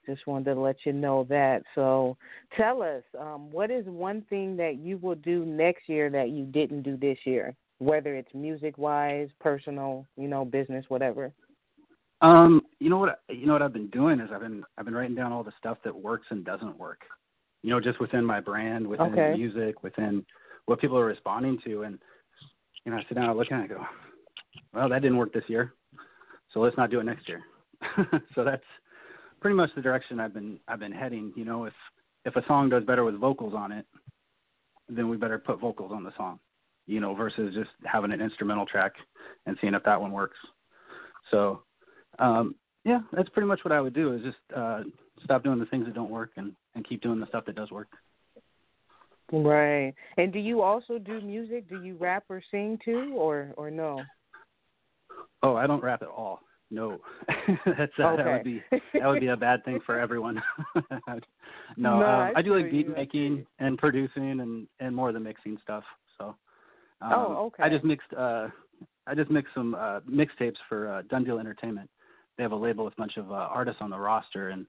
just 0.10 0.28
wanted 0.28 0.54
to 0.54 0.60
let 0.60 0.78
you 0.86 0.94
know 0.94 1.26
that. 1.30 1.64
So 1.76 2.18
tell 2.58 2.82
us, 2.82 3.04
um, 3.20 3.52
what 3.52 3.72
is 3.72 3.86
one 3.86 4.24
thing 4.30 4.58
that 4.58 4.78
you 4.78 4.98
will 4.98 5.16
do 5.16 5.46
next 5.46 5.88
year 5.88 6.10
that 6.10 6.30
you 6.30 6.46
didn't 6.46 6.84
do 6.84 6.98
this 6.98 7.18
year? 7.26 7.56
Whether 7.78 8.16
it's 8.16 8.34
music 8.34 8.78
wise, 8.78 9.30
personal, 9.40 10.06
you 10.18 10.28
know, 10.28 10.44
business, 10.44 10.86
whatever. 10.90 11.32
Um, 12.22 12.62
you 12.80 12.90
know 12.90 12.98
what 12.98 13.22
you 13.30 13.46
know 13.46 13.54
what 13.54 13.62
I've 13.62 13.72
been 13.72 13.90
doing 13.90 14.20
is 14.20 14.30
I've 14.34 14.42
been 14.42 14.64
I've 14.78 14.84
been 14.84 14.94
writing 14.94 15.16
down 15.16 15.32
all 15.32 15.44
the 15.44 15.54
stuff 15.58 15.78
that 15.86 15.96
works 15.96 16.28
and 16.32 16.44
doesn't 16.44 16.78
work. 16.78 17.02
You 17.64 17.70
know, 17.70 17.80
just 17.80 18.02
within 18.02 18.26
my 18.26 18.42
brand, 18.42 18.86
within 18.86 19.14
Okay. 19.14 19.32
the 19.32 19.38
music, 19.38 19.84
within 19.84 20.26
what 20.66 20.82
people 20.82 20.98
are 20.98 21.06
responding 21.06 21.60
to 21.66 21.84
and 21.84 22.00
you 22.86 22.92
know, 22.92 22.98
I 22.98 23.04
sit 23.08 23.16
down 23.16 23.30
and 23.30 23.38
look 23.38 23.52
at 23.52 23.60
it 23.60 23.64
and 23.64 23.72
I 23.72 23.76
go, 23.76 23.86
Well, 24.74 24.90
that 24.90 25.02
didn't 25.02 25.18
work 25.18 25.34
this 25.34 25.44
year. 25.48 25.74
So 26.54 26.60
let's 26.60 26.78
not 26.78 26.90
do 26.90 27.00
it 27.00 27.04
next 27.04 27.28
year. 27.28 27.42
so 28.36 28.44
that's 28.44 28.64
pretty 29.42 29.56
much 29.56 29.70
the 29.76 29.82
direction 29.82 30.20
I've 30.20 30.34
been 30.34 30.60
I've 30.68 30.80
been 30.80 30.92
heading. 30.92 31.34
You 31.36 31.46
know, 31.46 31.66
if 31.66 31.74
if 32.26 32.36
a 32.36 32.46
song 32.48 32.70
does 32.70 32.84
better 32.84 33.04
with 33.04 33.16
vocals 33.16 33.54
on 33.56 33.72
it, 33.72 33.86
then 34.88 35.10
we 35.10 35.18
better 35.18 35.40
put 35.40 35.60
vocals 35.60 35.92
on 35.94 36.04
the 36.04 36.12
song. 36.18 36.40
You 36.88 37.00
know, 37.00 37.14
versus 37.14 37.54
just 37.54 37.70
having 37.86 38.12
an 38.12 38.22
instrumental 38.22 38.66
track 38.66 38.94
and 39.46 39.58
seeing 39.62 39.76
if 39.76 39.84
that 39.84 40.02
one 40.02 40.12
works. 40.12 40.38
So, 41.30 41.62
um, 42.18 42.56
yeah, 42.84 43.02
that's 43.12 43.30
pretty 43.30 43.48
much 43.48 43.60
what 43.64 43.72
I 43.72 43.82
would 43.82 43.94
do. 43.94 44.14
Is 44.14 44.24
just 44.24 44.38
uh, 44.56 44.82
stop 45.24 45.44
doing 45.44 45.60
the 45.60 45.68
things 45.68 45.86
that 45.86 45.94
don't 45.94 46.10
work 46.10 46.32
and 46.38 46.54
and 46.76 46.88
keep 46.88 47.02
doing 47.02 47.20
the 47.20 47.28
stuff 47.28 47.46
that 47.46 47.56
does 47.56 47.72
work. 47.72 47.90
Right. 49.32 49.94
And 50.18 50.34
do 50.34 50.40
you 50.40 50.62
also 50.62 50.98
do 50.98 51.22
music? 51.22 51.70
Do 51.70 51.84
you 51.84 51.96
rap 51.98 52.24
or 52.30 52.42
sing 52.50 52.80
too, 52.84 53.14
or 53.16 53.54
or 53.58 53.70
no? 53.70 54.02
Oh, 55.44 55.56
I 55.56 55.68
don't 55.68 55.84
rap 55.84 56.02
at 56.02 56.08
all. 56.08 56.42
No, 56.72 57.00
that's 57.66 57.92
uh, 58.00 58.04
okay. 58.10 58.24
that 58.24 58.32
would 58.32 58.44
be 58.44 58.64
that 58.94 59.08
would 59.08 59.20
be 59.20 59.28
a 59.28 59.38
bad 59.38 59.66
thing 59.66 59.80
for 59.86 60.00
everyone. 60.06 60.42
no, 61.78 62.00
No, 62.00 62.06
um, 62.06 62.34
I 62.36 62.42
do 62.42 62.56
like 62.56 62.70
beat 62.70 62.88
making 62.88 63.46
and 63.60 63.78
producing 63.78 64.40
and 64.40 64.68
and 64.80 64.96
more 64.96 65.08
of 65.10 65.16
the 65.16 65.20
mixing 65.20 65.58
stuff. 65.64 65.84
So, 66.18 66.36
um, 67.02 67.14
Oh, 67.14 67.46
okay. 67.48 67.64
I 67.64 67.70
just 67.70 67.84
mixed 67.84 68.14
uh, 68.16 68.50
I 69.08 69.16
just 69.16 69.32
mixed 69.32 69.54
some 69.56 69.74
uh, 69.76 70.02
mixtapes 70.02 70.58
for 70.68 70.88
uh, 70.88 71.02
Done 71.10 71.24
Deal 71.24 71.40
Entertainment. 71.40 71.90
They 72.38 72.44
have 72.44 72.52
a 72.52 72.56
label 72.56 72.86
with 72.86 72.94
a 72.94 72.98
bunch 73.02 73.18
of 73.18 73.32
uh, 73.32 73.36
artists 73.36 73.82
on 73.82 73.90
the 73.90 73.98
roster, 74.00 74.50
and 74.50 74.66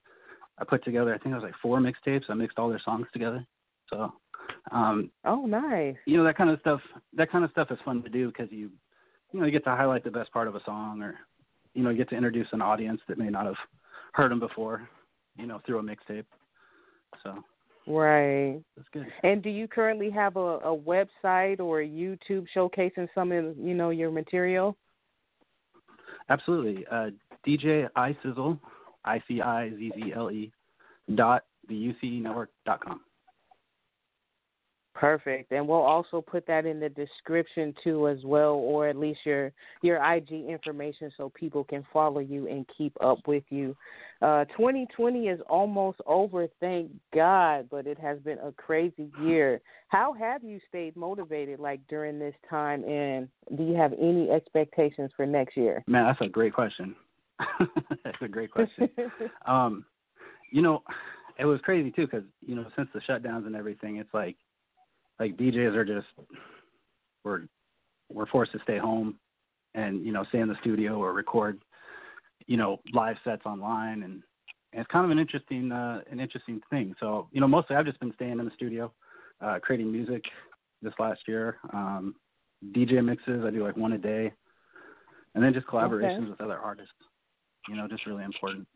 I 0.58 0.64
put 0.64 0.82
together 0.84 1.14
I 1.14 1.18
think 1.18 1.32
it 1.32 1.36
was 1.36 1.44
like 1.44 1.54
four 1.60 1.78
mixtapes. 1.80 2.24
I 2.30 2.34
mixed 2.34 2.58
all 2.58 2.70
their 2.70 2.80
songs 2.82 3.06
together. 3.12 3.44
So, 3.90 4.12
um, 4.72 5.10
Oh, 5.26 5.44
nice. 5.44 5.96
you 6.06 6.16
know 6.16 6.24
that 6.24 6.36
kind 6.38 6.48
of 6.48 6.58
stuff. 6.60 6.80
That 7.14 7.30
kind 7.30 7.44
of 7.44 7.50
stuff 7.50 7.70
is 7.70 7.78
fun 7.84 8.02
to 8.04 8.08
do 8.08 8.28
because 8.28 8.48
you, 8.50 8.70
you 9.32 9.40
know, 9.40 9.44
you 9.46 9.52
get 9.52 9.64
to 9.64 9.70
highlight 9.76 10.02
the 10.02 10.10
best 10.10 10.32
part 10.32 10.48
of 10.48 10.54
a 10.54 10.64
song, 10.64 11.02
or 11.02 11.16
you 11.74 11.82
know, 11.82 11.90
you 11.90 11.96
get 11.96 12.08
to 12.10 12.16
introduce 12.16 12.48
an 12.52 12.62
audience 12.62 13.00
that 13.08 13.18
may 13.18 13.28
not 13.28 13.46
have 13.46 13.56
heard 14.12 14.30
them 14.30 14.40
before, 14.40 14.88
you 15.36 15.46
know, 15.46 15.60
through 15.64 15.78
a 15.78 15.82
mixtape. 15.82 16.24
So 17.22 17.42
Right. 17.86 18.60
that's 18.76 18.88
good. 18.92 19.06
And 19.22 19.42
do 19.42 19.50
you 19.50 19.66
currently 19.66 20.10
have 20.10 20.36
a, 20.36 20.58
a 20.58 20.76
website 20.76 21.60
or 21.60 21.80
a 21.80 21.88
YouTube 21.88 22.46
showcasing 22.54 23.08
some 23.14 23.32
of 23.32 23.56
you 23.58 23.74
know 23.74 23.90
your 23.90 24.10
material? 24.10 24.76
Absolutely. 26.28 26.86
Uh, 26.90 27.10
DJ 27.46 27.88
ICizzle, 27.96 28.58
I 29.04 29.22
C 29.26 29.40
I 29.40 29.70
Z 29.70 29.92
Z 29.96 30.12
L 30.14 30.30
E, 30.30 30.52
dot 31.14 31.44
the 31.68 31.74
UC 31.74 32.22
Network 32.22 32.50
dot 32.64 32.84
com. 32.84 33.00
Perfect. 34.94 35.52
And 35.52 35.66
we'll 35.66 35.78
also 35.78 36.20
put 36.20 36.46
that 36.46 36.66
in 36.66 36.80
the 36.80 36.88
description 36.88 37.74
too 37.82 38.08
as 38.08 38.18
well 38.24 38.54
or 38.54 38.88
at 38.88 38.96
least 38.96 39.20
your 39.24 39.52
your 39.82 40.04
IG 40.04 40.30
information 40.32 41.12
so 41.16 41.30
people 41.30 41.64
can 41.64 41.86
follow 41.92 42.18
you 42.18 42.48
and 42.48 42.66
keep 42.76 42.92
up 43.00 43.18
with 43.26 43.44
you. 43.50 43.76
Uh 44.20 44.44
2020 44.56 45.28
is 45.28 45.40
almost 45.48 46.00
over, 46.06 46.48
thank 46.58 46.90
God, 47.14 47.68
but 47.70 47.86
it 47.86 47.98
has 47.98 48.18
been 48.18 48.38
a 48.38 48.52
crazy 48.52 49.10
year. 49.22 49.60
How 49.88 50.12
have 50.12 50.42
you 50.42 50.58
stayed 50.68 50.96
motivated 50.96 51.60
like 51.60 51.80
during 51.88 52.18
this 52.18 52.34
time 52.48 52.82
and 52.84 53.28
do 53.56 53.62
you 53.62 53.76
have 53.76 53.92
any 53.92 54.28
expectations 54.28 55.12
for 55.16 55.24
next 55.24 55.56
year? 55.56 55.84
Man, 55.86 56.04
that's 56.04 56.20
a 56.20 56.28
great 56.28 56.52
question. 56.52 56.96
that's 58.04 58.20
a 58.20 58.28
great 58.28 58.50
question. 58.50 58.88
um, 59.46 59.84
you 60.50 60.62
know, 60.62 60.82
it 61.38 61.44
was 61.44 61.60
crazy 61.62 61.92
too 61.92 62.06
because 62.06 62.24
you 62.44 62.56
know 62.56 62.66
since 62.76 62.88
the 62.92 63.00
shutdowns 63.08 63.46
and 63.46 63.54
everything, 63.54 63.96
it's 63.96 64.12
like 64.12 64.36
like 65.20 65.36
DJs 65.36 65.76
are 65.76 65.84
just 65.84 66.06
we're 67.24 67.42
we're 68.12 68.26
forced 68.26 68.52
to 68.52 68.58
stay 68.64 68.78
home 68.78 69.16
and 69.74 70.04
you 70.04 70.12
know 70.12 70.24
stay 70.30 70.40
in 70.40 70.48
the 70.48 70.56
studio 70.62 70.96
or 70.96 71.12
record 71.12 71.60
you 72.46 72.56
know 72.56 72.80
live 72.92 73.16
sets 73.22 73.42
online 73.44 74.02
and, 74.02 74.22
and 74.72 74.80
it's 74.80 74.90
kind 74.90 75.04
of 75.04 75.10
an 75.10 75.18
interesting 75.18 75.70
uh, 75.70 76.00
an 76.10 76.18
interesting 76.18 76.60
thing. 76.70 76.94
So 76.98 77.28
you 77.30 77.40
know 77.40 77.46
mostly 77.46 77.76
I've 77.76 77.86
just 77.86 78.00
been 78.00 78.14
staying 78.14 78.40
in 78.40 78.44
the 78.44 78.50
studio 78.56 78.92
uh, 79.40 79.58
creating 79.62 79.92
music 79.92 80.24
this 80.82 80.94
last 80.98 81.20
year. 81.28 81.58
Um, 81.72 82.14
DJ 82.74 83.04
mixes 83.04 83.44
I 83.44 83.50
do 83.50 83.64
like 83.64 83.76
one 83.76 83.92
a 83.92 83.98
day, 83.98 84.32
and 85.34 85.44
then 85.44 85.52
just 85.52 85.66
collaborations 85.66 86.22
Okay. 86.22 86.30
with 86.30 86.40
other 86.40 86.58
artists. 86.58 86.92
You 87.68 87.76
know, 87.76 87.86
just 87.86 88.06
really 88.06 88.24
important. 88.24 88.66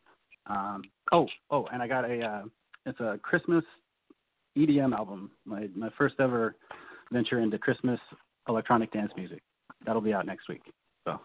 Um, 0.47 0.83
oh, 1.11 1.27
oh, 1.51 1.67
and 1.73 1.83
I 1.83 1.89
got 1.89 2.05
a 2.05 2.21
uh, 2.23 2.43
it's 2.87 3.01
a 3.01 3.19
Christmas 3.23 3.65
EDM 4.57 4.95
album. 4.95 5.31
My 5.45 5.69
my 5.75 5.91
first 5.97 6.17
ever 6.19 6.57
venture 7.13 7.41
into 7.41 7.59
Christmas 7.59 8.01
electronic 8.49 8.93
dance 8.93 9.13
music. 9.17 9.43
That'll 9.85 10.03
be 10.03 10.13
out 10.13 10.27
next 10.27 10.49
week. 10.49 10.63
So 11.05 11.21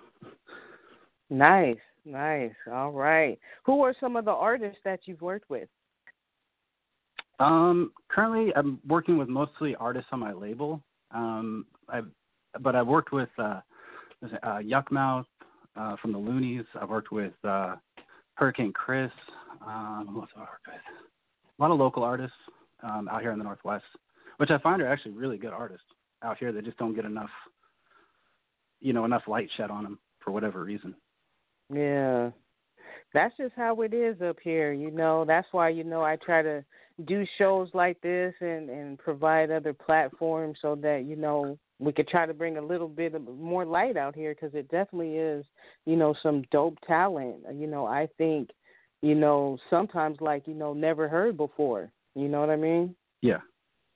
Nice, 1.30 1.78
nice. 2.06 2.54
All 2.72 2.92
right. 2.92 3.40
Who 3.64 3.84
are 3.84 3.94
some 4.00 4.16
of 4.16 4.26
the 4.26 4.32
artists 4.32 4.80
that 4.84 5.02
you've 5.06 5.22
worked 5.22 5.50
with? 5.50 5.70
um, 7.40 7.92
currently 8.10 8.54
I'm 8.56 8.80
working 8.88 9.18
with 9.18 9.30
mostly 9.30 9.76
artists 9.76 10.10
on 10.12 10.20
my 10.20 10.34
label. 10.34 10.82
Um, 11.12 11.66
I've 11.88 12.08
but 12.62 12.76
I've 12.76 12.88
worked 12.88 13.12
with 13.12 13.30
uh, 13.38 13.62
uh, 14.44 14.60
Yukmouth 14.60 15.26
uh, 15.76 15.96
from 16.02 16.12
the 16.12 16.20
Luniz. 16.20 16.66
I've 16.80 16.90
worked 16.90 17.12
with 17.12 17.34
uh, 17.44 17.76
Hurricane 18.36 18.74
Chris. 18.74 19.12
Um, 19.66 20.10
who 20.12 20.22
else 20.22 20.30
have 20.36 20.44
I 20.44 20.50
worked 20.52 20.68
with? 20.68 20.76
A 21.58 21.62
lot 21.62 21.72
of 21.72 21.80
local 21.80 22.04
artists 22.04 22.36
um, 22.84 23.08
out 23.10 23.22
here 23.22 23.32
in 23.32 23.38
the 23.38 23.44
Northwest, 23.44 23.86
which 24.38 24.52
I 24.52 24.58
find 24.60 24.82
are 24.82 24.88
actually 24.88 25.12
really 25.12 25.38
good 25.38 25.54
artists 25.54 25.86
out 26.24 26.38
here 26.38 26.52
that 26.52 26.66
just 26.66 26.78
don't 26.78 26.96
get 26.96 27.06
enough, 27.06 27.30
you 28.82 28.94
know, 28.94 29.06
enough 29.06 29.24
light 29.28 29.50
shed 29.58 29.72
on 29.72 29.84
them 29.84 30.00
for 30.20 30.32
whatever 30.32 30.64
reason. 30.64 30.96
Yeah. 31.74 32.32
That's 33.14 33.36
just 33.38 33.54
how 33.56 33.82
it 33.82 33.94
is 33.94 34.22
up 34.22 34.38
here, 34.42 34.72
you 34.72 34.92
know. 34.92 35.26
That's 35.26 35.48
why, 35.52 35.70
you 35.70 35.84
know, 35.84 36.04
I 36.04 36.16
try 36.18 36.42
to 36.42 36.64
do 37.06 37.26
shows 37.38 37.70
like 37.74 38.00
this 38.02 38.34
and 38.42 38.70
and 38.70 39.00
provide 39.00 39.52
other 39.52 39.74
platforms 39.74 40.58
so 40.62 40.76
that, 40.76 41.06
you 41.06 41.16
know, 41.16 41.58
we 41.80 41.94
could 41.94 42.08
try 42.08 42.26
to 42.26 42.34
bring 42.34 42.58
a 42.58 42.62
little 42.62 42.88
bit 42.88 43.16
of 43.16 43.24
more 43.24 43.66
light 43.66 43.98
out 43.98 44.16
here 44.16 44.36
because 44.36 44.54
it 44.54 44.70
definitely 44.70 45.16
is, 45.16 45.46
you 45.86 45.96
know, 45.96 46.14
some 46.22 46.44
dope 46.52 46.78
talent. 46.86 47.38
You 47.54 47.68
know, 47.68 47.86
I 47.86 48.08
think, 48.18 48.50
you 49.02 49.16
know, 49.16 49.58
sometimes 49.70 50.18
like, 50.20 50.48
you 50.48 50.54
know, 50.54 50.74
never 50.74 51.08
heard 51.08 51.38
before. 51.38 51.92
You 52.16 52.28
know 52.28 52.40
what 52.42 52.50
I 52.50 52.56
mean? 52.56 52.96
Yeah. 53.22 53.42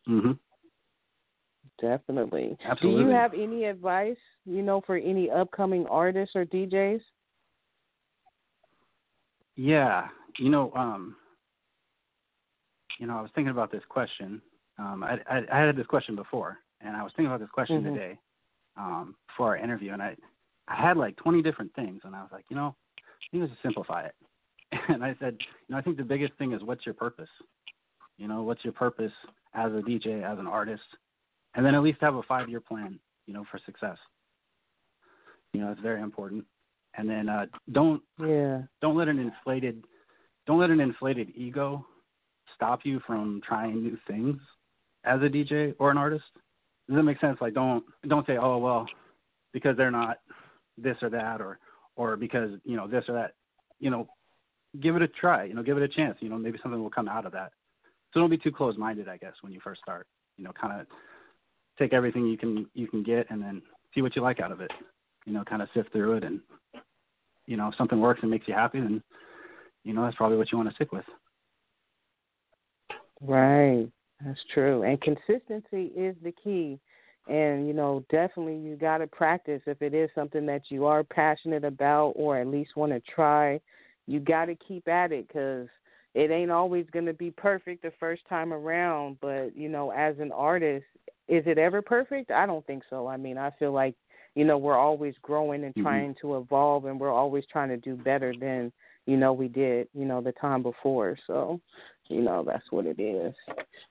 Mhm. 0.07 0.37
Definitely. 1.79 2.57
Absolutely. 2.63 3.03
Do 3.03 3.09
you 3.09 3.15
have 3.15 3.33
any 3.33 3.65
advice, 3.65 4.17
you 4.45 4.61
know, 4.61 4.81
for 4.81 4.95
any 4.95 5.29
upcoming 5.29 5.85
artists 5.87 6.35
or 6.35 6.45
DJs? 6.45 7.01
Yeah, 9.55 10.07
you 10.39 10.49
know, 10.49 10.71
um, 10.73 11.15
you 12.99 13.07
know, 13.07 13.17
I 13.17 13.21
was 13.21 13.31
thinking 13.35 13.51
about 13.51 13.71
this 13.71 13.83
question. 13.89 14.41
Um, 14.79 15.03
I, 15.03 15.19
I, 15.29 15.41
I 15.51 15.59
had 15.59 15.75
this 15.75 15.85
question 15.85 16.15
before, 16.15 16.59
and 16.81 16.95
I 16.95 17.03
was 17.03 17.11
thinking 17.15 17.27
about 17.27 17.39
this 17.39 17.49
question 17.51 17.83
Mhm. 17.83 17.93
today 17.93 18.19
um, 18.75 19.15
for 19.35 19.47
our 19.47 19.57
interview, 19.57 19.93
and 19.93 20.01
I, 20.01 20.15
I 20.67 20.75
had 20.75 20.97
like 20.97 21.15
20 21.17 21.41
different 21.41 21.73
things, 21.75 22.01
and 22.03 22.15
I 22.15 22.21
was 22.21 22.31
like, 22.31 22.45
you 22.49 22.55
know, 22.55 22.75
I 22.97 23.01
think 23.31 23.41
let's 23.41 23.51
just 23.51 23.61
simplify 23.61 24.05
it. 24.05 24.15
And 24.89 25.03
I 25.03 25.15
said, 25.19 25.37
you 25.39 25.47
know, 25.69 25.77
I 25.77 25.81
think 25.81 25.97
the 25.97 26.03
biggest 26.03 26.33
thing 26.33 26.51
is 26.53 26.63
what's 26.63 26.85
your 26.85 26.95
purpose? 26.95 27.29
You 28.17 28.27
know, 28.27 28.43
what's 28.43 28.63
your 28.63 28.73
purpose 28.73 29.11
as 29.53 29.71
a 29.71 29.81
DJ, 29.81 30.23
as 30.23 30.39
an 30.39 30.47
artist, 30.47 30.83
and 31.55 31.65
then 31.65 31.75
at 31.75 31.83
least 31.83 31.99
have 32.01 32.15
a 32.15 32.23
five-year 32.23 32.61
plan, 32.61 32.99
you 33.27 33.33
know, 33.33 33.45
for 33.49 33.59
success. 33.65 33.97
You 35.53 35.61
know, 35.61 35.71
it's 35.71 35.81
very 35.81 36.01
important. 36.01 36.45
And 36.97 37.09
then 37.09 37.29
uh, 37.29 37.45
don't 37.71 38.01
Yeah. 38.19 38.61
don't 38.81 38.95
let 38.95 39.07
an 39.07 39.19
inflated 39.19 39.83
don't 40.45 40.59
let 40.59 40.69
an 40.69 40.79
inflated 40.79 41.31
ego 41.35 41.85
stop 42.55 42.81
you 42.83 42.99
from 43.07 43.41
trying 43.47 43.81
new 43.81 43.97
things 44.07 44.39
as 45.05 45.21
a 45.21 45.25
DJ 45.25 45.75
or 45.79 45.89
an 45.89 45.97
artist. 45.97 46.25
Does 46.87 46.97
that 46.97 47.03
make 47.03 47.19
sense? 47.19 47.37
Like 47.41 47.53
don't 47.53 47.83
don't 48.07 48.25
say, 48.27 48.37
Oh 48.37 48.57
well, 48.57 48.85
because 49.53 49.75
they're 49.77 49.91
not 49.91 50.19
this 50.77 50.97
or 51.01 51.09
that 51.09 51.41
or 51.41 51.59
or 51.95 52.15
because, 52.17 52.51
you 52.63 52.75
know, 52.75 52.87
this 52.87 53.05
or 53.07 53.13
that. 53.13 53.33
You 53.79 53.89
know, 53.89 54.07
give 54.81 54.95
it 54.95 55.01
a 55.01 55.07
try, 55.07 55.43
you 55.45 55.53
know, 55.53 55.63
give 55.63 55.77
it 55.77 55.83
a 55.83 55.87
chance. 55.87 56.17
You 56.19 56.29
know, 56.29 56.37
maybe 56.37 56.59
something 56.61 56.81
will 56.81 56.89
come 56.89 57.09
out 57.09 57.25
of 57.25 57.31
that. 57.33 57.51
So 58.13 58.19
don't 58.19 58.29
be 58.29 58.37
too 58.37 58.51
closed 58.51 58.77
minded, 58.77 59.09
I 59.09 59.17
guess, 59.17 59.33
when 59.41 59.51
you 59.51 59.59
first 59.63 59.81
start. 59.81 60.07
You 60.37 60.43
know, 60.43 60.53
kinda 60.59 60.85
take 61.77 61.93
everything 61.93 62.27
you 62.27 62.37
can 62.37 62.69
you 62.73 62.87
can 62.87 63.03
get 63.03 63.29
and 63.29 63.41
then 63.41 63.61
see 63.93 64.01
what 64.01 64.15
you 64.15 64.21
like 64.21 64.39
out 64.39 64.51
of 64.51 64.61
it. 64.61 64.71
You 65.25 65.33
know, 65.33 65.43
kind 65.43 65.61
of 65.61 65.69
sift 65.73 65.91
through 65.91 66.17
it 66.17 66.23
and 66.23 66.41
you 67.45 67.57
know, 67.57 67.67
if 67.67 67.75
something 67.75 67.99
works 67.99 68.19
and 68.21 68.31
makes 68.31 68.47
you 68.47 68.53
happy, 68.53 68.79
then 68.79 69.03
you 69.83 69.93
know 69.93 70.03
that's 70.03 70.15
probably 70.15 70.37
what 70.37 70.51
you 70.51 70.57
want 70.57 70.69
to 70.69 70.75
stick 70.75 70.91
with. 70.91 71.05
Right. 73.21 73.87
That's 74.23 74.39
true. 74.53 74.83
And 74.83 75.01
consistency 75.01 75.91
is 75.95 76.15
the 76.23 76.33
key. 76.43 76.79
And, 77.27 77.67
you 77.67 77.73
know, 77.73 78.03
definitely 78.09 78.57
you 78.57 78.75
got 78.75 78.97
to 78.97 79.07
practice 79.07 79.61
if 79.65 79.81
it 79.81 79.93
is 79.93 80.09
something 80.13 80.45
that 80.45 80.63
you 80.69 80.85
are 80.85 81.03
passionate 81.03 81.63
about 81.63 82.13
or 82.15 82.37
at 82.37 82.47
least 82.47 82.75
want 82.75 82.91
to 82.91 83.01
try. 83.13 83.61
You 84.07 84.19
got 84.19 84.45
to 84.45 84.55
keep 84.55 84.87
at 84.89 85.13
it 85.13 85.27
because 85.27 85.67
it 86.13 86.31
ain't 86.31 86.51
always 86.51 86.85
going 86.91 87.05
to 87.05 87.13
be 87.13 87.31
perfect 87.31 87.81
the 87.83 87.91
first 87.99 88.23
time 88.27 88.53
around. 88.53 89.17
But, 89.21 89.55
you 89.55 89.69
know, 89.69 89.91
as 89.91 90.19
an 90.19 90.31
artist, 90.31 90.85
is 91.27 91.43
it 91.47 91.57
ever 91.57 91.81
perfect? 91.81 92.31
I 92.31 92.45
don't 92.45 92.65
think 92.65 92.83
so. 92.89 93.07
I 93.07 93.17
mean, 93.17 93.37
I 93.37 93.51
feel 93.51 93.71
like, 93.71 93.95
you 94.35 94.45
know, 94.45 94.57
we're 94.57 94.77
always 94.77 95.15
growing 95.21 95.63
and 95.63 95.75
Mhm. 95.75 95.83
trying 95.83 96.15
to 96.21 96.37
evolve 96.37 96.85
and 96.85 96.99
we're 96.99 97.11
always 97.11 97.45
trying 97.47 97.69
to 97.69 97.77
do 97.77 97.95
better 97.95 98.33
than, 98.33 98.71
you 99.05 99.17
know 99.17 99.33
we 99.33 99.47
did 99.47 99.87
you 99.93 100.05
know 100.05 100.21
the 100.21 100.31
time 100.33 100.63
before. 100.63 101.17
So 101.27 101.59
you 102.07 102.21
know 102.21 102.43
that's 102.45 102.71
what 102.71 102.85
it 102.85 102.99
is. 102.99 103.33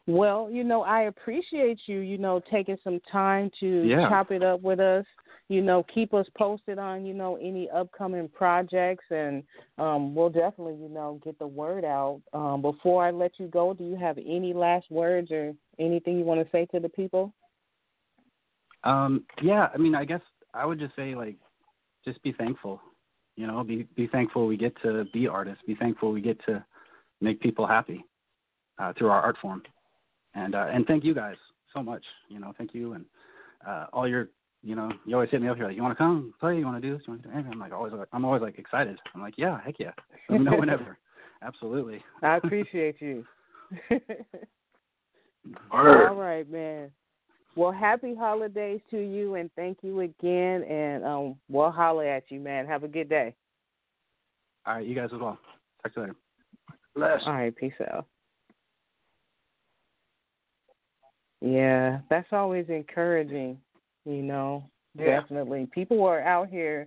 Well, 0.06 0.50
you 0.50 0.64
know 0.64 0.82
I 0.82 1.02
appreciate 1.02 1.80
you 1.86 1.98
you 2.00 2.18
know 2.18 2.40
taking 2.50 2.78
some 2.82 3.00
time 3.10 3.50
to 3.60 3.86
Yeah. 3.86 4.08
chop 4.08 4.30
it 4.30 4.42
up 4.42 4.62
with 4.62 4.80
us. 4.80 5.04
You 5.48 5.60
know, 5.60 5.84
keep 5.92 6.14
us 6.14 6.26
posted 6.36 6.78
on 6.78 7.04
you 7.04 7.14
know 7.14 7.36
any 7.36 7.68
upcoming 7.70 8.28
projects, 8.28 9.04
and 9.10 9.42
um, 9.78 10.14
we'll 10.14 10.30
definitely 10.30 10.76
you 10.76 10.88
know 10.88 11.20
get 11.24 11.38
the 11.38 11.46
word 11.46 11.84
out. 11.84 12.22
Um, 12.32 12.62
before 12.62 13.04
I 13.04 13.10
let 13.10 13.32
you 13.38 13.48
go, 13.48 13.74
do 13.74 13.84
you 13.84 13.96
have 13.96 14.18
any 14.18 14.54
last 14.54 14.90
words 14.90 15.30
or 15.30 15.52
anything 15.78 16.18
you 16.18 16.24
want 16.24 16.40
to 16.42 16.50
say 16.50 16.66
to 16.66 16.80
the 16.80 16.88
people? 16.88 17.32
Um, 18.84 19.24
yeah, 19.42 19.68
I 19.72 19.78
mean, 19.78 19.94
I 19.94 20.04
guess 20.04 20.22
I 20.54 20.66
would 20.66 20.78
just 20.78 20.96
say 20.96 21.14
like, 21.14 21.36
just 22.04 22.22
be 22.22 22.32
thankful. 22.32 22.80
You 23.36 23.46
know, 23.46 23.62
be 23.64 23.86
be 23.96 24.06
thankful 24.06 24.46
we 24.46 24.56
get 24.56 24.74
to 24.82 25.04
be 25.12 25.26
artists. 25.26 25.62
Be 25.66 25.74
thankful 25.74 26.12
we 26.12 26.20
get 26.20 26.38
to 26.46 26.64
make 27.20 27.40
people 27.40 27.66
happy 27.66 28.04
uh, 28.78 28.92
through 28.98 29.08
our 29.08 29.22
art 29.22 29.36
form. 29.40 29.62
And 30.34 30.54
uh, 30.54 30.66
and 30.72 30.86
thank 30.86 31.04
you 31.04 31.14
guys 31.14 31.36
so 31.74 31.82
much. 31.82 32.04
You 32.28 32.40
know, 32.40 32.52
thank 32.58 32.74
you 32.74 32.94
and 32.94 33.04
uh, 33.66 33.86
all 33.92 34.08
your. 34.08 34.28
You 34.64 34.76
know, 34.76 34.92
you 35.04 35.16
always 35.16 35.30
hit 35.30 35.42
me 35.42 35.48
up. 35.48 35.58
You're 35.58 35.66
like, 35.66 35.76
you 35.76 35.82
want 35.82 35.96
to 35.96 36.02
come 36.02 36.32
play? 36.38 36.56
You 36.56 36.64
want 36.64 36.80
to 36.80 36.88
do 36.88 36.96
this? 36.96 37.02
You 37.06 37.14
want 37.14 37.22
to 37.24 37.28
do 37.28 37.34
anything? 37.34 37.52
I'm 37.52 37.58
like 37.58 37.72
always. 37.72 37.92
like 37.92 38.08
I'm 38.12 38.24
always 38.24 38.42
like 38.42 38.58
excited. 38.58 38.96
I'm 39.14 39.20
like, 39.20 39.34
yeah, 39.36 39.60
heck 39.64 39.74
yeah. 39.78 39.90
Let 40.28 40.38
me 40.38 40.44
know 40.44 40.56
whenever. 40.56 40.98
Absolutely. 41.42 42.02
I 42.22 42.36
appreciate 42.36 43.00
you. 43.00 43.24
Word. 45.72 46.08
All 46.08 46.14
right, 46.14 46.48
man. 46.48 46.90
Well, 47.56 47.72
happy 47.72 48.14
holidays 48.14 48.80
to 48.90 48.98
you, 48.98 49.34
and 49.34 49.50
thank 49.56 49.78
you 49.82 50.00
again. 50.00 50.62
And 50.62 51.04
um, 51.04 51.36
we'll 51.50 51.70
holler 51.70 52.06
at 52.06 52.30
you, 52.30 52.40
man. 52.40 52.66
Have 52.66 52.84
a 52.84 52.88
good 52.88 53.08
day. 53.08 53.34
All 54.64 54.74
right, 54.74 54.86
you 54.86 54.94
guys 54.94 55.10
as 55.12 55.20
well. 55.20 55.38
Talk 55.82 55.94
to 55.94 56.00
you 56.00 56.06
later. 56.06 56.16
Bless. 56.94 57.22
All 57.26 57.32
right, 57.32 57.54
peace 57.54 57.72
out. 57.92 58.06
Yeah, 61.40 61.98
that's 62.08 62.28
always 62.30 62.66
encouraging, 62.68 63.58
you 64.04 64.22
know. 64.22 64.64
Yeah. 64.94 65.20
Definitely. 65.20 65.68
People 65.72 65.98
were 65.98 66.20
out 66.22 66.48
here 66.48 66.86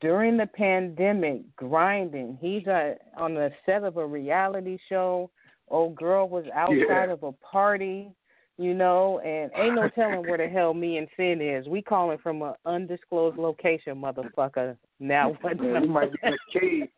during 0.00 0.36
the 0.36 0.46
pandemic 0.46 1.42
grinding. 1.56 2.38
He's 2.40 2.66
uh, 2.66 2.94
on 3.16 3.34
the 3.34 3.50
set 3.66 3.84
of 3.84 3.96
a 3.96 4.06
reality 4.06 4.78
show. 4.88 5.30
Old 5.68 5.94
girl 5.96 6.28
was 6.28 6.44
outside 6.54 6.76
Yeah. 7.06 7.12
of 7.12 7.22
a 7.22 7.32
party, 7.32 8.10
you 8.58 8.74
know, 8.74 9.18
and 9.20 9.50
ain't 9.56 9.74
no 9.74 9.88
telling 9.88 10.22
where 10.28 10.38
the 10.38 10.48
hell 10.48 10.74
me 10.74 10.98
and 10.98 11.08
Finn 11.16 11.40
is. 11.40 11.66
We 11.66 11.82
calling 11.82 12.18
from 12.18 12.42
an 12.42 12.54
undisclosed 12.66 13.38
location, 13.38 13.96
motherfucker. 13.96 14.76
Now 15.00 15.32
what? 15.40 15.58
We 15.58 15.86
might 15.86 16.12
be 16.12 16.18
in 16.22 16.32
a 16.32 16.36
cave. 16.58 16.88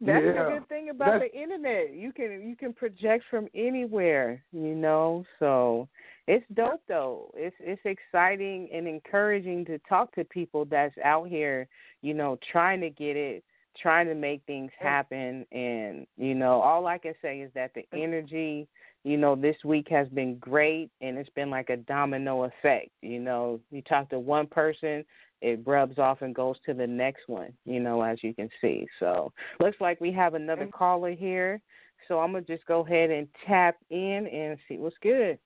That's 0.00 0.24
Yeah. 0.24 0.44
the 0.44 0.50
good 0.50 0.68
thing 0.68 0.88
about 0.88 1.12
That's- 1.20 1.30
the 1.30 1.38
internet. 1.38 1.90
You 1.92 2.12
can 2.12 2.48
you 2.48 2.56
can 2.56 2.72
project 2.72 3.24
from 3.30 3.48
anywhere, 3.54 4.42
you 4.52 4.74
know. 4.74 5.24
So 5.38 5.88
it's 6.26 6.46
dope 6.54 6.82
though. 6.86 7.30
It's 7.36 7.56
it's 7.60 7.84
exciting 7.84 8.70
and 8.72 8.88
encouraging 8.88 9.64
to 9.66 9.78
talk 9.80 10.12
to 10.14 10.24
people 10.24 10.64
that's 10.64 10.96
out 11.04 11.28
here, 11.28 11.68
you 12.00 12.14
know, 12.14 12.38
trying 12.50 12.80
to 12.80 12.88
get 12.90 13.16
it, 13.16 13.44
trying 13.76 14.06
to 14.06 14.14
make 14.14 14.42
things 14.46 14.72
happen 14.78 15.46
and 15.52 16.06
you 16.16 16.34
know, 16.34 16.60
all 16.62 16.86
I 16.86 16.96
can 16.98 17.14
say 17.20 17.40
is 17.40 17.52
that 17.52 17.74
the 17.74 17.84
energy, 17.92 18.68
you 19.04 19.18
know, 19.18 19.36
this 19.36 19.56
week 19.64 19.88
has 19.88 20.08
been 20.08 20.36
great 20.36 20.90
and 21.02 21.18
it's 21.18 21.30
been 21.30 21.50
like 21.50 21.68
a 21.68 21.76
domino 21.76 22.44
effect. 22.44 22.90
You 23.02 23.20
know, 23.20 23.60
you 23.70 23.82
talk 23.82 24.08
to 24.10 24.18
one 24.18 24.46
person, 24.46 25.04
it 25.42 25.60
rubs 25.66 25.98
off 25.98 26.22
and 26.22 26.34
goes 26.34 26.56
to 26.66 26.74
the 26.74 26.86
next 26.86 27.28
one, 27.28 27.52
you 27.64 27.80
know, 27.80 28.02
as 28.02 28.18
you 28.22 28.34
can 28.34 28.48
see. 28.60 28.86
So 28.98 29.32
looks 29.58 29.80
like 29.80 30.00
we 30.00 30.12
have 30.12 30.34
another 30.34 30.62
mm-hmm. 30.62 30.76
caller 30.76 31.12
here. 31.12 31.60
So 32.08 32.18
I'm 32.18 32.32
gonna 32.32 32.44
just 32.44 32.66
go 32.66 32.80
ahead 32.84 33.10
and 33.10 33.28
tap 33.46 33.76
in 33.90 34.26
and 34.26 34.58
see 34.68 34.76
what's 34.76 34.96
good. 35.02 35.38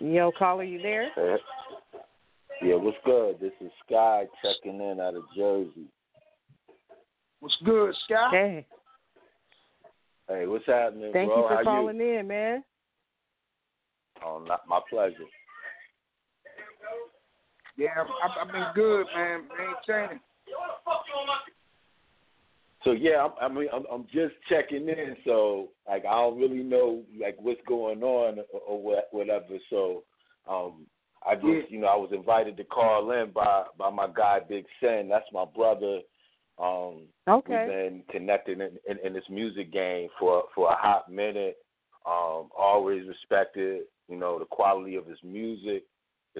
Yo, 0.00 0.30
caller, 0.38 0.64
you 0.64 0.80
there? 0.80 1.10
Hey. 1.14 1.36
Yeah, 2.62 2.74
what's 2.74 2.96
good? 3.04 3.36
This 3.40 3.52
is 3.60 3.70
Sky 3.86 4.24
checking 4.42 4.80
in 4.80 5.00
out 5.00 5.14
of 5.14 5.22
Jersey. 5.36 5.88
What's 7.40 7.56
good, 7.64 7.94
Scott? 8.04 8.32
Hey, 8.32 8.66
Hey, 10.28 10.46
what's 10.46 10.66
happening, 10.66 11.10
thank 11.12 11.28
bro? 11.30 11.42
you 11.42 11.48
for 11.48 11.56
How 11.56 11.62
calling 11.64 11.96
you? 11.96 12.18
in, 12.18 12.28
man. 12.28 12.62
Oh, 14.24 14.42
not 14.46 14.60
my 14.68 14.80
pleasure. 14.90 15.14
Yeah, 17.78 17.90
I've, 17.96 18.30
I've 18.48 18.52
been 18.52 18.66
good, 18.74 19.06
man. 19.14 19.42
Maintaining. 19.56 20.20
So 22.84 22.92
yeah, 22.92 23.24
I'm, 23.24 23.32
I 23.40 23.54
mean, 23.54 23.68
I'm, 23.72 23.84
I'm 23.90 24.04
just 24.12 24.34
checking 24.48 24.88
in. 24.88 25.16
So 25.24 25.68
like, 25.88 26.04
I 26.04 26.12
don't 26.12 26.38
really 26.38 26.62
know 26.62 27.02
like 27.20 27.36
what's 27.40 27.60
going 27.66 28.02
on 28.02 28.40
or, 28.52 28.60
or 28.66 28.82
what, 28.82 29.08
whatever. 29.12 29.58
So, 29.70 30.02
um, 30.48 30.86
I 31.26 31.34
just, 31.34 31.46
Yeah. 31.46 31.60
you 31.68 31.78
know, 31.80 31.88
I 31.88 31.96
was 31.96 32.10
invited 32.12 32.56
to 32.56 32.64
call 32.64 33.10
in 33.12 33.30
by 33.30 33.64
by 33.78 33.90
my 33.90 34.08
guy 34.14 34.40
Big 34.48 34.64
Sin. 34.80 35.08
That's 35.08 35.26
my 35.32 35.44
brother. 35.44 36.00
Um, 36.58 37.02
Okay. 37.28 37.58
We've 37.58 37.66
been 37.66 38.02
connected 38.10 38.60
in, 38.60 38.78
in, 38.88 38.98
in 39.04 39.12
this 39.12 39.28
music 39.28 39.72
game 39.72 40.08
for 40.18 40.44
for 40.54 40.70
a 40.70 40.76
hot 40.76 41.10
minute. 41.10 41.58
Um, 42.06 42.48
always 42.56 43.06
respected, 43.06 43.82
you 44.08 44.16
know, 44.16 44.38
the 44.38 44.46
quality 44.46 44.96
of 44.96 45.06
his 45.06 45.18
music 45.22 45.84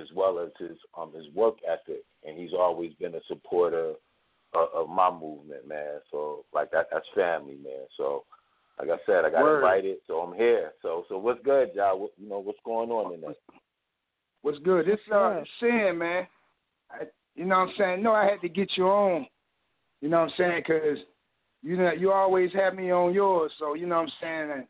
as 0.00 0.08
well 0.14 0.38
as 0.38 0.50
his 0.58 0.76
um 0.96 1.12
his 1.12 1.26
work 1.34 1.56
ethic, 1.68 2.02
and 2.26 2.38
he's 2.38 2.52
always 2.52 2.92
been 2.94 3.14
a 3.14 3.20
supporter 3.26 3.94
of, 4.54 4.68
of 4.74 4.88
my 4.88 5.10
movement, 5.10 5.66
man. 5.68 6.00
So 6.10 6.44
like 6.52 6.70
that 6.70 6.86
that's 6.92 7.06
family, 7.14 7.56
man. 7.62 7.86
So 7.96 8.24
like 8.78 8.90
I 8.90 8.96
said, 9.06 9.24
I 9.24 9.30
got 9.30 9.42
Word. 9.42 9.56
invited, 9.58 9.98
so 10.06 10.20
I'm 10.20 10.34
here. 10.36 10.72
So 10.82 11.04
so 11.08 11.18
what's 11.18 11.42
good, 11.44 11.70
y'all? 11.74 11.98
What, 11.98 12.10
you 12.16 12.28
know 12.28 12.38
what's 12.38 12.58
going 12.64 12.90
on 12.90 13.12
in 13.14 13.20
there? 13.20 13.34
What's 14.42 14.58
good? 14.60 14.86
This 14.86 15.00
uh 15.12 15.42
Sin, 15.60 15.96
man. 15.98 16.26
I, 16.90 17.04
you 17.34 17.44
know 17.44 17.58
what 17.58 17.68
I'm 17.68 17.74
saying? 17.76 18.02
No, 18.02 18.12
I 18.12 18.24
had 18.24 18.40
to 18.42 18.48
get 18.48 18.70
you 18.76 18.86
on. 18.88 19.26
You 20.00 20.08
know 20.08 20.20
what 20.20 20.30
I'm 20.30 20.34
saying? 20.38 20.62
'Cause 20.64 20.98
you 21.62 21.76
know 21.76 21.92
you 21.92 22.12
always 22.12 22.52
have 22.52 22.74
me 22.74 22.90
on 22.92 23.12
yours. 23.12 23.52
So 23.58 23.74
you 23.74 23.86
know 23.86 23.96
what 23.96 24.02
I'm 24.02 24.12
saying. 24.20 24.50
And 24.52 24.60
you 24.60 24.66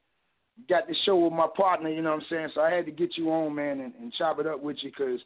got 0.68 0.88
this 0.88 0.96
show 1.04 1.16
with 1.16 1.32
my 1.32 1.46
partner. 1.56 1.88
You 1.88 2.02
know 2.02 2.12
what 2.12 2.22
I'm 2.22 2.26
saying? 2.30 2.48
So 2.54 2.60
I 2.60 2.70
had 2.72 2.86
to 2.86 2.92
get 2.92 3.16
you 3.16 3.30
on, 3.30 3.54
man, 3.54 3.80
and, 3.80 3.92
and 4.00 4.12
chop 4.14 4.38
it 4.40 4.46
up 4.46 4.60
with 4.62 4.76
you 4.82 4.90
'cause 4.92 5.20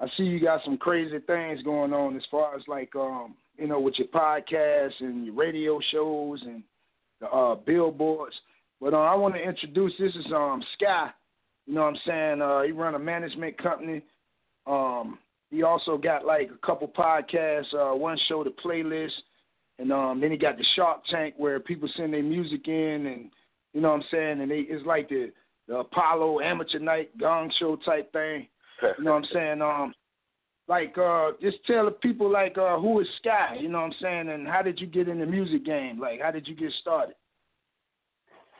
I 0.00 0.08
see 0.16 0.24
you 0.24 0.40
got 0.40 0.64
some 0.64 0.76
crazy 0.76 1.18
things 1.20 1.62
going 1.62 1.92
on 1.92 2.16
as 2.16 2.24
far 2.30 2.56
as 2.56 2.66
like 2.66 2.94
um 2.96 3.36
you 3.56 3.66
know 3.68 3.78
with 3.80 3.98
your 3.98 4.08
podcast 4.08 5.00
and 5.00 5.26
your 5.26 5.34
radio 5.34 5.78
shows 5.92 6.42
and 6.42 6.62
the 7.20 7.28
uh 7.28 7.54
billboards. 7.54 8.34
But 8.80 8.92
uh, 8.94 8.98
I 8.98 9.14
want 9.14 9.34
to 9.34 9.40
introduce 9.40 9.92
this 9.98 10.14
is 10.14 10.26
um 10.32 10.62
Sky. 10.74 11.10
You 11.66 11.74
know 11.74 11.82
what 11.82 11.94
I'm 11.94 12.00
saying? 12.06 12.42
Uh, 12.42 12.62
he 12.62 12.72
run 12.72 12.94
a 12.94 12.98
management 12.98 13.56
company. 13.56 14.02
Um, 14.66 15.18
he 15.50 15.62
also 15.62 15.96
got 15.96 16.26
like 16.26 16.50
a 16.50 16.66
couple 16.66 16.88
podcasts. 16.88 17.72
Uh, 17.72 17.94
one 17.96 18.18
show, 18.28 18.44
the 18.44 18.50
playlist, 18.50 19.12
and 19.78 19.92
um, 19.92 20.20
then 20.20 20.30
he 20.30 20.36
got 20.36 20.58
the 20.58 20.64
Shark 20.74 21.02
Tank 21.10 21.34
where 21.38 21.60
people 21.60 21.88
send 21.96 22.12
their 22.12 22.22
music 22.22 22.68
in, 22.68 23.06
and 23.06 23.30
you 23.74 23.80
know 23.80 23.90
what 23.90 23.96
I'm 23.96 24.04
saying. 24.10 24.40
And 24.40 24.50
they, 24.50 24.60
it's 24.60 24.86
like 24.86 25.08
the 25.08 25.30
the 25.68 25.78
Apollo 25.78 26.40
Amateur 26.40 26.78
Night 26.78 27.16
Gong 27.18 27.50
Show 27.58 27.76
type 27.76 28.12
thing. 28.12 28.48
You 28.98 29.04
know 29.04 29.12
what 29.12 29.24
I'm 29.24 29.28
saying? 29.32 29.62
Um, 29.62 29.94
like 30.68 30.96
uh, 30.98 31.32
just 31.40 31.58
tell 31.66 31.84
the 31.84 31.90
people 31.90 32.30
like 32.30 32.56
uh, 32.56 32.78
who 32.78 33.00
is 33.00 33.06
Sky? 33.18 33.58
You 33.60 33.68
know 33.68 33.80
what 33.80 33.86
I'm 33.86 33.94
saying? 34.00 34.28
And 34.30 34.48
how 34.48 34.62
did 34.62 34.80
you 34.80 34.86
get 34.86 35.08
in 35.08 35.18
the 35.18 35.26
music 35.26 35.64
game? 35.64 36.00
Like 36.00 36.20
how 36.22 36.30
did 36.30 36.48
you 36.48 36.54
get 36.54 36.72
started? 36.80 37.14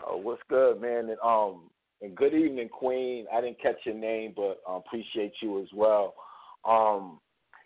Oh, 0.07 0.19
what's 0.19 0.43
good, 0.49 0.81
man? 0.81 1.09
And 1.09 1.19
um, 1.25 1.71
and 2.03 2.15
good 2.15 2.35
evening, 2.35 2.69
Queen. 2.69 3.27
I 3.33 3.41
didn't 3.41 3.61
catch 3.61 3.77
your 3.85 3.95
name, 3.95 4.35
but 4.37 4.61
appreciate 4.69 5.33
you 5.41 5.63
as 5.63 5.69
well. 5.75 6.15
Um, 6.65 7.21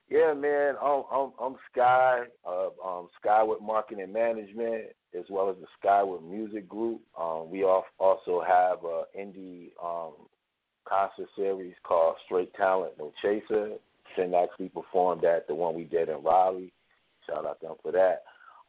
yeah, 0.08 0.34
man. 0.34 0.74
I'm 0.80 1.02
I'm, 1.12 1.32
I'm 1.40 1.56
Sky 1.72 2.20
of 2.44 2.72
um, 2.84 3.08
Skyward 3.20 3.60
Marketing 3.60 4.12
Management, 4.12 4.86
as 5.16 5.24
well 5.30 5.50
as 5.50 5.56
the 5.60 5.66
Skyward 5.78 6.22
Music 6.22 6.68
Group. 6.68 7.00
Um, 7.18 7.50
we 7.50 7.64
also 7.64 8.42
have 8.46 8.78
an 8.84 9.04
indie 9.18 9.70
um, 9.82 10.12
concert 10.88 11.28
series 11.36 11.74
called 11.82 12.16
Straight 12.24 12.52
Talent 12.54 12.92
No 12.98 13.12
Chaser. 13.22 13.72
Sin 14.16 14.34
actually 14.34 14.68
performed 14.68 15.24
at 15.24 15.46
the 15.46 15.54
one 15.54 15.74
we 15.74 15.84
did 15.84 16.08
in 16.08 16.22
Raleigh. 16.22 16.72
Shout 17.26 17.46
out 17.46 17.60
to 17.60 17.66
them 17.68 17.76
for 17.82 17.92
that. 17.92 18.22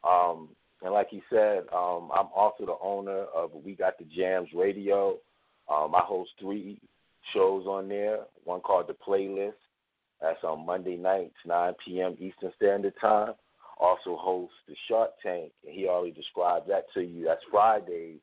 Um, 0.04 0.48
and 0.82 0.92
like 0.92 1.08
he 1.10 1.22
said, 1.30 1.64
um, 1.74 2.10
I'm 2.14 2.28
also 2.34 2.66
the 2.66 2.76
owner 2.82 3.24
of 3.34 3.50
We 3.64 3.74
Got 3.74 3.98
the 3.98 4.04
Jams 4.04 4.48
Radio. 4.54 5.16
Um, 5.70 5.94
I 5.94 6.00
host 6.00 6.30
three 6.40 6.80
shows 7.34 7.66
on 7.66 7.88
there. 7.88 8.20
One 8.44 8.60
called 8.60 8.88
The 8.88 8.94
Playlist. 8.94 9.52
That's 10.20 10.42
on 10.44 10.66
Monday 10.66 10.96
nights, 10.96 11.34
9 11.46 11.74
p.m. 11.84 12.16
Eastern 12.18 12.52
Standard 12.56 12.94
Time. 13.00 13.32
Also 13.80 14.16
host 14.16 14.52
The 14.68 14.74
Shark 14.88 15.10
Tank. 15.22 15.52
And 15.64 15.74
he 15.74 15.86
already 15.88 16.12
described 16.12 16.68
that 16.68 16.84
to 16.94 17.00
you. 17.00 17.24
That's 17.24 17.40
Fridays, 17.50 18.20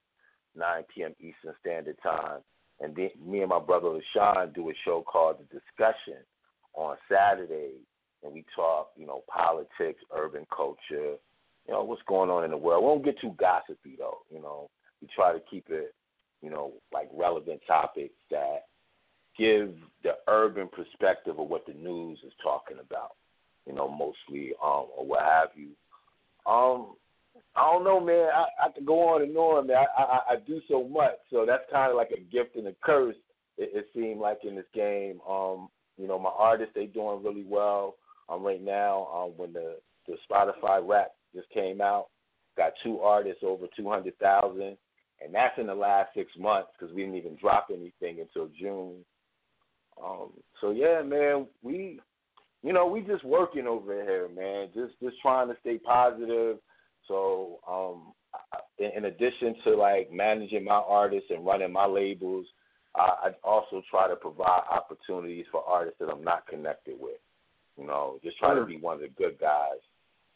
9 0.56 0.84
p.m. 0.94 1.14
Eastern 1.20 1.54
Standard 1.60 1.98
Time. 2.02 2.40
And 2.80 2.96
then 2.96 3.10
me 3.26 3.42
and 3.42 3.50
my 3.50 3.60
brother 3.60 3.88
LaShawn 3.88 4.54
do 4.54 4.70
a 4.70 4.74
show 4.86 5.02
called 5.02 5.38
The 5.40 5.60
Discussion 5.60 6.24
on 6.76 6.96
Saturdays, 7.12 7.82
and 8.24 8.34
we 8.34 8.46
talk, 8.56 8.92
you 8.96 9.08
know, 9.08 9.24
politics, 9.28 10.02
urban 10.16 10.46
culture, 10.56 11.18
you 11.68 11.74
know, 11.74 11.84
what's 11.84 12.02
going 12.08 12.30
on 12.30 12.46
in 12.46 12.52
the 12.52 12.58
world. 12.58 12.84
We 12.84 12.90
don't 12.90 13.06
get 13.06 13.20
too 13.20 13.36
gossipy 13.40 13.96
though, 13.98 14.20
you 14.30 14.42
know. 14.42 14.70
We 15.02 15.08
try 15.16 15.34
to 15.34 15.42
keep 15.50 15.66
it, 15.70 15.94
you 16.42 16.50
know, 16.50 16.74
like 16.94 17.10
relevant 17.14 17.62
topics 17.68 18.16
that 18.32 18.66
give 19.38 19.74
the 20.04 20.14
urban 20.28 20.70
perspective 20.70 21.40
of 21.40 21.50
what 21.50 21.66
the 21.66 21.74
news 21.74 22.20
is 22.26 22.34
talking 22.42 22.78
about, 22.80 23.12
you 23.68 23.74
know, 23.74 23.90
mostly, 23.90 24.54
um, 24.64 24.88
or 24.96 25.06
what 25.06 25.24
have 25.24 25.50
you. 25.56 25.70
Um, 26.52 26.96
I 27.56 27.72
don't 27.72 27.84
know, 27.84 28.00
man. 28.00 28.30
I, 28.34 28.68
I 28.68 28.70
could 28.70 28.86
go 28.86 29.10
on 29.10 29.22
and 29.22 29.36
on, 29.36 29.68
man. 29.68 29.78
I, 29.98 30.02
I, 30.02 30.20
I 30.32 30.36
do 30.46 30.62
so 30.68 30.88
much, 30.88 31.16
so 31.32 31.46
that's 31.46 31.64
kind 31.72 31.92
of 31.92 31.98
like 31.98 32.12
a 32.12 32.22
gift 32.32 32.56
and 32.56 32.68
a 32.68 32.76
curse. 32.84 33.16
It, 33.58 33.72
it 33.74 33.88
seemed 33.94 34.20
like 34.20 34.40
in 34.44 34.56
this 34.56 34.66
game, 34.74 35.20
um, 35.28 35.70
you 35.98 36.08
know, 36.08 36.20
my 36.20 36.32
artists 36.38 36.74
they 36.76 36.86
doing 36.86 37.24
really 37.24 37.46
well. 37.48 37.96
Um, 38.30 38.44
right 38.44 38.64
now, 38.64 39.08
um, 39.14 39.32
when 39.38 39.54
the 39.54 39.78
the 40.08 40.16
Spotify 40.30 40.88
rap 40.88 41.12
just 41.36 41.50
came 41.50 41.82
out, 41.82 42.08
got 42.56 42.74
two 42.84 43.00
artists 43.00 43.44
over 43.44 43.66
two 43.76 43.90
hundred 43.90 44.18
thousand, 44.20 44.78
and 45.24 45.34
that's 45.34 45.58
in 45.58 45.68
the 45.68 45.76
last 45.76 46.10
six 46.16 46.32
months 46.38 46.70
because 46.78 46.94
we 46.94 47.02
didn't 47.02 47.18
even 47.18 47.38
drop 47.40 47.68
anything 47.72 48.20
until 48.22 48.50
June. 48.60 49.04
Um, 50.04 50.30
so 50.62 50.72
yeah, 50.72 51.02
man, 51.02 51.48
we, 51.64 52.00
you 52.68 52.74
know, 52.74 52.86
we 52.86 53.02
just 53.02 53.24
working 53.24 53.66
over 53.66 53.94
here, 54.04 54.28
man. 54.36 54.68
Just 54.74 54.94
just 55.02 55.16
trying 55.22 55.48
to 55.48 55.56
stay 55.62 55.78
positive 55.78 56.58
so, 57.08 57.60
um, 57.68 58.14
in, 58.78 58.92
in 58.98 59.06
addition 59.06 59.56
to 59.64 59.76
like 59.76 60.12
managing 60.12 60.64
my 60.64 60.76
artists 60.76 61.30
and 61.30 61.46
running 61.46 61.72
my 61.72 61.86
labels, 61.86 62.46
I, 62.96 63.30
I 63.30 63.30
also 63.44 63.82
try 63.90 64.08
to 64.08 64.16
provide 64.16 64.62
opportunities 64.70 65.46
for 65.52 65.64
artists 65.64 66.00
that 66.00 66.10
I'm 66.10 66.24
not 66.24 66.48
connected 66.48 66.96
with. 67.00 67.20
You 67.78 67.86
know, 67.86 68.20
just 68.24 68.38
try 68.38 68.54
sure. 68.54 68.62
to 68.62 68.66
be 68.66 68.78
one 68.78 68.96
of 68.96 69.02
the 69.02 69.10
good 69.10 69.40
guys 69.40 69.80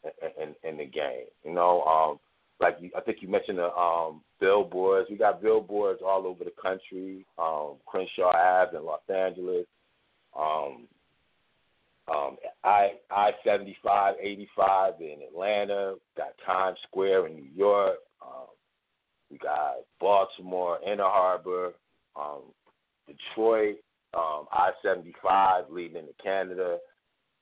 in, 0.03 0.43
in, 0.43 0.69
in 0.69 0.77
the 0.77 0.85
game. 0.85 1.25
You 1.43 1.53
know, 1.53 1.81
um, 1.83 2.19
like 2.59 2.77
you, 2.79 2.91
I 2.95 3.01
think 3.01 3.17
you 3.21 3.27
mentioned 3.27 3.57
the 3.57 3.73
um, 3.73 4.21
billboards. 4.39 5.09
We 5.09 5.17
got 5.17 5.41
billboards 5.41 6.01
all 6.05 6.27
over 6.27 6.43
the 6.43 6.53
country. 6.61 7.25
Um, 7.37 7.77
Crenshaw 7.85 8.31
Ave 8.33 8.77
in 8.77 8.85
Los 8.85 9.01
Angeles. 9.09 9.65
Um, 10.37 10.87
um, 12.07 12.37
I 12.63 12.93
I 13.09 13.31
seventy 13.43 13.77
five 13.83 14.15
eighty 14.21 14.47
five 14.55 14.93
in 14.99 15.19
Atlanta. 15.27 15.95
Got 16.17 16.33
Times 16.45 16.77
Square 16.87 17.27
in 17.27 17.35
New 17.35 17.49
York. 17.55 17.97
Um, 18.21 18.47
we 19.29 19.37
got 19.37 19.75
Baltimore, 19.99 20.79
Inner 20.85 21.03
Harbor, 21.03 21.73
um, 22.15 22.41
Detroit, 23.07 23.77
um, 24.13 24.45
I 24.51 24.71
seventy 24.83 25.13
five 25.23 25.65
leading 25.69 25.97
into 25.97 26.13
Canada. 26.21 26.77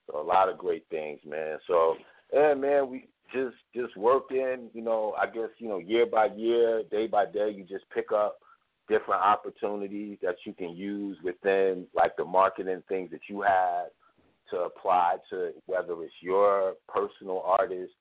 So 0.06 0.20
a 0.20 0.22
lot 0.22 0.48
of 0.48 0.58
great 0.58 0.84
things, 0.90 1.20
man. 1.26 1.58
So 1.66 1.96
yeah, 2.32 2.54
man, 2.54 2.90
we 2.90 3.08
just 3.32 3.56
just 3.74 3.96
working. 3.96 4.68
You 4.72 4.82
know, 4.82 5.14
I 5.18 5.26
guess 5.26 5.50
you 5.58 5.68
know 5.68 5.78
year 5.78 6.06
by 6.06 6.26
year, 6.36 6.82
day 6.90 7.06
by 7.06 7.26
day, 7.26 7.50
you 7.50 7.64
just 7.64 7.84
pick 7.94 8.12
up 8.12 8.38
different 8.88 9.22
opportunities 9.22 10.18
that 10.20 10.34
you 10.44 10.52
can 10.52 10.76
use 10.76 11.16
within 11.22 11.86
like 11.94 12.16
the 12.16 12.24
marketing 12.24 12.82
things 12.88 13.10
that 13.12 13.20
you 13.28 13.40
have 13.40 13.86
to 14.50 14.58
apply 14.58 15.16
to 15.30 15.50
whether 15.66 16.02
it's 16.02 16.14
your 16.20 16.74
personal 16.88 17.42
artist 17.44 17.92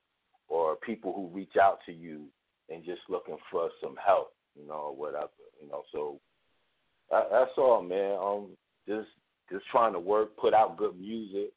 or 0.47 0.75
people 0.77 1.13
who 1.13 1.35
reach 1.35 1.55
out 1.61 1.79
to 1.85 1.91
you 1.91 2.25
and 2.69 2.83
just 2.83 3.01
looking 3.09 3.37
for 3.51 3.69
some 3.81 3.95
help, 4.03 4.33
you 4.59 4.67
know, 4.67 4.73
or 4.73 4.95
whatever, 4.95 5.29
you 5.61 5.69
know. 5.69 5.83
So 5.91 6.19
that, 7.11 7.27
that's 7.31 7.51
all, 7.57 7.81
man. 7.81 8.17
Um, 8.21 8.47
just 8.87 9.09
just 9.51 9.65
trying 9.71 9.93
to 9.93 9.99
work, 9.99 10.35
put 10.37 10.53
out 10.53 10.77
good 10.77 10.99
music, 10.99 11.51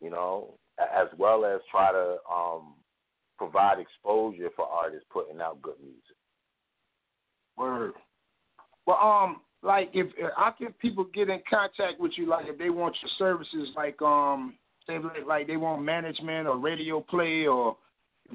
you 0.00 0.10
know, 0.10 0.54
as 0.78 1.08
well 1.16 1.44
as 1.44 1.60
try 1.70 1.92
to 1.92 2.16
um 2.32 2.74
provide 3.36 3.78
exposure 3.78 4.50
for 4.56 4.66
artists 4.66 5.06
putting 5.12 5.40
out 5.40 5.62
good 5.62 5.78
music. 5.80 6.02
Word. 7.56 7.92
Well, 8.86 8.96
um, 8.96 9.40
like 9.62 9.90
if 9.92 10.06
I 10.36 10.50
can 10.56 10.72
people 10.74 11.04
get 11.12 11.28
in 11.28 11.40
contact 11.48 11.98
with 11.98 12.12
you, 12.16 12.28
like 12.28 12.46
if 12.48 12.58
they 12.58 12.70
want 12.70 12.96
your 13.02 13.10
services, 13.18 13.68
like 13.76 14.00
um, 14.02 14.54
they 14.86 14.98
like 15.26 15.46
they 15.46 15.56
want 15.56 15.82
management 15.82 16.46
or 16.46 16.56
radio 16.58 17.00
play 17.00 17.46
or 17.46 17.76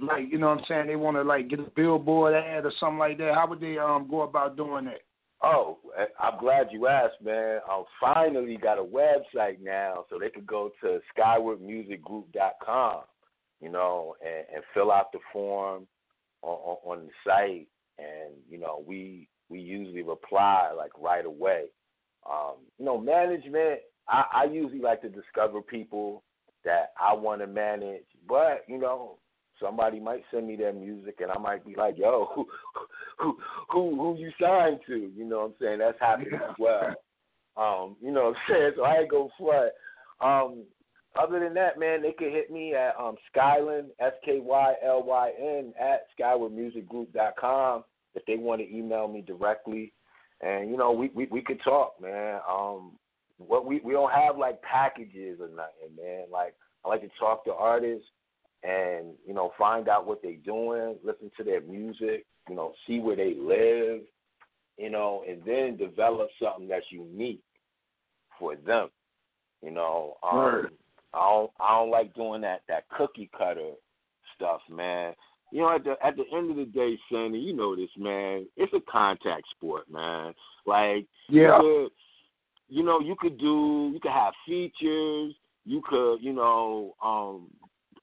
like 0.01 0.23
you 0.31 0.37
know 0.37 0.49
what 0.49 0.59
I'm 0.59 0.65
saying 0.67 0.87
they 0.87 0.95
want 0.95 1.17
to 1.17 1.23
like 1.23 1.49
get 1.49 1.59
a 1.59 1.71
billboard 1.75 2.33
ad 2.33 2.65
or 2.65 2.73
something 2.79 2.99
like 2.99 3.17
that. 3.19 3.35
How 3.35 3.47
would 3.47 3.61
they 3.61 3.77
um 3.77 4.07
go 4.09 4.21
about 4.21 4.57
doing 4.57 4.85
that? 4.85 5.01
Oh, 5.45 5.77
I'm 6.19 6.39
glad 6.39 6.67
you 6.71 6.87
asked, 6.87 7.21
man. 7.21 7.59
I 7.69 7.83
finally 7.99 8.57
got 8.57 8.79
a 8.79 8.83
website 8.83 9.61
now, 9.61 10.05
so 10.09 10.17
they 10.17 10.29
could 10.29 10.47
go 10.47 10.71
to 10.81 10.99
skywardmusicgroup.com, 11.17 13.01
you 13.59 13.69
know, 13.69 14.15
and, 14.25 14.45
and 14.55 14.63
fill 14.73 14.89
out 14.89 15.11
the 15.11 15.19
form 15.33 15.85
on, 16.43 16.53
on, 16.53 16.77
on 16.85 17.07
the 17.07 17.11
site, 17.25 17.67
and 17.99 18.33
you 18.49 18.57
know 18.57 18.83
we 18.87 19.27
we 19.49 19.59
usually 19.59 20.01
reply 20.01 20.71
like 20.75 20.91
right 20.99 21.25
away. 21.25 21.65
Um, 22.29 22.55
you 22.77 22.85
know, 22.85 22.97
management. 22.97 23.81
I, 24.07 24.23
I 24.33 24.43
usually 24.45 24.81
like 24.81 25.01
to 25.01 25.09
discover 25.09 25.61
people 25.61 26.23
that 26.65 26.93
I 26.99 27.13
want 27.13 27.41
to 27.41 27.47
manage, 27.47 28.05
but 28.27 28.63
you 28.67 28.77
know, 28.77 29.17
somebody 29.61 29.99
might 29.99 30.23
send 30.31 30.47
me 30.47 30.55
their 30.55 30.73
music, 30.73 31.19
and 31.21 31.31
I 31.31 31.37
might 31.37 31.65
be 31.65 31.75
like, 31.75 31.97
"Yo, 31.97 32.29
who 32.35 32.47
who 33.19 33.37
who, 33.69 33.95
who 33.95 34.17
you 34.17 34.31
signed 34.41 34.79
to?" 34.87 35.11
You 35.15 35.25
know 35.25 35.39
what 35.39 35.45
I'm 35.45 35.53
saying? 35.61 35.79
That's 35.79 35.99
happening 35.99 36.33
as 36.35 36.55
well. 36.59 36.93
Um, 37.55 37.95
you 38.01 38.11
know 38.11 38.25
what 38.25 38.35
I'm 38.35 38.55
saying? 38.55 38.71
So 38.77 38.83
I 38.83 38.99
ain't 38.99 39.11
go 39.11 39.29
front. 39.37 39.71
Um, 40.21 40.63
other 41.19 41.39
than 41.39 41.53
that, 41.53 41.77
man, 41.77 42.01
they 42.01 42.11
could 42.11 42.31
hit 42.31 42.49
me 42.49 42.73
at 42.73 42.95
um, 42.99 43.15
Skylyn 43.35 43.87
S 43.99 44.13
K 44.25 44.39
Y 44.41 44.73
L 44.83 45.03
Y 45.05 45.31
N 45.39 45.73
at 45.79 46.07
skywardmusicgroup.com 46.19 47.83
if 48.15 48.25
they 48.25 48.35
want 48.35 48.61
to 48.61 48.75
email 48.75 49.07
me 49.07 49.21
directly, 49.21 49.93
and 50.41 50.69
you 50.69 50.77
know 50.77 50.91
we 50.91 51.09
we, 51.13 51.27
we 51.31 51.41
could 51.41 51.61
talk, 51.63 52.01
man. 52.01 52.39
Um, 52.49 52.93
what 53.37 53.65
we 53.65 53.79
we 53.83 53.93
don't 53.93 54.11
have 54.11 54.37
like 54.37 54.61
packages 54.61 55.39
or 55.39 55.49
nothing, 55.49 55.95
man. 55.97 56.25
Like 56.31 56.55
I 56.85 56.89
like 56.89 57.01
to 57.01 57.09
talk 57.19 57.45
to 57.45 57.53
artists 57.53 58.07
and 58.63 59.07
you 59.25 59.33
know 59.33 59.51
find 59.57 59.87
out 59.89 60.05
what 60.05 60.21
they're 60.21 60.35
doing, 60.35 60.95
listen 61.03 61.31
to 61.37 61.43
their 61.43 61.61
music, 61.61 62.25
you 62.49 62.55
know, 62.55 62.73
see 62.87 62.99
where 62.99 63.15
they 63.15 63.35
live, 63.35 64.01
you 64.77 64.89
know, 64.89 65.23
and 65.27 65.41
then 65.45 65.77
develop 65.77 66.29
something 66.41 66.67
that's 66.67 66.85
unique 66.91 67.41
for 68.39 68.55
them. 68.55 68.89
You 69.61 69.71
know, 69.71 70.17
um, 70.23 70.67
I 71.13 71.19
don't 71.19 71.51
I 71.59 71.77
don't 71.77 71.91
like 71.91 72.13
doing 72.13 72.41
that 72.41 72.61
that 72.67 72.87
cookie 72.89 73.29
cutter 73.37 73.71
stuff, 74.35 74.61
man 74.69 75.13
you 75.53 75.59
know, 75.61 75.75
at 75.75 75.83
the 75.83 75.95
at 76.03 76.15
the 76.15 76.23
end 76.35 76.49
of 76.49 76.57
the 76.57 76.65
day, 76.65 76.97
Sandy, 77.11 77.37
you 77.37 77.55
know 77.55 77.75
this, 77.75 77.91
man. 77.95 78.47
It's 78.57 78.73
a 78.73 78.79
contact 78.91 79.43
sport, 79.51 79.83
man. 79.87 80.33
Like, 80.65 81.05
yeah, 81.29 81.61
you, 81.61 81.89
could, 81.89 82.75
you 82.75 82.83
know, 82.83 82.99
you 82.99 83.15
could 83.19 83.37
do, 83.37 83.91
you 83.93 83.99
could 84.01 84.11
have 84.11 84.33
features. 84.47 85.35
You 85.65 85.81
could, 85.87 86.17
you 86.17 86.33
know, 86.33 86.95
um, 87.05 87.49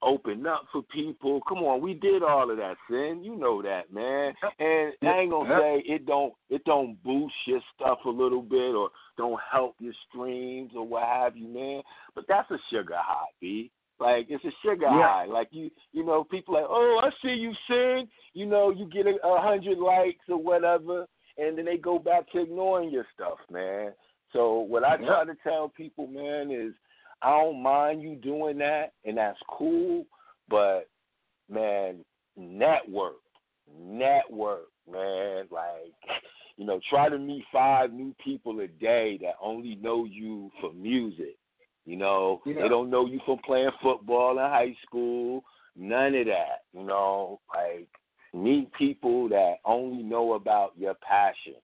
open 0.00 0.46
up 0.46 0.62
for 0.70 0.82
people. 0.82 1.40
Come 1.48 1.58
on, 1.58 1.80
we 1.80 1.92
did 1.92 2.22
all 2.22 2.48
of 2.48 2.56
that, 2.58 2.76
Sin. 2.88 3.20
You 3.24 3.34
know 3.34 3.62
that, 3.62 3.92
man. 3.92 4.32
And 4.60 4.92
I 5.02 5.18
ain't 5.18 5.32
gonna 5.32 5.58
say 5.58 5.82
it 5.86 6.06
don't 6.06 6.32
it 6.50 6.64
don't 6.64 7.02
boost 7.02 7.34
your 7.46 7.60
stuff 7.74 7.98
a 8.06 8.10
little 8.10 8.42
bit 8.42 8.76
or 8.76 8.90
don't 9.18 9.40
help 9.50 9.74
your 9.80 9.92
streams 10.08 10.70
or 10.76 10.86
what 10.86 11.02
have 11.02 11.36
you, 11.36 11.48
man. 11.48 11.82
But 12.14 12.26
that's 12.28 12.50
a 12.52 12.58
sugar 12.72 12.96
high, 12.96 13.26
B. 13.40 13.72
Like 14.00 14.26
it's 14.30 14.44
a 14.44 14.50
sugar 14.64 14.86
yeah. 14.86 15.02
high. 15.02 15.24
Like 15.26 15.48
you, 15.50 15.70
you 15.92 16.04
know, 16.04 16.24
people 16.24 16.54
like, 16.54 16.64
oh, 16.66 17.00
I 17.02 17.10
see 17.22 17.34
you 17.34 17.52
sing. 17.68 18.08
You 18.32 18.46
know, 18.46 18.70
you 18.70 18.86
get 18.86 19.06
a, 19.06 19.16
a 19.26 19.40
hundred 19.40 19.78
likes 19.78 20.24
or 20.28 20.42
whatever, 20.42 21.06
and 21.36 21.58
then 21.58 21.66
they 21.66 21.76
go 21.76 21.98
back 21.98 22.30
to 22.32 22.40
ignoring 22.40 22.90
your 22.90 23.06
stuff, 23.14 23.38
man. 23.50 23.92
So 24.32 24.60
what 24.60 24.84
I 24.84 24.96
try 24.96 25.24
to 25.26 25.34
tell 25.42 25.68
people, 25.68 26.06
man, 26.06 26.50
is 26.50 26.72
I 27.20 27.30
don't 27.30 27.62
mind 27.62 28.00
you 28.00 28.16
doing 28.16 28.56
that, 28.58 28.92
and 29.04 29.18
that's 29.18 29.38
cool. 29.48 30.06
But 30.48 30.88
man, 31.50 31.96
network, 32.38 33.20
network, 33.78 34.68
man. 34.90 35.44
Like 35.50 35.92
you 36.56 36.64
know, 36.64 36.80
try 36.88 37.10
to 37.10 37.18
meet 37.18 37.44
five 37.52 37.92
new 37.92 38.14
people 38.24 38.60
a 38.60 38.66
day 38.66 39.18
that 39.20 39.34
only 39.42 39.74
know 39.76 40.06
you 40.06 40.50
for 40.62 40.72
music 40.72 41.36
you 41.86 41.96
know, 41.96 42.40
yeah. 42.44 42.62
they 42.62 42.68
don't 42.68 42.90
know 42.90 43.06
you 43.06 43.20
from 43.24 43.38
playing 43.44 43.70
football 43.82 44.32
in 44.32 44.38
high 44.38 44.74
school. 44.86 45.42
None 45.76 46.14
of 46.14 46.26
that. 46.26 46.64
You 46.72 46.84
know, 46.84 47.40
like 47.54 47.88
meet 48.34 48.72
people 48.74 49.28
that 49.28 49.56
only 49.64 50.02
know 50.02 50.34
about 50.34 50.72
your 50.76 50.94
passion, 50.94 51.54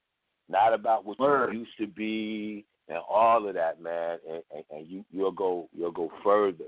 not 0.48 0.72
about 0.72 1.04
what 1.04 1.18
Word. 1.18 1.52
you 1.52 1.60
used 1.60 1.78
to 1.78 1.86
be 1.86 2.64
and 2.88 2.98
all 3.08 3.48
of 3.48 3.54
that, 3.54 3.80
man. 3.82 4.18
And, 4.28 4.42
and, 4.54 4.64
and 4.70 4.88
you 4.88 5.04
you'll 5.10 5.32
go 5.32 5.68
you'll 5.76 5.92
go 5.92 6.10
further. 6.24 6.64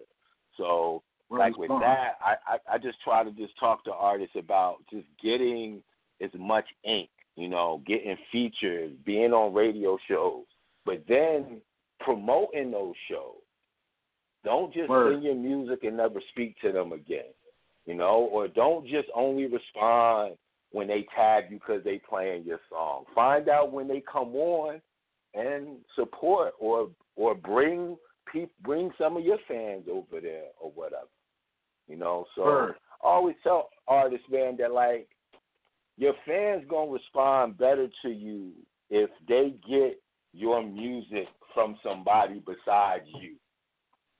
So 0.56 1.02
Word 1.28 1.38
like 1.38 1.58
with 1.58 1.68
fun. 1.68 1.80
that, 1.80 2.18
I, 2.20 2.34
I 2.46 2.74
I 2.74 2.78
just 2.78 3.00
try 3.02 3.24
to 3.24 3.30
just 3.32 3.58
talk 3.58 3.84
to 3.84 3.92
artists 3.92 4.36
about 4.36 4.78
just 4.90 5.06
getting 5.22 5.82
as 6.20 6.30
much 6.38 6.66
ink, 6.84 7.08
you 7.36 7.48
know, 7.48 7.82
getting 7.86 8.16
features, 8.32 8.92
being 9.04 9.32
on 9.32 9.54
radio 9.54 9.96
shows, 10.08 10.44
but 10.84 11.04
then 11.08 11.60
promoting 12.00 12.70
those 12.70 12.94
shows. 13.10 13.40
Don't 14.44 14.72
just 14.72 14.88
Word. 14.88 15.14
sing 15.14 15.22
your 15.22 15.34
music 15.34 15.84
and 15.84 15.96
never 15.96 16.20
speak 16.30 16.56
to 16.60 16.72
them 16.72 16.92
again. 16.92 17.32
You 17.86 17.94
know, 17.94 18.28
or 18.30 18.48
don't 18.48 18.86
just 18.86 19.08
only 19.14 19.46
respond 19.46 20.34
when 20.72 20.86
they 20.86 21.06
tag 21.16 21.44
you 21.50 21.58
because 21.58 21.82
they 21.84 22.00
playing 22.08 22.44
your 22.44 22.60
song. 22.68 23.04
Find 23.14 23.48
out 23.48 23.72
when 23.72 23.88
they 23.88 24.02
come 24.10 24.34
on 24.36 24.80
and 25.34 25.78
support 25.96 26.52
or 26.60 26.90
or 27.16 27.34
bring 27.34 27.96
peop, 28.30 28.50
bring 28.62 28.90
some 28.98 29.16
of 29.16 29.24
your 29.24 29.38
fans 29.48 29.84
over 29.90 30.20
there 30.20 30.48
or 30.60 30.70
whatever. 30.74 31.08
You 31.88 31.96
know, 31.96 32.26
so 32.34 32.44
Word. 32.44 32.74
I 33.02 33.06
always 33.06 33.36
tell 33.42 33.70
artists, 33.86 34.26
man, 34.30 34.56
that 34.58 34.72
like 34.72 35.08
your 35.96 36.14
fans 36.26 36.64
gonna 36.68 36.90
respond 36.90 37.58
better 37.58 37.88
to 38.02 38.08
you 38.08 38.52
if 38.90 39.10
they 39.26 39.54
get 39.68 40.00
your 40.32 40.62
music 40.62 41.28
from 41.58 41.76
somebody 41.82 42.40
besides 42.46 43.02
you. 43.20 43.34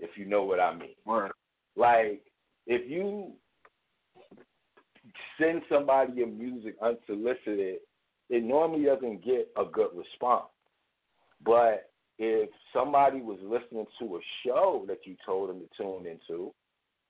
If 0.01 0.11
you 0.17 0.25
know 0.25 0.43
what 0.43 0.59
I 0.59 0.75
mean. 0.75 0.97
Word. 1.07 1.31
Like 1.77 2.21
if 2.67 2.91
you 2.91 3.31
send 5.41 5.63
somebody 5.73 6.15
your 6.15 6.27
music 6.27 6.75
unsolicited, 6.83 7.77
it 8.29 8.43
normally 8.43 8.87
doesn't 8.87 9.25
get 9.25 9.53
a 9.57 9.65
good 9.65 9.91
response. 9.95 10.49
But 11.45 11.91
if 12.19 12.51
somebody 12.73 13.21
was 13.21 13.39
listening 13.41 13.87
to 14.01 14.17
a 14.17 14.21
show 14.45 14.85
that 14.89 14.99
you 15.05 15.15
told 15.25 15.51
them 15.51 15.61
to 15.61 15.69
tune 15.81 16.07
into, 16.09 16.53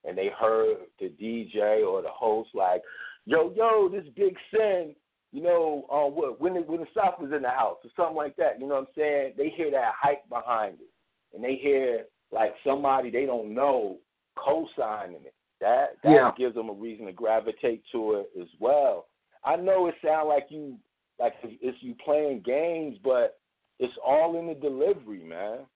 and 0.05 0.17
they 0.17 0.29
heard 0.39 0.77
the 1.01 1.09
DJ 1.09 1.87
or 1.89 2.03
the 2.03 2.11
host 2.11 2.51
like, 2.53 2.83
"Yo, 3.25 3.51
yo, 3.55 3.89
this 3.89 4.07
Big 4.15 4.37
Sin," 4.51 4.95
you 5.33 5.43
know, 5.43 5.87
uh, 5.93 6.09
what 6.09 6.41
when 6.41 6.55
the, 6.55 6.61
when 6.61 6.81
the 6.81 6.87
South 6.95 7.21
was 7.21 7.33
in 7.33 7.43
the 7.43 7.51
house 7.51 7.79
or 7.85 7.91
something 7.97 8.17
like 8.17 8.37
that. 8.37 8.61
You 8.61 8.67
know 8.67 8.77
what 8.77 8.89
I'm 8.89 8.95
saying? 8.97 9.33
They 9.37 9.51
hear 9.51 9.71
that 9.71 9.93
hype 10.01 10.29
behind 10.29 10.79
it, 10.81 10.91
and 11.35 11.45
they 11.45 11.57
hear 11.57 12.05
like 12.33 12.55
somebody 12.65 13.11
they 13.11 13.27
don't 13.27 13.55
know 13.55 13.99
co-signing 14.37 15.25
it. 15.25 15.35
That 15.61 15.97
that 16.03 16.11
Yeah. 16.11 16.33
gives 16.37 16.55
them 16.55 16.71
a 16.71 16.73
reason 16.73 17.07
to 17.07 17.13
gravitate 17.13 17.83
to 17.93 18.15
it 18.15 18.31
as 18.41 18.49
well. 18.59 19.09
I 19.45 19.57
know 19.57 19.87
it 19.87 19.95
sounds 20.05 20.29
like 20.29 20.51
you 20.51 20.79
like 21.19 21.35
it's 21.43 21.83
you 21.83 21.95
playing 22.05 22.41
games, 22.41 22.99
but 23.03 23.39
it's 23.79 23.97
all 24.05 24.39
in 24.39 24.47
the 24.47 24.55
delivery, 24.55 25.23
man. 25.25 25.67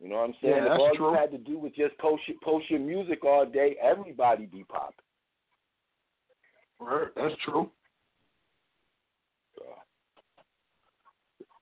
You 0.00 0.08
know 0.08 0.16
what 0.16 0.28
I'm 0.28 0.34
saying? 0.40 0.64
Yeah, 0.64 0.74
if 0.74 0.80
all 0.80 0.94
true. 0.94 1.10
you 1.10 1.16
had 1.16 1.32
to 1.32 1.38
do 1.38 1.58
was 1.58 1.72
just 1.76 1.98
post 1.98 2.22
your, 2.28 2.36
post 2.42 2.70
your 2.70 2.80
music 2.80 3.24
all 3.24 3.44
day, 3.44 3.76
everybody 3.82 4.46
be 4.46 4.64
popping. 4.64 4.94
Word. 6.78 7.10
That's 7.16 7.34
true. 7.44 7.70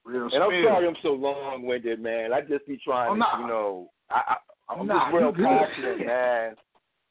Real 0.06 0.28
And 0.32 0.42
I'm 0.42 0.62
sorry 0.64 0.86
I'm 0.86 0.96
so 1.02 1.10
long 1.10 1.66
winded, 1.66 2.00
man. 2.00 2.32
I 2.32 2.40
just 2.40 2.66
be 2.66 2.78
trying 2.82 3.10
Oh, 3.10 3.14
to, 3.14 3.18
nah. 3.18 3.40
you 3.40 3.46
know, 3.48 3.90
I, 4.08 4.22
I 4.28 4.36
I'm 4.72 4.86
Nah, 4.86 5.06
just 5.06 5.16
real 5.16 5.32
good. 5.32 5.44
passionate, 5.44 6.06
man. 6.06 6.54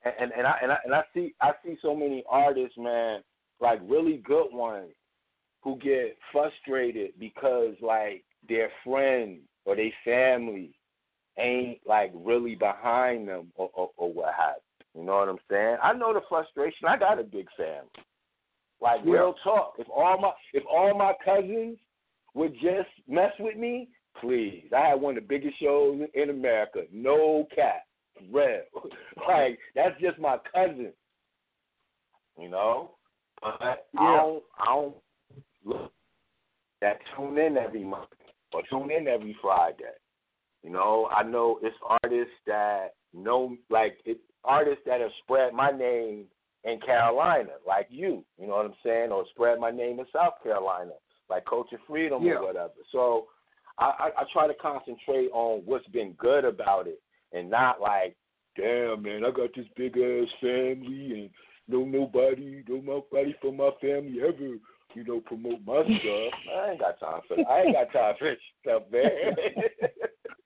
And, 0.03 0.13
and 0.19 0.31
and 0.37 0.47
I 0.47 0.57
and 0.61 0.71
I 0.71 0.77
and 0.85 0.95
I 0.95 1.03
see 1.13 1.33
I 1.41 1.51
see 1.63 1.77
so 1.81 1.95
many 1.95 2.23
artists, 2.29 2.77
man, 2.77 3.21
like 3.59 3.79
really 3.83 4.17
good 4.17 4.47
ones, 4.53 4.93
who 5.61 5.77
get 5.77 6.17
frustrated 6.31 7.11
because 7.19 7.75
like 7.81 8.23
their 8.47 8.69
friend 8.83 9.39
or 9.65 9.75
their 9.75 9.91
family 10.05 10.73
ain't 11.37 11.79
like 11.85 12.11
really 12.13 12.55
behind 12.55 13.27
them 13.27 13.51
or, 13.55 13.69
or, 13.73 13.89
or 13.97 14.13
what 14.13 14.33
have 14.35 14.55
you. 14.93 15.01
You 15.01 15.07
know 15.07 15.17
what 15.17 15.27
I'm 15.27 15.39
saying? 15.49 15.77
I 15.83 15.91
know 15.93 16.13
the 16.13 16.21
frustration. 16.29 16.87
I 16.87 16.97
got 16.97 17.19
a 17.19 17.23
big 17.23 17.47
family. 17.57 17.89
Like 18.79 19.01
Yeah. 19.03 19.11
real 19.11 19.35
talk. 19.43 19.73
If 19.79 19.87
all 19.89 20.17
my 20.21 20.31
if 20.53 20.63
all 20.71 20.93
my 20.97 21.13
cousins 21.25 21.77
would 22.35 22.53
just 22.55 22.89
mess 23.07 23.31
with 23.39 23.57
me, 23.57 23.89
please. 24.21 24.65
I 24.75 24.89
had 24.89 25.01
one 25.01 25.17
of 25.17 25.23
the 25.23 25.27
biggest 25.27 25.59
shows 25.59 25.99
in 26.13 26.29
America. 26.29 26.81
No 26.93 27.47
cap. 27.55 27.83
Real. 28.31 28.61
like 29.27 29.57
that's 29.73 29.99
just 29.99 30.19
my 30.19 30.37
cousin. 30.53 30.93
You 32.39 32.49
know? 32.49 32.91
But 33.41 33.87
I 33.97 34.17
don't 34.17 34.43
I 34.59 34.65
don't 34.65 34.95
look 35.63 35.91
that 36.81 36.99
tune 37.15 37.37
in 37.37 37.57
every 37.57 37.83
month 37.83 38.09
or 38.53 38.61
tune 38.69 38.91
in 38.91 39.07
every 39.07 39.35
Friday. 39.41 39.83
You 40.63 40.71
know, 40.71 41.09
I 41.15 41.23
know 41.23 41.59
it's 41.61 41.75
artists 42.03 42.33
that 42.47 42.89
know 43.13 43.55
like 43.69 43.97
it 44.05 44.19
artists 44.43 44.83
that 44.85 45.01
have 45.01 45.11
spread 45.23 45.53
my 45.53 45.71
name 45.71 46.25
in 46.63 46.79
Carolina, 46.79 47.51
like 47.67 47.87
you, 47.89 48.25
you 48.39 48.47
know 48.47 48.55
what 48.55 48.65
I'm 48.65 48.73
saying, 48.83 49.11
or 49.11 49.25
spread 49.29 49.59
my 49.59 49.69
name 49.69 49.99
in 49.99 50.05
South 50.11 50.33
Carolina, 50.41 50.91
like 51.29 51.45
Culture 51.45 51.79
Freedom 51.87 52.23
Yeah. 52.23 52.35
or 52.35 52.43
whatever. 52.45 52.73
So 52.91 53.27
I, 53.77 53.85
I, 53.85 54.09
I 54.21 54.23
try 54.31 54.47
to 54.47 54.53
concentrate 54.53 55.29
on 55.33 55.63
what's 55.65 55.87
been 55.87 56.13
good 56.13 56.45
about 56.45 56.87
it 56.87 57.01
and 57.33 57.49
not 57.49 57.81
like, 57.81 58.15
damn 58.57 59.01
man, 59.01 59.25
I 59.25 59.31
got 59.31 59.53
this 59.55 59.65
big 59.75 59.97
ass 59.97 60.27
family 60.41 61.11
and 61.13 61.29
no 61.67 61.83
nobody, 61.83 62.63
no 62.69 62.75
nobody 62.77 63.33
from 63.41 63.57
my 63.57 63.71
family 63.81 64.21
ever, 64.21 64.55
you 64.93 65.03
know, 65.03 65.19
promote 65.21 65.65
my 65.65 65.81
stuff. 65.83 66.33
I 66.55 66.69
ain't 66.71 66.79
got 66.79 66.99
time 66.99 67.21
for 67.27 67.37
that. 67.37 67.47
I 67.47 67.61
ain't 67.61 67.73
got 67.73 67.91
time 67.91 68.15
for 68.19 68.29
that 68.29 68.37
stuff, 68.61 68.83
man. 68.91 69.35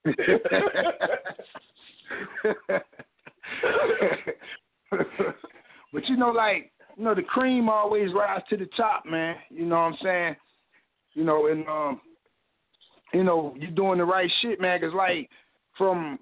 but 5.94 6.08
you 6.08 6.18
know, 6.18 6.32
like 6.32 6.72
you 6.98 7.04
know, 7.04 7.14
the 7.16 7.22
cream 7.22 7.70
always 7.70 8.12
rise 8.14 8.42
to 8.50 8.58
the 8.58 8.68
top, 8.78 9.06
man. 9.06 9.36
You 9.50 9.66
know 9.66 9.76
what 9.76 9.82
I'm 9.82 9.98
saying? 10.04 10.36
You 11.20 11.26
know, 11.26 11.48
and 11.48 11.68
um, 11.68 12.00
you 13.14 13.26
know, 13.26 13.54
you're 13.60 13.72
doing 13.72 13.98
the 13.98 14.06
right 14.06 14.32
shit, 14.42 14.62
man. 14.62 14.80
Cause 14.80 14.94
like 14.96 15.30
from 15.78 16.18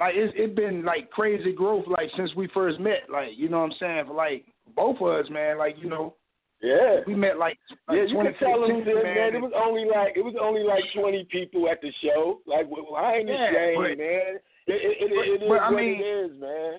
like 0.00 0.14
it's 0.16 0.34
it 0.36 0.56
been 0.56 0.84
like 0.84 1.10
crazy 1.10 1.52
growth, 1.52 1.84
like 1.86 2.10
since 2.16 2.34
we 2.34 2.48
first 2.48 2.80
met. 2.80 3.02
Like 3.08 3.28
you 3.36 3.48
know 3.48 3.60
what 3.60 3.66
I'm 3.70 3.78
saying? 3.78 4.04
For 4.08 4.14
like 4.14 4.44
both 4.74 4.96
of 5.00 5.06
us, 5.06 5.30
man. 5.30 5.58
Like 5.58 5.76
you 5.78 5.88
know, 5.88 6.16
Yeah. 6.60 7.02
we 7.06 7.14
met 7.14 7.38
like, 7.38 7.56
like 7.86 7.98
Yeah, 7.98 8.02
you 8.04 8.16
can 8.16 8.34
tell 8.40 8.62
them, 8.62 8.82
2015, 8.82 8.94
man. 9.04 9.34
It 9.36 9.40
was 9.40 9.52
only 9.54 9.84
like 9.84 10.16
it 10.16 10.24
was 10.24 10.34
only 10.42 10.64
like 10.64 10.82
twenty 10.92 11.22
people 11.30 11.68
at 11.70 11.80
the 11.80 11.92
show. 12.02 12.40
Like, 12.46 12.66
well, 12.68 12.96
I 12.96 13.18
ain't 13.18 13.28
Yeah, 13.28 13.46
ashamed, 13.48 13.76
but- 13.76 13.98
man. 13.98 14.38
It, 14.68 14.72
it, 14.82 15.12
it, 15.12 15.12
it 15.12 15.42
is 15.44 15.48
but, 15.48 15.60
I 15.60 15.70
what 15.70 15.76
mean, 15.80 16.00
it 16.00 16.04
is, 16.04 16.40
man. 16.40 16.72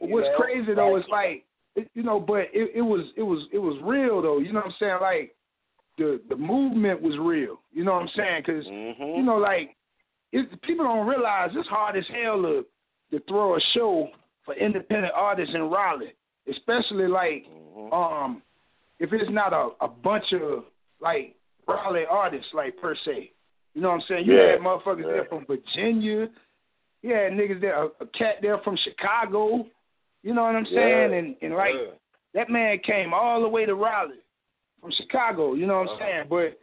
You 0.00 0.14
What's 0.14 0.28
know, 0.28 0.36
crazy 0.38 0.74
though 0.74 0.96
is 0.96 1.04
like 1.10 1.44
it, 1.74 1.90
you 1.94 2.04
know, 2.04 2.20
but 2.20 2.46
it, 2.54 2.70
it 2.76 2.82
was 2.82 3.04
it 3.16 3.22
was 3.24 3.42
it 3.52 3.58
was 3.58 3.76
real 3.82 4.22
though. 4.22 4.38
You 4.38 4.52
know 4.52 4.60
what 4.60 4.66
I'm 4.66 4.74
saying? 4.78 4.98
Like 5.00 5.33
the 5.98 6.20
the 6.28 6.36
movement 6.36 7.00
was 7.00 7.16
real. 7.18 7.60
You 7.72 7.84
know 7.84 7.92
what 7.92 8.02
I'm 8.02 8.08
saying? 8.16 8.42
Because 8.46 8.66
Mhm. 8.66 9.16
you 9.16 9.22
know, 9.22 9.36
like 9.36 9.76
it, 10.32 10.60
people 10.62 10.84
don't 10.84 11.06
realize 11.06 11.50
it's 11.54 11.68
hard 11.68 11.96
as 11.96 12.06
hell 12.08 12.42
to 12.42 12.64
to 13.12 13.20
throw 13.28 13.56
a 13.56 13.60
show 13.74 14.08
for 14.44 14.54
independent 14.54 15.12
artists 15.14 15.54
in 15.54 15.62
Raleigh, 15.70 16.14
especially 16.48 17.06
like 17.08 17.46
Mhm. 17.48 17.92
um 17.92 18.42
if 18.98 19.12
it's 19.12 19.30
not 19.30 19.52
a, 19.52 19.70
a 19.80 19.88
bunch 19.88 20.32
of 20.32 20.64
like 21.00 21.34
Raleigh 21.66 22.06
artists 22.06 22.52
like 22.54 22.76
per 22.78 22.94
se. 22.96 23.30
You 23.74 23.80
know 23.82 23.88
what 23.88 23.94
I'm 23.96 24.00
saying? 24.02 24.26
You 24.26 24.36
Yeah. 24.36 24.50
had 24.52 24.60
motherfuckers 24.60 25.04
Yeah. 25.06 25.12
there 25.12 25.24
from 25.26 25.46
Virginia. 25.46 26.30
You 27.02 27.12
had 27.14 27.32
niggas 27.32 27.60
there, 27.60 27.74
a, 27.74 27.86
a 28.00 28.06
cat 28.06 28.40
there 28.40 28.58
from 28.58 28.76
Chicago. 28.76 29.66
You 30.22 30.32
know 30.32 30.42
what 30.42 30.56
I'm 30.56 30.66
saying? 30.66 31.10
Yeah. 31.12 31.18
And 31.18 31.36
and 31.42 31.54
like 31.54 31.74
that 32.34 32.48
man 32.50 32.78
came 32.80 33.12
all 33.14 33.40
the 33.42 33.48
way 33.48 33.64
to 33.66 33.74
Raleigh 33.74 34.22
from 34.84 34.92
Chicago. 34.92 35.54
You 35.54 35.66
know 35.66 35.78
what 35.78 35.88
I'm 35.88 35.94
Uh-huh. 35.96 36.04
saying? 36.04 36.26
But 36.28 36.58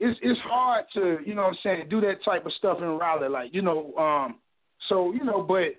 it's 0.00 0.18
it's 0.22 0.40
hard 0.40 0.86
to 0.94 1.18
you 1.24 1.34
know 1.34 1.42
what 1.42 1.48
I'm 1.50 1.58
saying 1.62 1.88
do 1.88 2.00
that 2.00 2.24
type 2.24 2.46
of 2.46 2.52
stuff 2.54 2.78
in 2.78 2.98
Raleigh. 2.98 3.28
Like 3.28 3.54
you 3.54 3.62
know, 3.62 3.94
um, 3.96 4.40
so 4.88 5.12
you 5.12 5.22
know, 5.24 5.42
but 5.42 5.74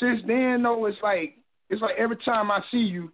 since 0.00 0.20
then 0.26 0.62
though, 0.62 0.86
it's 0.86 0.98
like 1.02 1.38
it's 1.70 1.80
like 1.80 1.94
every 1.96 2.16
time 2.18 2.50
I 2.50 2.60
see 2.70 2.78
you 2.78 3.12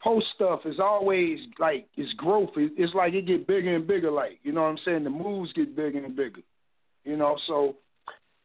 post 0.00 0.26
stuff, 0.34 0.60
it's 0.64 0.78
always 0.80 1.40
like 1.58 1.88
it's 1.96 2.12
growth. 2.14 2.50
It- 2.56 2.72
It's 2.76 2.94
like 2.94 3.14
it 3.14 3.26
get 3.26 3.46
bigger 3.46 3.74
and 3.74 3.86
bigger. 3.86 4.10
Like 4.10 4.38
you 4.42 4.52
know 4.52 4.62
what 4.62 4.68
I'm 4.68 4.78
saying? 4.84 5.04
The 5.04 5.10
moves 5.10 5.52
get 5.52 5.74
bigger 5.76 5.98
and 6.04 6.14
bigger. 6.16 6.40
You 7.04 7.16
know, 7.16 7.36
so 7.46 7.76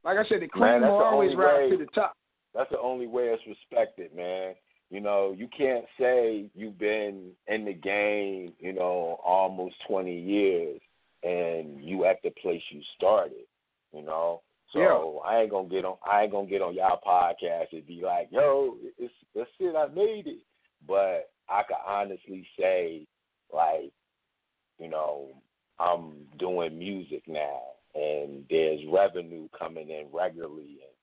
like 0.03 0.17
I 0.17 0.27
said, 0.27 0.41
the 0.41 0.47
cream 0.47 0.81
will 0.81 0.97
always 1.03 1.35
rise 1.35 1.69
to 1.71 1.77
the 1.77 1.85
top. 1.91 2.13
That's 2.53 2.69
the 2.71 2.79
only 2.79 3.07
way 3.07 3.23
it's 3.29 3.41
respected, 3.47 4.13
man. 4.15 4.55
You 4.93 5.01
know, 5.01 5.33
you 5.35 5.47
can't 5.47 5.85
say 5.99 6.51
you've 6.53 6.77
been 6.77 7.31
in 7.47 7.65
the 7.65 7.73
game, 7.73 8.53
you 8.59 8.73
know, 8.73 9.19
almost 9.25 9.73
20 9.87 10.15
years 10.15 10.79
and 11.23 11.83
you 11.83 12.05
at 12.05 12.17
the 12.23 12.29
place 12.29 12.61
you 12.69 12.79
started, 12.95 13.47
you 13.91 14.03
know. 14.03 14.43
So 14.71 15.23
I 15.25 15.41
ain't 15.41 15.49
gonna 15.49 15.67
get 15.67 15.83
on. 15.83 15.97
I 16.05 16.21
ain't 16.21 16.31
gonna 16.31 16.47
get 16.47 16.61
on 16.61 16.75
y'all 16.75 16.99
podcast 17.03 17.73
and 17.73 17.87
be 17.87 18.01
like, 18.03 18.27
"Yo, 18.31 18.77
it's 18.99 19.13
that's 19.33 19.49
it. 19.59 19.75
I 19.75 19.87
made 19.87 20.27
it." 20.27 20.43
But 20.87 21.31
I 21.49 21.63
can 21.63 21.77
honestly 21.87 22.47
say, 22.59 23.07
like, 23.51 23.91
you 24.77 24.89
know, 24.89 25.29
I'm 25.79 26.27
doing 26.37 26.77
music 26.77 27.23
now, 27.27 27.61
and 27.95 28.45
there's 28.47 28.85
revenue 28.85 29.47
coming 29.57 29.89
in 29.89 30.05
regularly, 30.11 30.81
and 30.81 30.93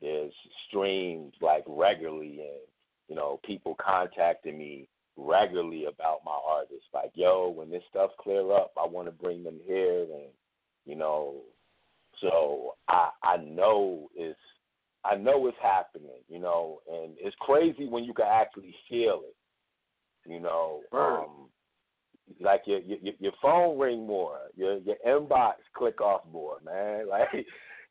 there's 0.00 0.34
streams 0.66 1.34
like 1.40 1.64
regularly, 1.68 2.40
and 2.40 2.60
you 3.08 3.14
know, 3.14 3.40
people 3.44 3.76
contacting 3.84 4.58
me 4.58 4.88
regularly 5.16 5.84
about 5.86 6.20
my 6.24 6.38
artists. 6.48 6.88
Like, 6.92 7.10
yo, 7.14 7.50
when 7.50 7.70
this 7.70 7.82
stuff 7.90 8.10
clear 8.20 8.52
up, 8.52 8.72
I 8.78 8.86
want 8.86 9.08
to 9.08 9.12
bring 9.12 9.42
them 9.42 9.58
here, 9.66 10.02
and 10.02 10.28
you 10.84 10.96
know, 10.96 11.36
so 12.20 12.74
I 12.88 13.10
I 13.22 13.36
know 13.38 14.08
it's 14.14 14.38
I 15.04 15.16
know 15.16 15.46
it's 15.46 15.56
happening, 15.62 16.22
you 16.28 16.38
know, 16.38 16.80
and 16.92 17.12
it's 17.18 17.36
crazy 17.40 17.86
when 17.88 18.04
you 18.04 18.12
can 18.12 18.26
actually 18.30 18.74
feel 18.88 19.22
it. 19.24 19.36
You 20.28 20.40
know, 20.40 20.80
um, 20.92 21.48
like 22.40 22.62
your, 22.66 22.80
your 22.80 23.14
your 23.20 23.32
phone 23.40 23.78
ring 23.78 24.06
more, 24.06 24.38
your 24.56 24.78
your 24.78 24.96
inbox 25.06 25.54
click 25.76 26.00
off 26.00 26.22
more, 26.32 26.58
man. 26.64 27.06
Like, 27.08 27.46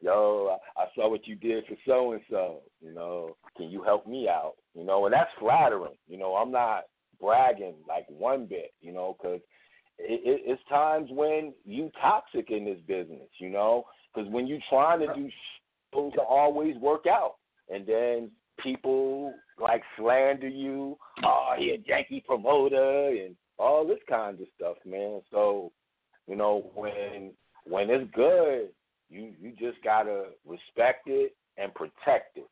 yo, 0.06 0.58
I 0.78 0.86
saw 0.94 1.10
what 1.10 1.28
you 1.28 1.36
did 1.36 1.66
for 1.66 1.76
so 1.86 2.12
and 2.14 2.22
so. 2.30 2.62
You 2.82 2.94
know, 2.94 3.36
can 3.58 3.70
you 3.70 3.82
help 3.82 4.06
me 4.08 4.30
out? 4.30 4.54
You 4.76 4.86
know, 4.86 5.06
and 5.06 5.14
that's 5.14 5.30
flattering. 5.40 5.98
You 6.08 6.18
know, 6.18 6.36
I'm 6.36 6.52
not 6.52 6.84
bragging 7.20 7.76
like 7.88 8.06
one 8.08 8.46
bit. 8.46 8.72
You 8.82 8.94
know, 8.94 9.18
because 9.20 9.42
it, 9.98 10.22
it, 10.24 10.42
it's 10.46 10.62
times 10.70 11.10
when 11.12 11.54
you 11.66 11.92
toxic 12.00 12.52
in 12.52 12.66
this 12.66 12.80
business. 12.88 13.30
You 13.40 13.50
know, 13.50 13.86
because 14.14 14.32
when 14.32 14.48
you 14.48 14.60
trying 14.70 15.00
to 15.00 15.14
do 15.16 15.30
supposed 15.90 16.16
to 16.16 16.22
always 16.22 16.76
work 16.78 17.06
out, 17.08 17.36
and 17.74 17.86
then 17.88 18.30
people 18.62 19.34
like 19.60 19.82
slander 19.98 20.48
you. 20.48 20.98
Oh, 21.24 21.54
he 21.58 21.72
a 21.72 21.78
janky 21.78 22.24
promoter 22.24 23.10
and 23.10 23.36
all 23.58 23.88
this 23.88 24.00
kind 24.08 24.40
of 24.40 24.48
stuff, 24.56 24.78
man. 24.86 25.22
So, 25.32 25.72
you 26.28 26.36
know, 26.36 26.70
when 26.76 27.32
when 27.68 27.90
it's 27.90 28.12
good, 28.14 28.70
you 29.10 29.34
you 29.40 29.52
just 29.52 29.84
gotta 29.84 30.26
respect 30.46 31.08
it 31.08 31.36
and 31.58 31.74
protect 31.74 32.38
it. 32.38 32.50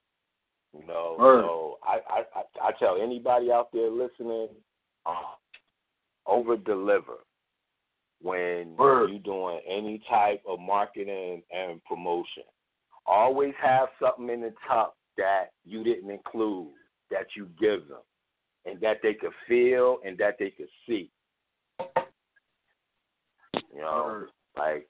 You 0.74 0.88
know, 0.88 1.16
so 1.20 1.78
I, 1.84 1.99
I 2.10 2.24
I 2.62 2.72
tell 2.80 2.99
anybody 3.01 3.51
out 3.51 3.70
there 3.72 3.91
listening, 3.91 4.49
uh, 5.06 5.36
over 6.26 6.58
deliver 6.58 7.18
when 8.22 8.74
you're 8.80 9.20
doing 9.20 9.60
any 9.70 10.01
type 10.10 10.41
of 10.47 10.60
marketing 10.60 11.43
and 11.51 11.84
promotion. 11.84 12.43
Always 13.06 13.54
have 13.62 13.89
something 14.01 14.30
in 14.34 14.41
the 14.41 14.54
top 14.68 14.95
that 15.18 15.47
you 15.66 15.84
didn't 15.84 16.10
include 16.10 16.70
that 17.12 17.28
you 17.36 17.49
give 17.60 17.88
them 17.88 18.01
and 18.66 18.80
that 18.82 18.97
they 19.04 19.14
could 19.14 19.34
feel 19.47 19.97
and 20.06 20.18
that 20.18 20.38
they 20.39 20.49
could 20.49 20.70
see. 20.88 21.12
You 23.74 23.82
know, 23.82 24.26
like 24.58 24.88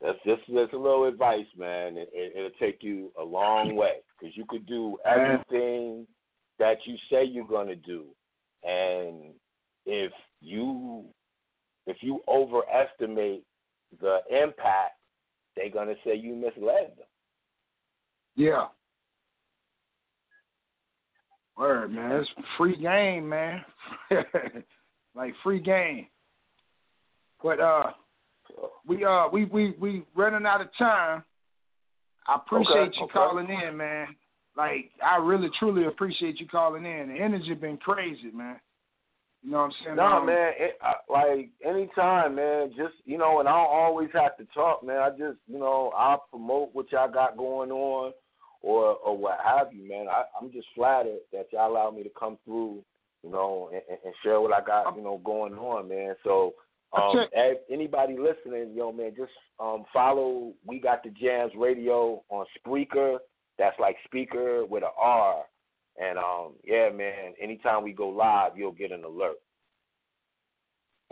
that's 0.00 0.18
just 0.24 0.42
that's 0.52 0.72
a 0.72 0.76
little 0.76 1.04
advice, 1.04 1.46
man. 1.56 1.96
It, 1.96 2.08
it, 2.12 2.32
it'll 2.36 2.50
take 2.58 2.82
you 2.82 3.12
a 3.20 3.24
long 3.24 3.76
way 3.76 3.96
because 4.18 4.36
you 4.36 4.44
could 4.48 4.66
do 4.66 4.96
everything 5.04 6.06
that 6.58 6.78
you 6.84 6.96
say 7.10 7.24
you're 7.24 7.46
gonna 7.46 7.76
do, 7.76 8.06
and 8.64 9.32
if 9.84 10.12
you 10.40 11.04
if 11.86 11.98
you 12.00 12.20
overestimate 12.28 13.44
the 14.00 14.18
impact, 14.30 14.96
they're 15.56 15.70
gonna 15.70 15.94
say 16.04 16.14
you 16.16 16.34
misled 16.34 16.92
them. 16.96 17.06
Yeah. 18.36 18.66
Word, 21.58 21.92
man. 21.92 22.12
It's 22.12 22.30
free 22.56 22.76
game, 22.80 23.28
man. 23.28 23.62
like 25.14 25.34
free 25.42 25.60
game. 25.60 26.06
But 27.42 27.60
uh 27.60 27.90
we 28.86 29.04
uh 29.04 29.28
we 29.32 29.44
we 29.46 29.74
we 29.80 30.02
running 30.14 30.46
out 30.46 30.60
of 30.60 30.68
time. 30.78 31.22
I 32.26 32.36
appreciate 32.36 32.76
okay, 32.76 32.96
you 32.96 33.04
okay. 33.04 33.12
calling 33.12 33.48
in, 33.48 33.76
man. 33.76 34.08
Like 34.56 34.90
I 35.04 35.16
really 35.16 35.50
truly 35.58 35.86
appreciate 35.86 36.40
you 36.40 36.46
calling 36.46 36.84
in. 36.84 37.08
The 37.08 37.20
energy 37.20 37.54
been 37.54 37.76
crazy, 37.76 38.30
man. 38.32 38.60
You 39.42 39.52
know 39.52 39.58
what 39.58 39.64
I'm 39.64 39.72
saying? 39.84 39.96
No, 39.96 40.04
um, 40.04 40.26
man. 40.26 40.52
It, 40.58 40.78
I, 40.82 40.94
like 41.08 41.50
anytime, 41.64 42.34
man. 42.34 42.72
Just 42.76 42.94
you 43.04 43.16
know, 43.16 43.40
and 43.40 43.48
I 43.48 43.52
don't 43.52 43.72
always 43.72 44.10
have 44.12 44.36
to 44.36 44.44
talk, 44.52 44.84
man. 44.84 44.98
I 44.98 45.10
just 45.10 45.38
you 45.46 45.58
know 45.58 45.92
I'll 45.96 46.24
promote 46.30 46.70
what 46.74 46.92
y'all 46.92 47.10
got 47.10 47.36
going 47.36 47.70
on, 47.70 48.12
or 48.62 48.96
or 48.96 49.16
what 49.16 49.38
have 49.44 49.72
you, 49.72 49.88
man. 49.88 50.06
I, 50.08 50.24
I'm 50.38 50.52
just 50.52 50.66
flattered 50.74 51.20
that 51.32 51.46
y'all 51.52 51.70
allow 51.72 51.90
me 51.90 52.02
to 52.02 52.10
come 52.18 52.38
through, 52.44 52.82
you 53.22 53.30
know, 53.30 53.70
and, 53.72 53.98
and 54.04 54.14
share 54.22 54.40
what 54.40 54.52
I 54.52 54.64
got, 54.64 54.94
you 54.96 55.02
know, 55.02 55.20
going 55.24 55.54
on, 55.54 55.88
man. 55.88 56.14
So 56.22 56.54
um, 56.92 57.26
anybody 57.70 58.16
listening, 58.18 58.72
yo, 58.74 58.92
man, 58.92 59.12
just 59.16 59.32
um, 59.58 59.84
follow 59.92 60.52
We 60.66 60.80
Got 60.80 61.02
the 61.02 61.10
Jams 61.10 61.52
Radio 61.56 62.22
on 62.30 62.46
Spreaker. 62.58 63.18
That's 63.58 63.78
like 63.78 63.96
speaker 64.04 64.64
with 64.64 64.82
a 64.82 64.90
R. 64.98 65.44
And 66.00 66.18
um, 66.18 66.52
yeah, 66.64 66.88
man, 66.90 67.34
anytime 67.40 67.84
we 67.84 67.92
go 67.92 68.08
live, 68.08 68.52
you'll 68.56 68.72
get 68.72 68.92
an 68.92 69.04
alert. 69.04 69.36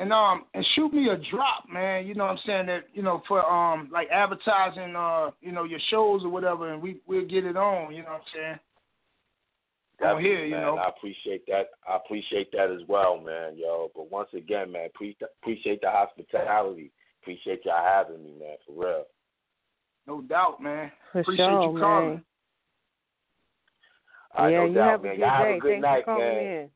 And 0.01 0.12
um 0.12 0.45
and 0.55 0.64
shoot 0.74 0.93
me 0.93 1.09
a 1.09 1.16
drop, 1.31 1.64
man. 1.68 2.07
You 2.07 2.14
know 2.14 2.24
what 2.26 2.33
I'm 2.33 2.39
saying 2.47 2.66
that 2.66 2.85
you 2.95 3.03
know 3.03 3.20
for 3.26 3.45
um 3.45 3.89
like 3.93 4.09
advertising 4.11 4.95
uh 4.95 5.31
you 5.41 5.51
know 5.51 5.64
your 5.64 5.81
shows 5.91 6.22
or 6.22 6.29
whatever, 6.29 6.72
and 6.72 6.81
we 6.81 7.01
we'll 7.09 7.26
get 7.26 7.45
it 7.45 7.57
on. 7.57 7.93
You 7.93 8.03
know 8.03 8.11
what 8.11 8.20
I'm 8.20 8.33
saying. 8.33 8.59
Definitely, 10.01 10.22
here, 10.22 10.44
you 10.44 10.51
man. 10.53 10.62
know. 10.62 10.76
I 10.76 10.88
appreciate 10.90 11.44
that. 11.46 11.70
I 11.88 11.96
appreciate 11.96 12.53
that 12.53 12.70
as 12.70 12.86
well, 12.86 13.18
man, 13.18 13.57
yo. 13.57 13.90
But 13.96 14.11
once 14.11 14.28
again, 14.34 14.70
man, 14.70 14.88
pre- 14.94 15.16
appreciate 15.42 15.80
the 15.80 15.90
hospitality. 15.90 16.92
Appreciate 17.20 17.64
y'all 17.64 17.84
having 17.84 18.22
me, 18.22 18.32
man, 18.38 18.57
for 18.66 18.84
real. 18.84 19.05
No 20.07 20.22
doubt, 20.22 20.62
man. 20.62 20.92
For 21.12 21.20
appreciate 21.20 21.46
sure, 21.46 21.74
you 21.74 21.80
calling. 21.80 22.09
Man. 22.09 22.24
Right, 24.38 24.51
yeah, 24.53 24.59
no 24.59 24.66
you 24.66 24.74
doubt, 24.74 24.90
have 24.90 25.03
man. 25.03 25.12
a 25.12 25.14
good 25.16 25.20
y'all 25.20 25.30
day. 25.30 25.49
have 25.49 25.57
a 25.57 25.61
good 25.61 25.82
Thanks 25.82 26.07
night, 26.07 26.18
man. 26.18 26.36
in. 26.38 26.70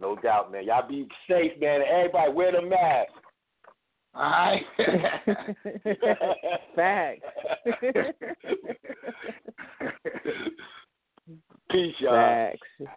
No 0.00 0.16
doubt, 0.16 0.52
man. 0.52 0.64
Y'all 0.64 0.88
be 0.88 1.06
safe, 1.28 1.52
man. 1.60 1.82
Everybody 1.82 2.32
wear 2.32 2.52
the 2.52 2.62
mask. 2.62 3.12
All 4.14 4.22
right. 4.22 4.64
Facts. 6.74 7.22
Peace, 11.70 11.94
y'all. 12.00 12.12
Facts. 12.12 12.92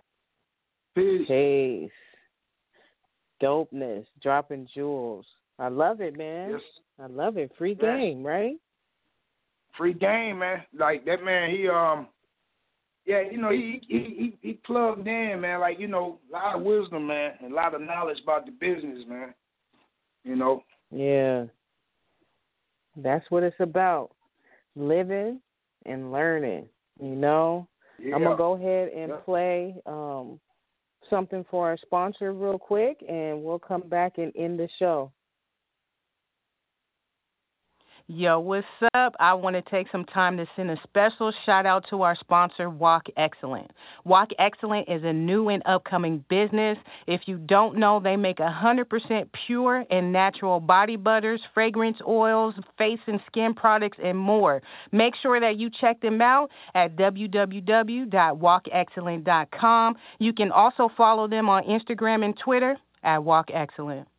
Peace. 0.96 1.28
Peace. 1.28 1.92
Dopeness. 3.42 4.06
Dropping 4.22 4.68
jewels. 4.74 5.26
I 5.60 5.68
love 5.68 6.02
it, 6.02 6.18
man. 6.18 6.52
Yes. 6.52 6.62
I 7.02 7.08
love 7.08 7.38
it. 7.38 7.52
Free 7.58 7.78
Yes. 7.80 7.82
game, 7.82 8.24
right? 8.26 8.56
Free 9.78 9.94
game, 9.94 10.40
man. 10.40 10.64
Like 10.74 11.06
that 11.06 11.24
man, 11.24 11.50
he 11.50 11.68
um 11.68 12.08
yeah, 13.06 13.22
you 13.22 13.38
know, 13.38 13.50
he 13.50 13.82
he 13.88 13.98
he 13.98 14.38
he 14.42 14.54
plugged 14.66 15.08
in, 15.08 15.42
man, 15.42 15.60
like, 15.60 15.78
you 15.78 15.88
know, 15.88 16.20
a 16.30 16.34
lot 16.34 16.56
of 16.56 16.62
wisdom, 16.62 17.08
man, 17.08 17.34
and 17.42 17.52
a 17.52 17.56
lot 17.56 17.76
of 17.76 17.82
knowledge 17.82 18.20
about 18.24 18.46
the 18.46 18.52
business, 18.52 19.04
man. 19.08 19.34
You 20.24 20.36
know. 20.38 20.64
Yeah. 20.90 21.46
That's 22.96 23.30
what 23.30 23.44
it's 23.44 23.60
about. 23.60 24.12
Living 24.76 25.42
and 25.86 26.12
learning, 26.12 26.70
you 27.00 27.16
know? 27.16 27.68
Yeah. 28.04 28.16
I'm 28.16 28.24
gonna 28.24 28.36
go 28.36 28.54
ahead 28.54 28.90
and 28.90 29.10
Yeah. 29.12 29.18
play 29.18 29.76
um, 29.86 30.40
something 31.10 31.44
for 31.46 31.68
our 31.68 31.78
sponsor 31.78 32.34
real 32.34 32.60
quick, 32.60 33.04
and 33.08 33.44
we'll 33.44 33.60
come 33.60 33.82
back 33.82 34.18
and 34.18 34.32
end 34.36 34.60
the 34.60 34.68
show. 34.78 35.12
Yo, 38.08 38.38
what's 38.38 38.68
up? 38.94 39.16
I 39.18 39.34
want 39.34 39.56
to 39.56 39.62
take 39.62 39.88
some 39.90 40.04
time 40.04 40.36
to 40.36 40.46
send 40.58 40.70
a 40.70 40.76
special 40.84 41.32
shout 41.46 41.66
out 41.66 41.86
to 41.90 42.02
our 42.02 42.18
sponsor, 42.18 42.70
Walk 42.70 43.04
Excellent. 43.16 43.72
Walk 44.04 44.32
Excellent 44.40 44.90
is 44.90 45.06
a 45.06 45.14
new 45.14 45.48
and 45.48 45.64
upcoming 45.66 46.22
business. 46.28 46.78
If 47.08 47.22
you 47.28 47.38
don't 47.38 47.78
know, 47.78 48.02
they 48.02 48.18
make 48.18 48.40
100% 48.40 49.30
pure 49.48 49.86
and 49.90 50.12
natural 50.12 50.60
body 50.60 50.98
butters, 50.98 51.40
fragrance 51.54 51.96
oils, 52.06 52.56
face 52.78 53.00
and 53.08 53.22
skin 53.28 53.54
products, 53.54 54.00
and 54.04 54.18
more. 54.18 54.62
Make 54.92 55.14
sure 55.22 55.40
that 55.40 55.56
you 55.56 55.70
check 55.70 56.02
them 56.02 56.22
out 56.22 56.52
at 56.76 56.98
www.walkexcellent.com. 56.98 59.96
You 60.20 60.34
can 60.34 60.52
also 60.52 60.90
follow 60.98 61.30
them 61.30 61.48
on 61.48 61.64
Instagram 61.64 62.26
and 62.26 62.38
Twitter 62.38 62.76
at 63.04 63.24
Walk 63.24 63.48
Excellent. 63.54 64.10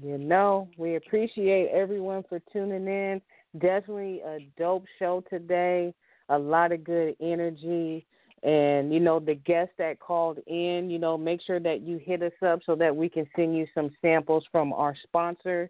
You 0.00 0.16
know, 0.16 0.68
we 0.76 0.96
appreciate 0.96 1.70
everyone 1.70 2.24
for 2.28 2.40
tuning 2.52 2.86
in. 2.86 3.20
Definitely 3.58 4.20
a 4.20 4.38
dope 4.56 4.84
show 4.98 5.24
today. 5.28 5.92
A 6.28 6.38
lot 6.38 6.72
of 6.72 6.84
good 6.84 7.16
energy. 7.20 8.06
And, 8.44 8.92
you 8.94 9.00
know, 9.00 9.18
the 9.18 9.34
guests 9.34 9.74
that 9.78 9.98
called 9.98 10.38
in, 10.46 10.88
you 10.90 11.00
know, 11.00 11.18
make 11.18 11.40
sure 11.44 11.58
that 11.58 11.80
you 11.80 11.98
hit 11.98 12.22
us 12.22 12.32
up 12.46 12.60
so 12.64 12.76
that 12.76 12.94
we 12.94 13.08
can 13.08 13.26
send 13.34 13.56
you 13.56 13.66
some 13.74 13.90
samples 14.00 14.44
from 14.52 14.72
our 14.72 14.94
sponsor. 15.02 15.68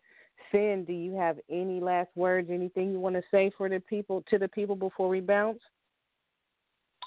Sin, 0.52 0.84
do 0.86 0.92
you 0.92 1.14
have 1.14 1.38
any 1.48 1.80
last 1.80 2.10
words, 2.14 2.48
anything 2.50 2.92
you 2.92 3.00
want 3.00 3.16
to 3.16 3.22
say 3.30 3.50
for 3.56 3.68
the 3.70 3.80
people 3.80 4.22
to 4.28 4.38
the 4.38 4.48
people 4.48 4.76
before 4.76 5.08
we 5.08 5.20
bounce? 5.20 5.60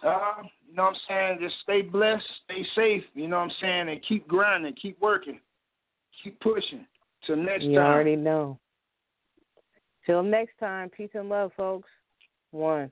Uh, 0.04 0.42
you 0.68 0.76
know 0.76 0.84
what 0.84 0.96
I'm 1.10 1.38
saying? 1.38 1.40
Just 1.42 1.62
stay 1.62 1.84
blessed, 1.84 2.26
stay 2.46 2.66
safe, 2.76 3.04
you 3.14 3.28
know 3.28 3.38
what 3.38 3.44
I'm 3.44 3.52
saying, 3.62 3.90
and 3.90 4.04
keep 4.08 4.28
grinding, 4.28 4.74
keep 4.74 5.00
working, 5.00 5.40
keep 6.24 6.40
pushing. 6.40 6.88
Till 7.26 7.38
next 7.38 7.64
you 7.64 7.78
time. 7.78 7.86
already 7.86 8.16
know. 8.16 8.60
Till 10.06 10.24
next 10.24 10.58
time, 10.60 10.90
peace 10.90 11.12
and 11.14 11.30
love, 11.30 11.52
folks. 11.56 11.90
One. 12.52 12.92